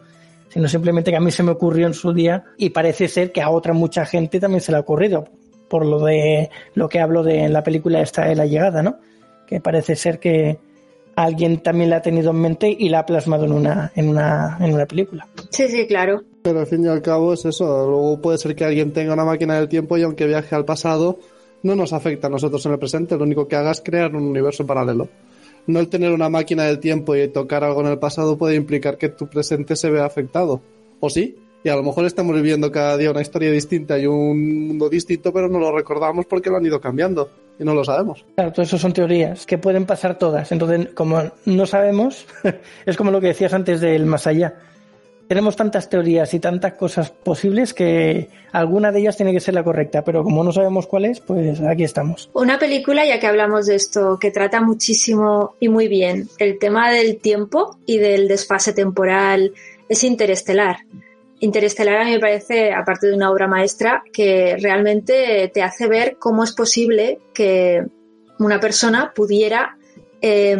sino 0.49 0.67
simplemente 0.67 1.11
que 1.11 1.17
a 1.17 1.21
mí 1.21 1.31
se 1.31 1.43
me 1.43 1.51
ocurrió 1.51 1.87
en 1.87 1.93
su 1.93 2.13
día 2.13 2.43
y 2.57 2.69
parece 2.69 3.07
ser 3.07 3.31
que 3.31 3.41
a 3.41 3.49
otra 3.49 3.73
mucha 3.73 4.05
gente 4.05 4.39
también 4.39 4.61
se 4.61 4.71
le 4.71 4.77
ha 4.77 4.81
ocurrido, 4.81 5.27
por 5.67 5.85
lo 5.85 5.99
de 6.05 6.49
lo 6.75 6.87
que 6.87 6.99
hablo 6.99 7.23
de 7.23 7.49
la 7.49 7.63
película 7.63 8.01
esta 8.01 8.25
de 8.25 8.35
la 8.35 8.45
llegada, 8.45 8.81
¿no? 8.81 8.97
Que 9.47 9.59
parece 9.59 9.95
ser 9.95 10.19
que 10.19 10.57
alguien 11.15 11.61
también 11.61 11.89
la 11.89 11.97
ha 11.97 12.01
tenido 12.01 12.31
en 12.31 12.37
mente 12.37 12.75
y 12.77 12.89
la 12.89 12.99
ha 12.99 13.05
plasmado 13.05 13.45
en 13.45 13.53
una, 13.53 13.91
en 13.95 14.09
una, 14.09 14.57
en 14.59 14.73
una 14.73 14.85
película. 14.85 15.27
Sí, 15.49 15.67
sí, 15.67 15.87
claro. 15.87 16.23
Pero 16.41 16.59
al 16.59 16.67
fin 16.67 16.83
y 16.85 16.87
al 16.87 17.01
cabo 17.01 17.33
es 17.33 17.45
eso. 17.45 17.65
Luego 17.87 18.21
puede 18.21 18.37
ser 18.37 18.55
que 18.55 18.65
alguien 18.65 18.93
tenga 18.93 19.13
una 19.13 19.25
máquina 19.25 19.55
del 19.55 19.67
tiempo 19.67 19.97
y 19.97 20.03
aunque 20.03 20.27
viaje 20.27 20.55
al 20.55 20.65
pasado, 20.65 21.19
no 21.65 21.75
nos 21.75 21.93
afecta 21.93 22.28
a 22.28 22.30
nosotros 22.30 22.63
en 22.67 22.73
el 22.73 22.80
presente. 22.80 23.17
Lo 23.17 23.23
único 23.23 23.47
que 23.47 23.56
haga 23.56 23.71
es 23.71 23.82
crear 23.82 24.15
un 24.15 24.28
universo 24.28 24.65
paralelo. 24.67 25.10
No 25.65 25.80
el 25.80 25.89
tener 25.89 26.12
una 26.12 26.30
máquina 26.30 26.63
del 26.63 26.80
tiempo 26.80 27.15
y 27.15 27.28
tocar 27.28 27.63
algo 27.63 27.82
en 27.82 27.88
el 27.88 27.97
pasado 27.97 28.38
puede 28.38 28.54
implicar 28.54 28.99
que 28.99 29.10
tu 29.10 29.28
presente 29.28 29.75
se 29.75 29.89
vea 29.89 30.06
afectado. 30.06 30.62
¿O 30.99 31.10
sí? 31.10 31.36
Y 31.63 31.69
a 31.69 31.75
lo 31.75 31.82
mejor 31.82 32.06
estamos 32.06 32.36
viviendo 32.36 32.71
cada 32.71 32.95
día 32.97 33.10
una 33.10 33.21
historia 33.21 33.49
distinta 33.51 33.97
y 33.97 34.06
un 34.06 34.67
mundo 34.67 34.88
distinto, 34.89 35.34
pero 35.34 35.49
no 35.49 35.58
lo 35.58 35.75
recordamos 35.75 36.28
porque 36.28 36.51
lo 36.51 36.58
han 36.58 36.65
ido 36.67 36.80
cambiando 36.80 37.32
y 37.60 37.63
no 37.63 37.73
lo 37.73 37.84
sabemos. 37.84 38.23
Claro, 38.36 38.51
todo 38.51 38.62
eso 38.62 38.78
son 38.78 38.93
teorías 38.93 39.47
que 39.47 39.58
pueden 39.58 39.88
pasar 39.88 40.19
todas. 40.19 40.51
Entonces, 40.51 40.89
como 40.93 41.23
no 41.45 41.65
sabemos, 41.65 42.28
es 42.86 42.95
como 42.95 43.10
lo 43.10 43.19
que 43.19 43.28
decías 43.28 43.54
antes 43.54 43.82
del 43.82 44.06
más 44.06 44.28
allá. 44.28 44.54
Tenemos 45.27 45.55
tantas 45.55 45.89
teorías 45.89 46.33
y 46.35 46.39
tantas 46.39 46.73
cosas 46.73 47.09
posibles 47.09 47.73
que 47.73 48.29
alguna 48.51 48.91
de 48.91 48.99
ellas 48.99 49.17
tiene 49.17 49.33
que 49.33 49.39
ser 49.39 49.55
la 49.55 49.63
correcta, 49.63 50.03
pero 50.03 50.23
como 50.23 50.43
no 50.43 50.51
sabemos 50.51 50.85
cuál 50.85 51.05
es, 51.05 51.19
pues 51.19 51.61
aquí 51.61 51.83
estamos. 51.83 52.29
Una 52.33 52.59
película, 52.59 53.05
ya 53.05 53.19
que 53.19 53.25
hablamos 53.25 53.65
de 53.65 53.75
esto, 53.75 54.19
que 54.19 54.29
trata 54.29 54.61
muchísimo 54.61 55.55
y 55.59 55.69
muy 55.69 55.88
bien 55.88 56.29
el 56.38 56.59
tema 56.59 56.91
del 56.91 57.17
tiempo 57.17 57.79
y 57.88 57.97
del 57.97 58.27
desfase 58.27 58.73
temporal, 58.73 59.53
es 59.89 60.03
Interestelar. 60.03 60.77
Interestelar 61.39 62.01
a 62.01 62.05
mí 62.05 62.11
me 62.11 62.19
parece, 62.19 62.71
aparte 62.71 63.07
de 63.07 63.15
una 63.15 63.31
obra 63.31 63.47
maestra, 63.47 64.03
que 64.13 64.57
realmente 64.61 65.49
te 65.53 65.63
hace 65.63 65.88
ver 65.88 66.17
cómo 66.19 66.43
es 66.43 66.53
posible 66.53 67.19
que 67.33 67.83
una 68.38 68.59
persona 68.59 69.11
pudiera 69.15 69.77
eh, 70.21 70.55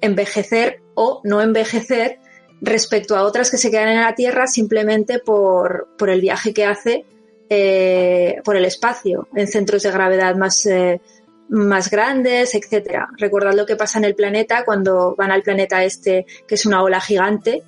envejecer 0.00 0.80
o 0.94 1.20
no 1.24 1.40
envejecer 1.40 2.18
respecto 2.62 3.16
a 3.16 3.24
otras 3.24 3.50
que 3.50 3.58
se 3.58 3.70
quedan 3.70 3.88
en 3.88 4.00
la 4.00 4.14
Tierra 4.14 4.46
simplemente 4.46 5.18
por, 5.18 5.88
por 5.98 6.08
el 6.08 6.20
viaje 6.20 6.54
que 6.54 6.64
hace 6.64 7.04
eh, 7.50 8.40
por 8.44 8.56
el 8.56 8.64
espacio, 8.64 9.28
en 9.34 9.48
centros 9.48 9.82
de 9.82 9.90
gravedad 9.90 10.36
más, 10.36 10.64
eh, 10.66 11.00
más 11.48 11.90
grandes, 11.90 12.54
etcétera. 12.54 13.08
Recordad 13.18 13.52
lo 13.52 13.66
que 13.66 13.76
pasa 13.76 13.98
en 13.98 14.04
el 14.04 14.14
planeta 14.14 14.64
cuando 14.64 15.14
van 15.16 15.32
al 15.32 15.42
planeta 15.42 15.84
este, 15.84 16.24
que 16.46 16.54
es 16.54 16.64
una 16.64 16.82
ola 16.82 17.00
gigante. 17.00 17.64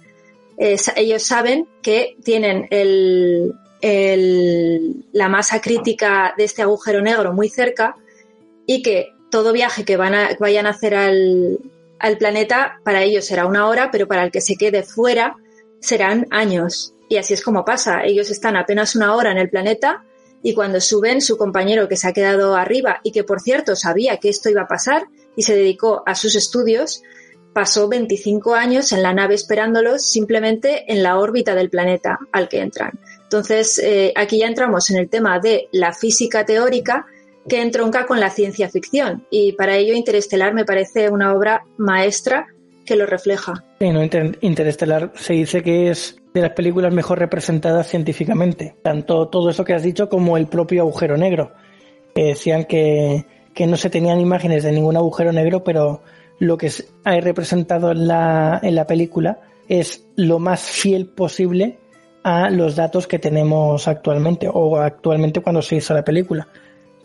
Eh, 0.56 0.76
ellos 0.96 1.24
saben 1.24 1.66
que 1.82 2.16
tienen 2.22 2.68
el, 2.70 3.52
el, 3.82 5.04
la 5.12 5.28
masa 5.28 5.60
crítica 5.60 6.34
de 6.38 6.44
este 6.44 6.62
agujero 6.62 7.02
negro 7.02 7.32
muy 7.32 7.48
cerca 7.48 7.96
y 8.64 8.80
que 8.80 9.08
todo 9.28 9.52
viaje 9.52 9.84
que 9.84 9.96
van 9.96 10.14
vayan 10.38 10.66
a 10.66 10.70
hacer 10.70 10.94
al, 10.94 11.58
al 11.98 12.18
planeta 12.18 12.80
para 12.84 13.02
ellos 13.02 13.24
será 13.24 13.46
una 13.46 13.68
hora, 13.68 13.90
pero 13.90 14.06
para 14.06 14.24
el 14.24 14.30
que 14.30 14.40
se 14.40 14.56
quede 14.56 14.82
fuera 14.82 15.36
serán 15.80 16.26
años. 16.30 16.94
Y 17.08 17.16
así 17.16 17.34
es 17.34 17.42
como 17.42 17.64
pasa. 17.64 18.04
Ellos 18.04 18.30
están 18.30 18.56
apenas 18.56 18.96
una 18.96 19.14
hora 19.14 19.30
en 19.30 19.38
el 19.38 19.50
planeta 19.50 20.04
y 20.42 20.54
cuando 20.54 20.80
suben, 20.80 21.22
su 21.22 21.38
compañero 21.38 21.88
que 21.88 21.96
se 21.96 22.06
ha 22.06 22.12
quedado 22.12 22.54
arriba 22.54 23.00
y 23.02 23.12
que 23.12 23.24
por 23.24 23.40
cierto 23.40 23.76
sabía 23.76 24.18
que 24.18 24.28
esto 24.28 24.50
iba 24.50 24.62
a 24.62 24.68
pasar 24.68 25.06
y 25.36 25.42
se 25.42 25.54
dedicó 25.54 26.02
a 26.04 26.14
sus 26.14 26.34
estudios, 26.34 27.02
pasó 27.54 27.88
25 27.88 28.54
años 28.54 28.92
en 28.92 29.02
la 29.02 29.14
nave 29.14 29.36
esperándolos 29.36 30.06
simplemente 30.06 30.84
en 30.92 31.02
la 31.02 31.18
órbita 31.18 31.54
del 31.54 31.70
planeta 31.70 32.18
al 32.30 32.48
que 32.50 32.60
entran. 32.60 32.92
Entonces, 33.22 33.78
eh, 33.78 34.12
aquí 34.16 34.38
ya 34.38 34.46
entramos 34.46 34.90
en 34.90 34.98
el 34.98 35.08
tema 35.08 35.40
de 35.40 35.68
la 35.72 35.94
física 35.94 36.44
teórica 36.44 37.06
que 37.48 37.60
entronca 37.60 38.06
con 38.06 38.20
la 38.20 38.30
ciencia 38.30 38.68
ficción 38.68 39.26
y 39.30 39.52
para 39.52 39.76
ello 39.76 39.94
Interestelar 39.94 40.54
me 40.54 40.64
parece 40.64 41.10
una 41.10 41.34
obra 41.34 41.64
maestra 41.76 42.46
que 42.84 42.96
lo 42.96 43.06
refleja. 43.06 43.64
Sí, 43.80 43.90
no, 43.90 44.02
Interestelar 44.40 45.12
se 45.14 45.34
dice 45.34 45.62
que 45.62 45.90
es 45.90 46.16
de 46.32 46.40
las 46.42 46.50
películas 46.50 46.92
mejor 46.92 47.18
representadas 47.18 47.88
científicamente, 47.88 48.76
tanto 48.82 49.28
todo 49.28 49.50
eso 49.50 49.64
que 49.64 49.74
has 49.74 49.82
dicho 49.82 50.08
como 50.08 50.36
el 50.36 50.46
propio 50.46 50.82
agujero 50.82 51.16
negro. 51.16 51.52
decían 52.14 52.64
que, 52.64 53.24
que 53.54 53.66
no 53.66 53.76
se 53.76 53.90
tenían 53.90 54.20
imágenes 54.20 54.64
de 54.64 54.72
ningún 54.72 54.96
agujero 54.96 55.32
negro, 55.32 55.64
pero 55.64 56.02
lo 56.38 56.58
que 56.58 56.70
hay 57.04 57.20
representado 57.20 57.92
en 57.92 58.08
la, 58.08 58.60
en 58.62 58.74
la 58.74 58.86
película 58.86 59.40
es 59.68 60.06
lo 60.16 60.38
más 60.38 60.62
fiel 60.62 61.06
posible 61.06 61.78
a 62.22 62.50
los 62.50 62.74
datos 62.74 63.06
que 63.06 63.18
tenemos 63.18 63.86
actualmente 63.86 64.48
o 64.52 64.78
actualmente 64.78 65.40
cuando 65.40 65.62
se 65.62 65.76
hizo 65.76 65.94
la 65.94 66.04
película. 66.04 66.48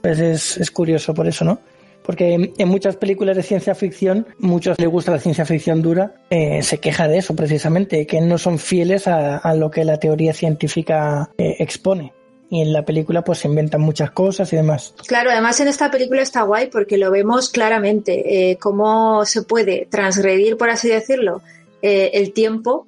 Pues 0.02 0.20
es, 0.20 0.72
curioso 0.72 1.14
por 1.14 1.28
eso, 1.28 1.46
¿no? 1.46 1.60
Porque 2.04 2.54
en 2.58 2.68
muchas 2.68 2.96
películas 2.96 3.36
de 3.36 3.44
ciencia 3.44 3.76
ficción, 3.76 4.26
muchos 4.40 4.80
les 4.80 4.90
gusta 4.90 5.12
la 5.12 5.20
ciencia 5.20 5.46
ficción 5.46 5.82
dura, 5.82 6.16
eh, 6.30 6.64
se 6.64 6.80
queja 6.80 7.08
de 7.08 7.18
eso 7.18 7.36
precisamente, 7.36 8.08
que 8.08 8.20
no 8.22 8.38
son 8.38 8.58
fieles 8.58 9.08
a, 9.08 9.54
lo 9.54 9.70
que 9.70 9.84
la 9.84 9.98
teoría 9.98 10.34
científica 10.34 11.30
eh, 11.38 11.58
expone. 11.60 12.14
Y 12.50 12.62
en 12.62 12.74
la 12.74 12.84
película 12.84 13.24
pues 13.24 13.40
se 13.40 13.48
inventan 13.48 13.82
muchas 13.82 14.10
cosas 14.10 14.52
y 14.54 14.56
demás. 14.56 14.96
Claro, 15.06 15.30
además 15.30 15.60
en 15.60 15.68
esta 15.68 15.92
película 15.92 16.24
está 16.24 16.42
guay 16.42 16.68
porque 16.68 16.98
lo 16.98 17.12
vemos 17.12 17.50
claramente, 17.50 18.52
eh, 18.52 18.58
cómo 18.58 19.24
se 19.26 19.44
puede 19.44 19.88
transgredir, 19.92 20.58
por 20.58 20.72
así 20.72 20.90
decirlo, 20.90 21.44
el 21.82 22.34
tiempo 22.34 22.88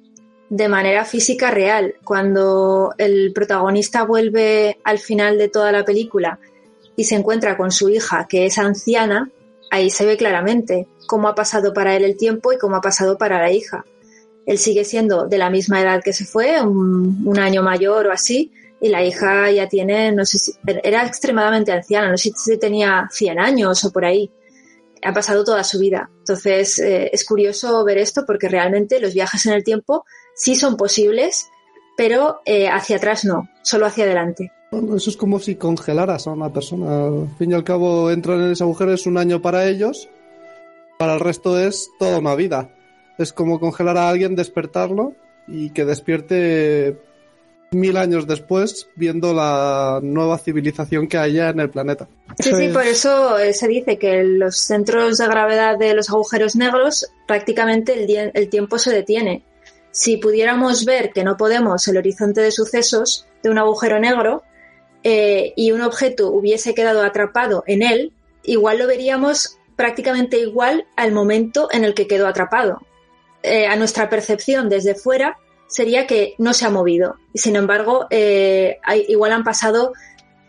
de 0.52 0.68
manera 0.68 1.06
física 1.06 1.50
real. 1.50 1.94
Cuando 2.04 2.92
el 2.98 3.32
protagonista 3.32 4.04
vuelve 4.04 4.78
al 4.84 4.98
final 4.98 5.38
de 5.38 5.48
toda 5.48 5.72
la 5.72 5.82
película 5.82 6.38
y 6.96 7.04
se 7.04 7.14
encuentra 7.14 7.56
con 7.56 7.70
su 7.70 7.88
hija, 7.88 8.26
que 8.28 8.46
es 8.46 8.58
anciana, 8.58 9.30
ahí 9.70 9.90
se 9.90 10.04
ve 10.04 10.16
claramente 10.16 10.86
cómo 11.06 11.28
ha 11.28 11.34
pasado 11.34 11.72
para 11.72 11.96
él 11.96 12.04
el 12.04 12.16
tiempo 12.16 12.52
y 12.52 12.58
cómo 12.58 12.76
ha 12.76 12.80
pasado 12.80 13.16
para 13.16 13.38
la 13.38 13.50
hija. 13.50 13.84
Él 14.44 14.58
sigue 14.58 14.84
siendo 14.84 15.26
de 15.26 15.38
la 15.38 15.50
misma 15.50 15.80
edad 15.80 16.02
que 16.02 16.12
se 16.12 16.24
fue, 16.24 16.60
un, 16.60 17.38
año 17.38 17.62
mayor 17.62 18.08
o 18.08 18.12
así, 18.12 18.52
y 18.80 18.88
la 18.88 19.02
hija 19.02 19.50
ya 19.50 19.68
tiene, 19.68 20.12
no 20.12 20.24
sé 20.24 20.38
si, 20.38 20.52
era 20.82 21.06
extremadamente 21.06 21.72
anciana, 21.72 22.10
no 22.10 22.18
sé 22.18 22.32
si 22.36 22.58
tenía 22.58 23.08
100 23.10 23.38
años 23.38 23.84
o 23.84 23.92
por 23.92 24.04
ahí. 24.04 24.30
Ha 25.04 25.12
pasado 25.12 25.44
toda 25.44 25.64
su 25.64 25.78
vida. 25.78 26.10
Entonces, 26.18 26.78
eh, 26.78 27.10
es 27.12 27.24
curioso 27.24 27.84
ver 27.84 27.98
esto 27.98 28.24
porque 28.26 28.48
realmente 28.48 29.00
los 29.00 29.14
viajes 29.14 29.46
en 29.46 29.52
el 29.54 29.64
tiempo 29.64 30.04
sí 30.34 30.54
son 30.54 30.76
posibles, 30.76 31.48
pero 31.96 32.40
eh, 32.44 32.68
hacia 32.68 32.96
atrás 32.96 33.24
no, 33.24 33.48
solo 33.62 33.86
hacia 33.86 34.04
adelante. 34.04 34.52
Bueno, 34.72 34.96
eso 34.96 35.10
es 35.10 35.18
como 35.18 35.38
si 35.38 35.56
congelaras 35.56 36.26
a 36.26 36.30
una 36.30 36.50
persona. 36.50 37.04
Al 37.04 37.28
fin 37.36 37.50
y 37.50 37.54
al 37.54 37.62
cabo, 37.62 38.10
entrar 38.10 38.38
en 38.38 38.52
ese 38.52 38.64
agujero 38.64 38.94
es 38.94 39.04
un 39.04 39.18
año 39.18 39.42
para 39.42 39.68
ellos, 39.68 40.08
para 40.98 41.12
el 41.12 41.20
resto 41.20 41.60
es 41.60 41.90
toda 41.98 42.18
una 42.18 42.34
vida. 42.34 42.74
Es 43.18 43.34
como 43.34 43.60
congelar 43.60 43.98
a 43.98 44.08
alguien, 44.08 44.34
despertarlo 44.34 45.12
y 45.46 45.70
que 45.70 45.84
despierte 45.84 46.96
mil 47.70 47.98
años 47.98 48.26
después 48.26 48.88
viendo 48.96 49.34
la 49.34 50.00
nueva 50.02 50.38
civilización 50.38 51.06
que 51.06 51.18
haya 51.18 51.50
en 51.50 51.60
el 51.60 51.68
planeta. 51.68 52.08
Sí, 52.38 52.54
sí, 52.54 52.68
por 52.68 52.86
eso 52.86 53.38
eh, 53.38 53.52
se 53.52 53.68
dice 53.68 53.98
que 53.98 54.24
los 54.24 54.56
centros 54.56 55.18
de 55.18 55.26
gravedad 55.26 55.78
de 55.78 55.92
los 55.92 56.08
agujeros 56.08 56.56
negros 56.56 57.12
prácticamente 57.26 57.92
el, 57.92 58.30
el 58.32 58.48
tiempo 58.48 58.78
se 58.78 58.90
detiene. 58.90 59.44
Si 59.90 60.16
pudiéramos 60.16 60.86
ver 60.86 61.12
que 61.12 61.24
no 61.24 61.36
podemos 61.36 61.86
el 61.88 61.98
horizonte 61.98 62.40
de 62.40 62.50
sucesos 62.50 63.26
de 63.42 63.50
un 63.50 63.58
agujero 63.58 64.00
negro 64.00 64.44
eh, 65.04 65.52
y 65.56 65.72
un 65.72 65.82
objeto 65.82 66.30
hubiese 66.30 66.74
quedado 66.74 67.02
atrapado 67.02 67.64
en 67.66 67.82
él, 67.82 68.12
igual 68.44 68.78
lo 68.78 68.86
veríamos 68.86 69.58
prácticamente 69.76 70.38
igual 70.38 70.86
al 70.96 71.12
momento 71.12 71.68
en 71.72 71.84
el 71.84 71.94
que 71.94 72.06
quedó 72.06 72.28
atrapado. 72.28 72.80
Eh, 73.42 73.66
a 73.66 73.74
nuestra 73.76 74.08
percepción 74.08 74.68
desde 74.68 74.94
fuera 74.94 75.38
sería 75.66 76.06
que 76.06 76.34
no 76.38 76.52
se 76.52 76.66
ha 76.66 76.70
movido. 76.70 77.16
Sin 77.34 77.56
embargo, 77.56 78.06
eh, 78.10 78.78
igual 79.08 79.32
han 79.32 79.42
pasado 79.42 79.92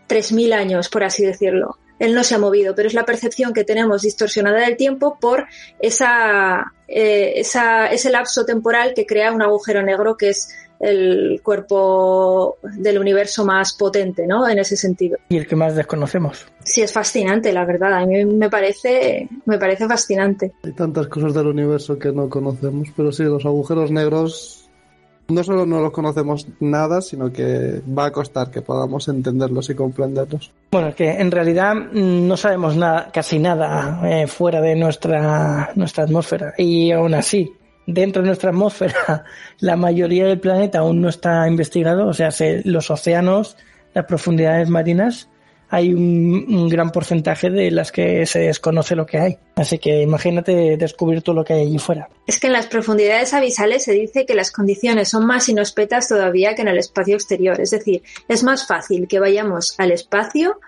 3.000 0.08 0.52
años, 0.52 0.88
por 0.88 1.02
así 1.02 1.24
decirlo. 1.24 1.78
Él 1.98 2.14
no 2.14 2.22
se 2.22 2.34
ha 2.34 2.38
movido, 2.38 2.74
pero 2.74 2.88
es 2.88 2.94
la 2.94 3.06
percepción 3.06 3.54
que 3.54 3.64
tenemos 3.64 4.02
distorsionada 4.02 4.60
del 4.60 4.76
tiempo 4.76 5.18
por 5.20 5.46
esa, 5.80 6.74
ese 6.86 8.10
lapso 8.10 8.44
temporal 8.44 8.92
que 8.94 9.06
crea 9.06 9.32
un 9.32 9.42
agujero 9.42 9.82
negro 9.82 10.16
que 10.16 10.30
es 10.30 10.48
el 10.84 11.40
cuerpo 11.42 12.58
del 12.62 12.98
universo 12.98 13.44
más 13.44 13.72
potente, 13.74 14.26
¿no? 14.26 14.48
En 14.48 14.58
ese 14.58 14.76
sentido. 14.76 15.18
Y 15.28 15.36
el 15.36 15.46
que 15.46 15.56
más 15.56 15.74
desconocemos. 15.74 16.46
Sí, 16.62 16.82
es 16.82 16.92
fascinante, 16.92 17.52
la 17.52 17.64
verdad. 17.64 17.94
A 17.94 18.06
mí 18.06 18.24
me 18.24 18.50
parece, 18.50 19.28
me 19.46 19.58
parece 19.58 19.86
fascinante. 19.86 20.52
Hay 20.62 20.72
tantas 20.72 21.06
cosas 21.08 21.34
del 21.34 21.48
universo 21.48 21.98
que 21.98 22.12
no 22.12 22.28
conocemos, 22.28 22.88
pero 22.96 23.12
sí, 23.12 23.24
los 23.24 23.44
agujeros 23.44 23.90
negros 23.90 24.64
no 25.28 25.42
solo 25.42 25.64
no 25.64 25.80
los 25.80 25.92
conocemos 25.92 26.46
nada, 26.60 27.00
sino 27.00 27.32
que 27.32 27.80
va 27.86 28.06
a 28.06 28.12
costar 28.12 28.50
que 28.50 28.62
podamos 28.62 29.08
entenderlos 29.08 29.70
y 29.70 29.74
comprenderlos. 29.74 30.52
Bueno, 30.70 30.88
es 30.88 30.94
que 30.94 31.10
en 31.10 31.30
realidad 31.30 31.74
mm, 31.74 32.26
no 32.28 32.36
sabemos 32.36 32.76
nada, 32.76 33.10
casi 33.12 33.38
nada 33.38 34.00
eh, 34.04 34.26
fuera 34.26 34.60
de 34.60 34.76
nuestra, 34.76 35.70
nuestra 35.74 36.04
atmósfera. 36.04 36.54
Y 36.58 36.92
aún 36.92 37.14
así, 37.14 37.50
dentro 37.86 38.22
de 38.22 38.28
nuestra 38.28 38.50
atmósfera, 38.50 39.24
la 39.60 39.76
mayoría 39.76 40.26
del 40.26 40.40
planeta 40.40 40.80
aún 40.80 41.00
no 41.00 41.08
está 41.08 41.46
investigado. 41.48 42.06
O 42.06 42.14
sea, 42.14 42.30
los 42.64 42.90
océanos, 42.90 43.56
las 43.94 44.04
profundidades 44.06 44.68
marinas, 44.68 45.28
hay 45.74 45.92
un, 45.92 46.68
gran 46.68 46.90
porcentaje 46.90 47.50
de 47.50 47.70
las 47.70 47.90
que 47.90 48.26
se 48.26 48.40
desconoce 48.40 48.94
lo 48.94 49.06
que 49.06 49.18
hay. 49.18 49.38
Así 49.56 49.78
que 49.78 50.02
imagínate 50.02 50.76
descubrir 50.76 51.22
todo 51.22 51.34
lo 51.34 51.44
que 51.44 51.54
hay 51.54 51.62
allí 51.62 51.78
fuera. 51.78 52.08
Es 52.26 52.38
que 52.38 52.46
en 52.46 52.52
las 52.52 52.66
profundidades 52.66 53.34
abisales 53.34 53.82
se 53.84 53.92
dice 53.92 54.24
que 54.24 54.34
las 54.34 54.52
condiciones 54.52 55.08
son 55.08 55.26
más 55.26 55.48
inhospetas 55.48 56.08
todavía 56.08 56.54
que 56.54 56.62
en 56.62 56.68
el 56.68 56.78
espacio 56.78 57.14
exterior. 57.14 57.60
Es 57.60 57.70
decir, 57.70 58.02
es 58.28 58.44
más 58.44 58.66
fácil 58.66 59.08
que 59.08 59.18
vayamos 59.18 59.74
al 59.78 59.90
espacio 59.90 60.60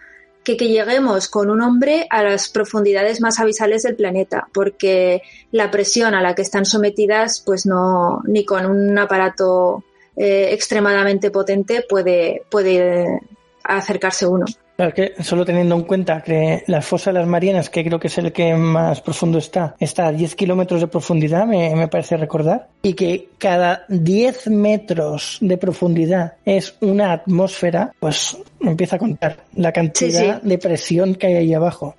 que 0.47 0.57
que 0.57 0.69
lleguemos 0.69 1.27
con 1.29 1.51
un 1.51 1.61
hombre 1.61 2.07
a 2.09 2.23
las 2.23 2.49
profundidades 2.49 3.21
más 3.21 3.41
abisales 3.41 3.83
del 3.83 3.97
planeta, 3.97 4.47
porque 4.55 5.23
la 5.51 5.73
presión 5.73 6.15
a 6.15 6.23
la 6.23 6.37
que 6.37 6.43
están 6.43 6.65
sometidas, 6.65 7.43
pues 7.45 7.67
no, 7.67 8.23
ni 8.29 8.45
con 8.45 8.65
un 8.65 8.97
aparato 8.97 9.83
eh, 10.15 10.51
extremadamente 10.53 11.33
potente 11.33 11.85
puede, 11.89 12.45
puede 12.49 13.23
acercarse 13.65 14.25
uno. 14.29 14.47
Claro, 14.77 14.93
que 14.93 15.15
solo 15.23 15.47
teniendo 15.47 15.75
en 15.75 15.85
cuenta 15.85 16.21
que 16.21 16.63
las 16.67 16.85
fosas 16.85 17.15
de 17.15 17.21
las 17.21 17.29
Marianas, 17.29 17.71
que 17.71 17.83
creo 17.83 17.99
que 17.99 18.09
es 18.09 18.19
el 18.19 18.31
que 18.31 18.55
más 18.55 19.01
profundo 19.01 19.39
está, 19.39 19.75
está 19.81 20.09
a 20.09 20.13
10 20.13 20.35
kilómetros 20.35 20.83
de 20.83 20.87
profundidad, 20.87 21.47
me, 21.47 21.89
parece 21.89 22.19
recordar, 22.19 22.69
y 22.83 22.93
que 22.93 23.31
cada 23.39 23.87
10 23.89 24.49
metros 24.49 25.39
de 25.41 25.57
profundidad 25.57 26.35
es 26.45 26.75
una 26.81 27.13
atmósfera, 27.13 27.95
pues 27.99 28.37
empieza 28.61 28.97
a 28.97 28.99
contar 28.99 29.39
la 29.55 29.73
cantidad 29.73 30.43
de 30.43 30.59
presión 30.59 31.15
que 31.15 31.29
hay 31.29 31.35
ahí 31.37 31.55
abajo. 31.55 31.95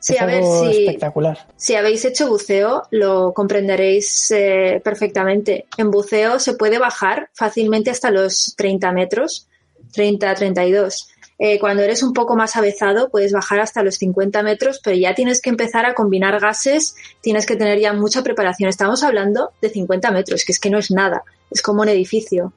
Sí, 0.00 0.16
a 0.18 0.24
ver, 0.24 0.42
si, 0.42 0.86
espectacular. 0.86 1.46
Si 1.56 1.74
habéis 1.74 2.04
hecho 2.06 2.28
buceo, 2.28 2.84
lo 2.90 3.32
comprenderéis 3.34 4.30
eh, 4.32 4.80
perfectamente. 4.82 5.66
En 5.76 5.90
buceo 5.90 6.40
se 6.40 6.54
puede 6.54 6.78
bajar 6.78 7.28
fácilmente 7.34 7.90
hasta 7.90 8.10
los 8.10 8.54
30 8.56 8.90
metros, 8.92 9.46
30, 9.92 10.34
32 10.34 11.10
eh, 11.42 11.58
cuando 11.58 11.82
eres 11.82 12.02
un 12.02 12.12
poco 12.12 12.36
más 12.36 12.54
avezado 12.56 13.08
puedes 13.08 13.32
bajar 13.32 13.60
hasta 13.60 13.82
los 13.82 13.94
50 13.94 14.42
metros, 14.42 14.78
pero 14.84 14.94
ya 14.94 15.14
tienes 15.14 15.40
que 15.40 15.48
empezar 15.48 15.86
a 15.86 15.94
combinar 15.94 16.38
gases, 16.38 16.94
tienes 17.22 17.46
que 17.46 17.56
tener 17.56 17.80
ya 17.80 17.94
mucha 17.94 18.22
preparación. 18.22 18.68
Estamos 18.68 19.02
hablando 19.02 19.50
de 19.62 19.70
50 19.70 20.10
metros, 20.10 20.44
que 20.44 20.52
es 20.52 20.60
que 20.60 20.68
no 20.68 20.76
es 20.76 20.90
nada, 20.90 21.24
es 21.50 21.62
como 21.62 21.80
un 21.80 21.88
edificio. 21.88 22.52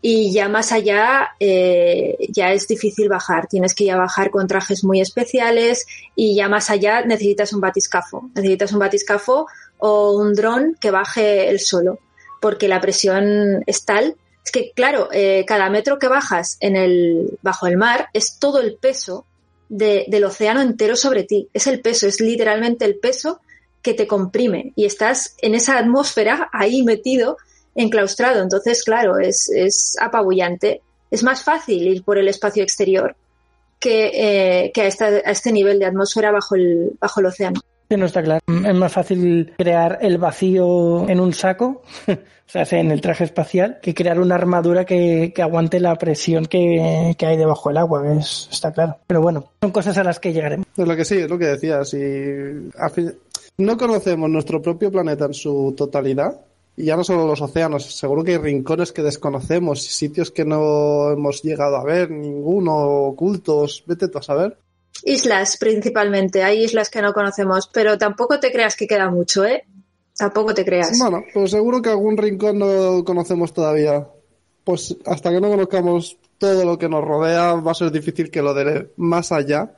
Y 0.00 0.32
ya 0.32 0.48
más 0.48 0.70
allá 0.70 1.30
eh, 1.40 2.16
ya 2.28 2.52
es 2.52 2.68
difícil 2.68 3.08
bajar, 3.08 3.48
tienes 3.48 3.74
que 3.74 3.86
ya 3.86 3.96
bajar 3.96 4.30
con 4.30 4.46
trajes 4.46 4.84
muy 4.84 5.00
especiales 5.00 5.84
y 6.14 6.36
ya 6.36 6.48
más 6.48 6.70
allá 6.70 7.04
necesitas 7.04 7.52
un 7.52 7.60
batiscafo, 7.60 8.30
necesitas 8.36 8.72
un 8.72 8.78
batiscafo 8.78 9.48
o 9.78 10.16
un 10.16 10.34
dron 10.34 10.76
que 10.80 10.92
baje 10.92 11.48
el 11.50 11.58
solo, 11.58 11.98
porque 12.40 12.68
la 12.68 12.80
presión 12.80 13.64
es 13.66 13.84
tal 13.84 14.14
es 14.44 14.50
que, 14.50 14.72
claro, 14.72 15.08
eh, 15.12 15.44
cada 15.46 15.70
metro 15.70 15.98
que 15.98 16.08
bajas 16.08 16.56
en 16.60 16.76
el, 16.76 17.38
bajo 17.42 17.66
el 17.66 17.76
mar 17.76 18.08
es 18.12 18.38
todo 18.38 18.60
el 18.60 18.74
peso 18.74 19.26
del 19.68 20.24
océano 20.24 20.60
entero 20.60 20.96
sobre 20.96 21.24
ti. 21.24 21.48
Es 21.54 21.66
el 21.66 21.80
peso, 21.80 22.06
es 22.06 22.20
literalmente 22.20 22.84
el 22.84 22.98
peso 22.98 23.40
que 23.80 23.94
te 23.94 24.06
comprime 24.06 24.72
y 24.76 24.84
estás 24.84 25.34
en 25.40 25.54
esa 25.54 25.78
atmósfera 25.78 26.50
ahí 26.52 26.82
metido, 26.82 27.38
enclaustrado. 27.74 28.42
Entonces, 28.42 28.82
claro, 28.84 29.18
es, 29.18 29.96
apabullante. 30.00 30.82
Es 31.10 31.22
más 31.22 31.42
fácil 31.42 31.86
ir 31.86 32.02
por 32.02 32.18
el 32.18 32.28
espacio 32.28 32.62
exterior 32.62 33.16
que, 33.80 34.66
eh, 34.66 34.72
a, 34.76 35.30
este 35.30 35.52
nivel 35.52 35.78
de 35.78 35.86
atmósfera 35.86 36.32
bajo 36.32 36.56
el 36.56 37.26
océano. 37.26 37.60
No 37.96 38.06
está 38.06 38.22
claro. 38.22 38.40
Es 38.46 38.74
más 38.74 38.92
fácil 38.92 39.52
crear 39.56 39.98
el 40.00 40.18
vacío 40.18 41.08
en 41.08 41.20
un 41.20 41.32
saco, 41.34 41.82
o 42.08 42.14
sea, 42.46 42.64
en 42.80 42.90
el 42.90 43.00
traje 43.00 43.24
espacial, 43.24 43.78
que 43.82 43.94
crear 43.94 44.18
una 44.20 44.34
armadura 44.34 44.84
que, 44.84 45.32
aguante 45.42 45.80
la 45.80 45.96
presión 45.96 46.46
que, 46.46 47.14
hay 47.18 47.36
debajo 47.36 47.68
del 47.68 47.78
agua, 47.78 48.12
es, 48.18 48.48
está 48.50 48.72
claro. 48.72 48.98
Pero 49.06 49.20
bueno, 49.20 49.52
son 49.60 49.70
cosas 49.70 49.98
a 49.98 50.04
las 50.04 50.18
que 50.20 50.32
llegaremos. 50.32 50.66
Es 50.76 50.86
lo 50.86 50.96
que 50.96 51.04
sí, 51.04 51.18
es 51.18 51.28
lo 51.28 51.38
que 51.38 51.46
decías. 51.46 51.94
No 53.58 53.76
conocemos 53.76 54.30
nuestro 54.30 54.62
propio 54.62 54.90
planeta 54.90 55.26
en 55.26 55.34
su 55.34 55.74
totalidad. 55.76 56.40
Y 56.74 56.86
ya 56.86 56.96
no 56.96 57.04
solo 57.04 57.26
los 57.26 57.42
océanos, 57.42 57.84
seguro 57.84 58.24
que 58.24 58.32
hay 58.32 58.38
rincones 58.38 58.92
que 58.92 59.02
desconocemos, 59.02 59.82
sitios 59.82 60.30
que 60.30 60.46
no 60.46 61.10
hemos 61.10 61.42
llegado 61.42 61.76
a 61.76 61.84
ver, 61.84 62.10
ninguno, 62.10 62.74
ocultos, 63.08 63.84
vete 63.86 64.08
tú 64.08 64.18
a 64.18 64.22
saber. 64.22 64.56
Islas, 65.04 65.56
principalmente. 65.56 66.42
Hay 66.42 66.64
islas 66.64 66.90
que 66.90 67.02
no 67.02 67.12
conocemos, 67.12 67.68
pero 67.72 67.98
tampoco 67.98 68.40
te 68.40 68.52
creas 68.52 68.76
que 68.76 68.86
queda 68.86 69.10
mucho, 69.10 69.44
¿eh? 69.44 69.64
Tampoco 70.16 70.54
te 70.54 70.64
creas. 70.64 70.98
Bueno, 70.98 71.24
pues 71.32 71.50
seguro 71.50 71.80
que 71.80 71.90
algún 71.90 72.16
rincón 72.16 72.58
no 72.58 73.04
conocemos 73.04 73.52
todavía. 73.52 74.06
Pues 74.64 74.96
hasta 75.06 75.30
que 75.30 75.40
no 75.40 75.48
conozcamos 75.48 76.16
todo 76.38 76.64
lo 76.64 76.78
que 76.78 76.88
nos 76.88 77.04
rodea, 77.04 77.54
va 77.54 77.72
a 77.72 77.74
ser 77.74 77.90
difícil 77.90 78.30
que 78.30 78.42
lo 78.42 78.54
de 78.54 78.90
más 78.96 79.32
allá 79.32 79.74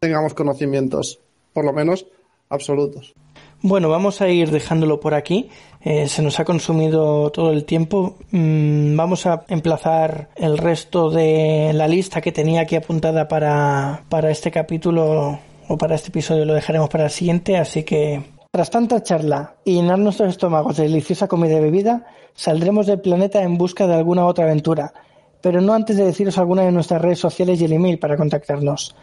tengamos 0.00 0.34
conocimientos, 0.34 1.20
por 1.52 1.64
lo 1.64 1.72
menos 1.72 2.06
absolutos. 2.48 3.14
Bueno, 3.60 3.88
vamos 3.88 4.20
a 4.20 4.28
ir 4.28 4.52
dejándolo 4.52 5.00
por 5.00 5.14
aquí. 5.14 5.50
Eh, 5.80 6.08
se 6.08 6.22
nos 6.22 6.38
ha 6.38 6.44
consumido 6.44 7.30
todo 7.30 7.50
el 7.50 7.64
tiempo. 7.64 8.14
Mm, 8.30 8.96
vamos 8.96 9.26
a 9.26 9.44
emplazar 9.48 10.28
el 10.36 10.58
resto 10.58 11.10
de 11.10 11.72
la 11.74 11.88
lista 11.88 12.20
que 12.20 12.30
tenía 12.30 12.60
aquí 12.60 12.76
apuntada 12.76 13.26
para, 13.26 14.04
para 14.08 14.30
este 14.30 14.52
capítulo 14.52 15.40
o 15.66 15.76
para 15.76 15.96
este 15.96 16.10
episodio. 16.10 16.44
Lo 16.44 16.54
dejaremos 16.54 16.88
para 16.88 17.04
el 17.04 17.10
siguiente. 17.10 17.56
Así 17.56 17.82
que, 17.82 18.22
tras 18.52 18.70
tanta 18.70 19.02
charla 19.02 19.56
y 19.64 19.74
llenar 19.74 19.98
nuestros 19.98 20.30
estómagos 20.30 20.76
de 20.76 20.84
deliciosa 20.84 21.26
comida 21.26 21.56
y 21.56 21.60
bebida, 21.60 22.06
saldremos 22.34 22.86
del 22.86 23.00
planeta 23.00 23.42
en 23.42 23.58
busca 23.58 23.88
de 23.88 23.94
alguna 23.94 24.24
otra 24.26 24.44
aventura. 24.44 24.92
Pero 25.40 25.60
no 25.60 25.72
antes 25.72 25.96
de 25.96 26.04
deciros 26.04 26.38
alguna 26.38 26.62
de 26.62 26.70
nuestras 26.70 27.02
redes 27.02 27.18
sociales 27.18 27.60
y 27.60 27.64
el 27.64 27.72
email 27.72 27.98
para 27.98 28.16
contactarnos 28.16 28.94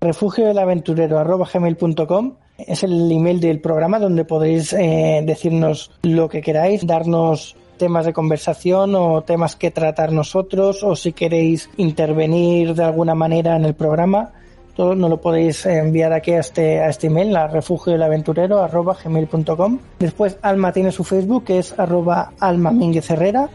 refugio 0.00 0.46
del 0.46 0.58
aventurero 0.58 1.22
gmail.com 1.22 2.34
es 2.58 2.82
el 2.84 3.10
email 3.10 3.40
del 3.40 3.60
programa 3.60 3.98
donde 3.98 4.24
podéis 4.24 4.72
eh, 4.72 5.22
decirnos 5.24 5.90
lo 6.02 6.28
que 6.28 6.40
queráis, 6.40 6.86
darnos 6.86 7.56
temas 7.78 8.06
de 8.06 8.12
conversación 8.12 8.94
o 8.94 9.22
temas 9.22 9.56
que 9.56 9.70
tratar 9.70 10.12
nosotros 10.12 10.82
o 10.84 10.94
si 10.94 11.12
queréis 11.12 11.68
intervenir 11.76 12.74
de 12.74 12.84
alguna 12.84 13.14
manera 13.14 13.56
en 13.56 13.64
el 13.64 13.74
programa 13.74 14.32
todo 14.74 14.94
nos 14.96 15.08
lo 15.08 15.20
podéis 15.20 15.66
enviar 15.66 16.12
aquí 16.12 16.32
a 16.32 16.40
este, 16.40 16.80
a 16.80 16.88
este 16.88 17.06
email, 17.06 17.36
a 17.36 17.46
refugio 17.46 17.92
del 17.92 18.02
aventurero 18.02 18.62
arroba 18.62 18.96
gmail.com. 19.02 19.78
Después 20.00 20.38
Alma 20.42 20.72
tiene 20.72 20.90
su 20.90 21.04
Facebook 21.04 21.44
que 21.44 21.58
es 21.58 21.78
arroba 21.78 22.32
Alma 22.40 22.72
Herrera 23.08 23.48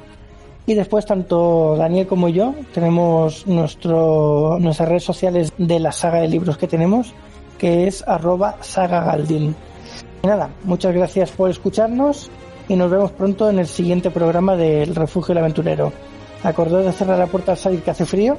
y 0.69 0.75
después 0.75 1.03
tanto 1.03 1.75
Daniel 1.79 2.05
como 2.05 2.29
yo 2.29 2.53
tenemos 2.75 3.47
nuestro, 3.47 4.59
nuestras 4.59 4.87
redes 4.87 5.03
sociales 5.03 5.51
de 5.57 5.79
la 5.79 5.91
saga 5.91 6.19
de 6.19 6.27
libros 6.27 6.59
que 6.59 6.67
tenemos, 6.67 7.11
que 7.57 7.87
es 7.87 8.07
arroba 8.07 8.57
sagagaldin. 8.61 9.55
Y 10.21 10.27
nada, 10.27 10.51
muchas 10.65 10.93
gracias 10.93 11.31
por 11.31 11.49
escucharnos 11.49 12.29
y 12.67 12.75
nos 12.75 12.91
vemos 12.91 13.11
pronto 13.13 13.49
en 13.49 13.57
el 13.57 13.65
siguiente 13.65 14.11
programa 14.11 14.55
del 14.55 14.93
Refugio 14.93 15.33
del 15.33 15.43
Aventurero. 15.43 15.91
Acordad 16.43 16.83
de 16.83 16.91
cerrar 16.91 17.17
la 17.17 17.25
puerta 17.25 17.53
al 17.53 17.57
salir 17.57 17.81
que 17.81 17.89
hace 17.89 18.05
frío. 18.05 18.37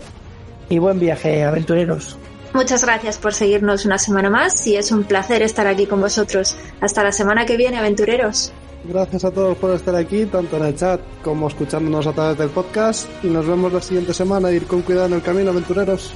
Y 0.68 0.78
buen 0.78 1.00
viaje, 1.00 1.42
aventureros. 1.42 2.16
Muchas 2.54 2.84
gracias 2.84 3.18
por 3.18 3.34
seguirnos 3.34 3.86
una 3.86 3.98
semana 3.98 4.30
más 4.30 4.64
y 4.68 4.76
es 4.76 4.92
un 4.92 5.02
placer 5.02 5.42
estar 5.42 5.66
aquí 5.66 5.86
con 5.86 6.00
vosotros. 6.00 6.56
Hasta 6.80 7.02
la 7.02 7.10
semana 7.10 7.44
que 7.44 7.56
viene, 7.56 7.78
aventureros. 7.78 8.52
Gracias 8.84 9.24
a 9.24 9.30
todos 9.30 9.58
por 9.58 9.72
estar 9.72 9.94
aquí, 9.94 10.24
tanto 10.26 10.56
en 10.56 10.64
el 10.64 10.76
chat 10.76 11.00
como 11.22 11.48
escuchándonos 11.48 12.06
a 12.06 12.12
través 12.12 12.38
del 12.38 12.48
podcast. 12.48 13.08
Y 13.22 13.28
nos 13.28 13.46
vemos 13.46 13.72
la 13.72 13.80
siguiente 13.80 14.14
semana. 14.14 14.50
Ir 14.50 14.66
con 14.66 14.82
cuidado 14.82 15.06
en 15.06 15.14
el 15.14 15.22
camino, 15.22 15.50
aventureros. 15.50 16.14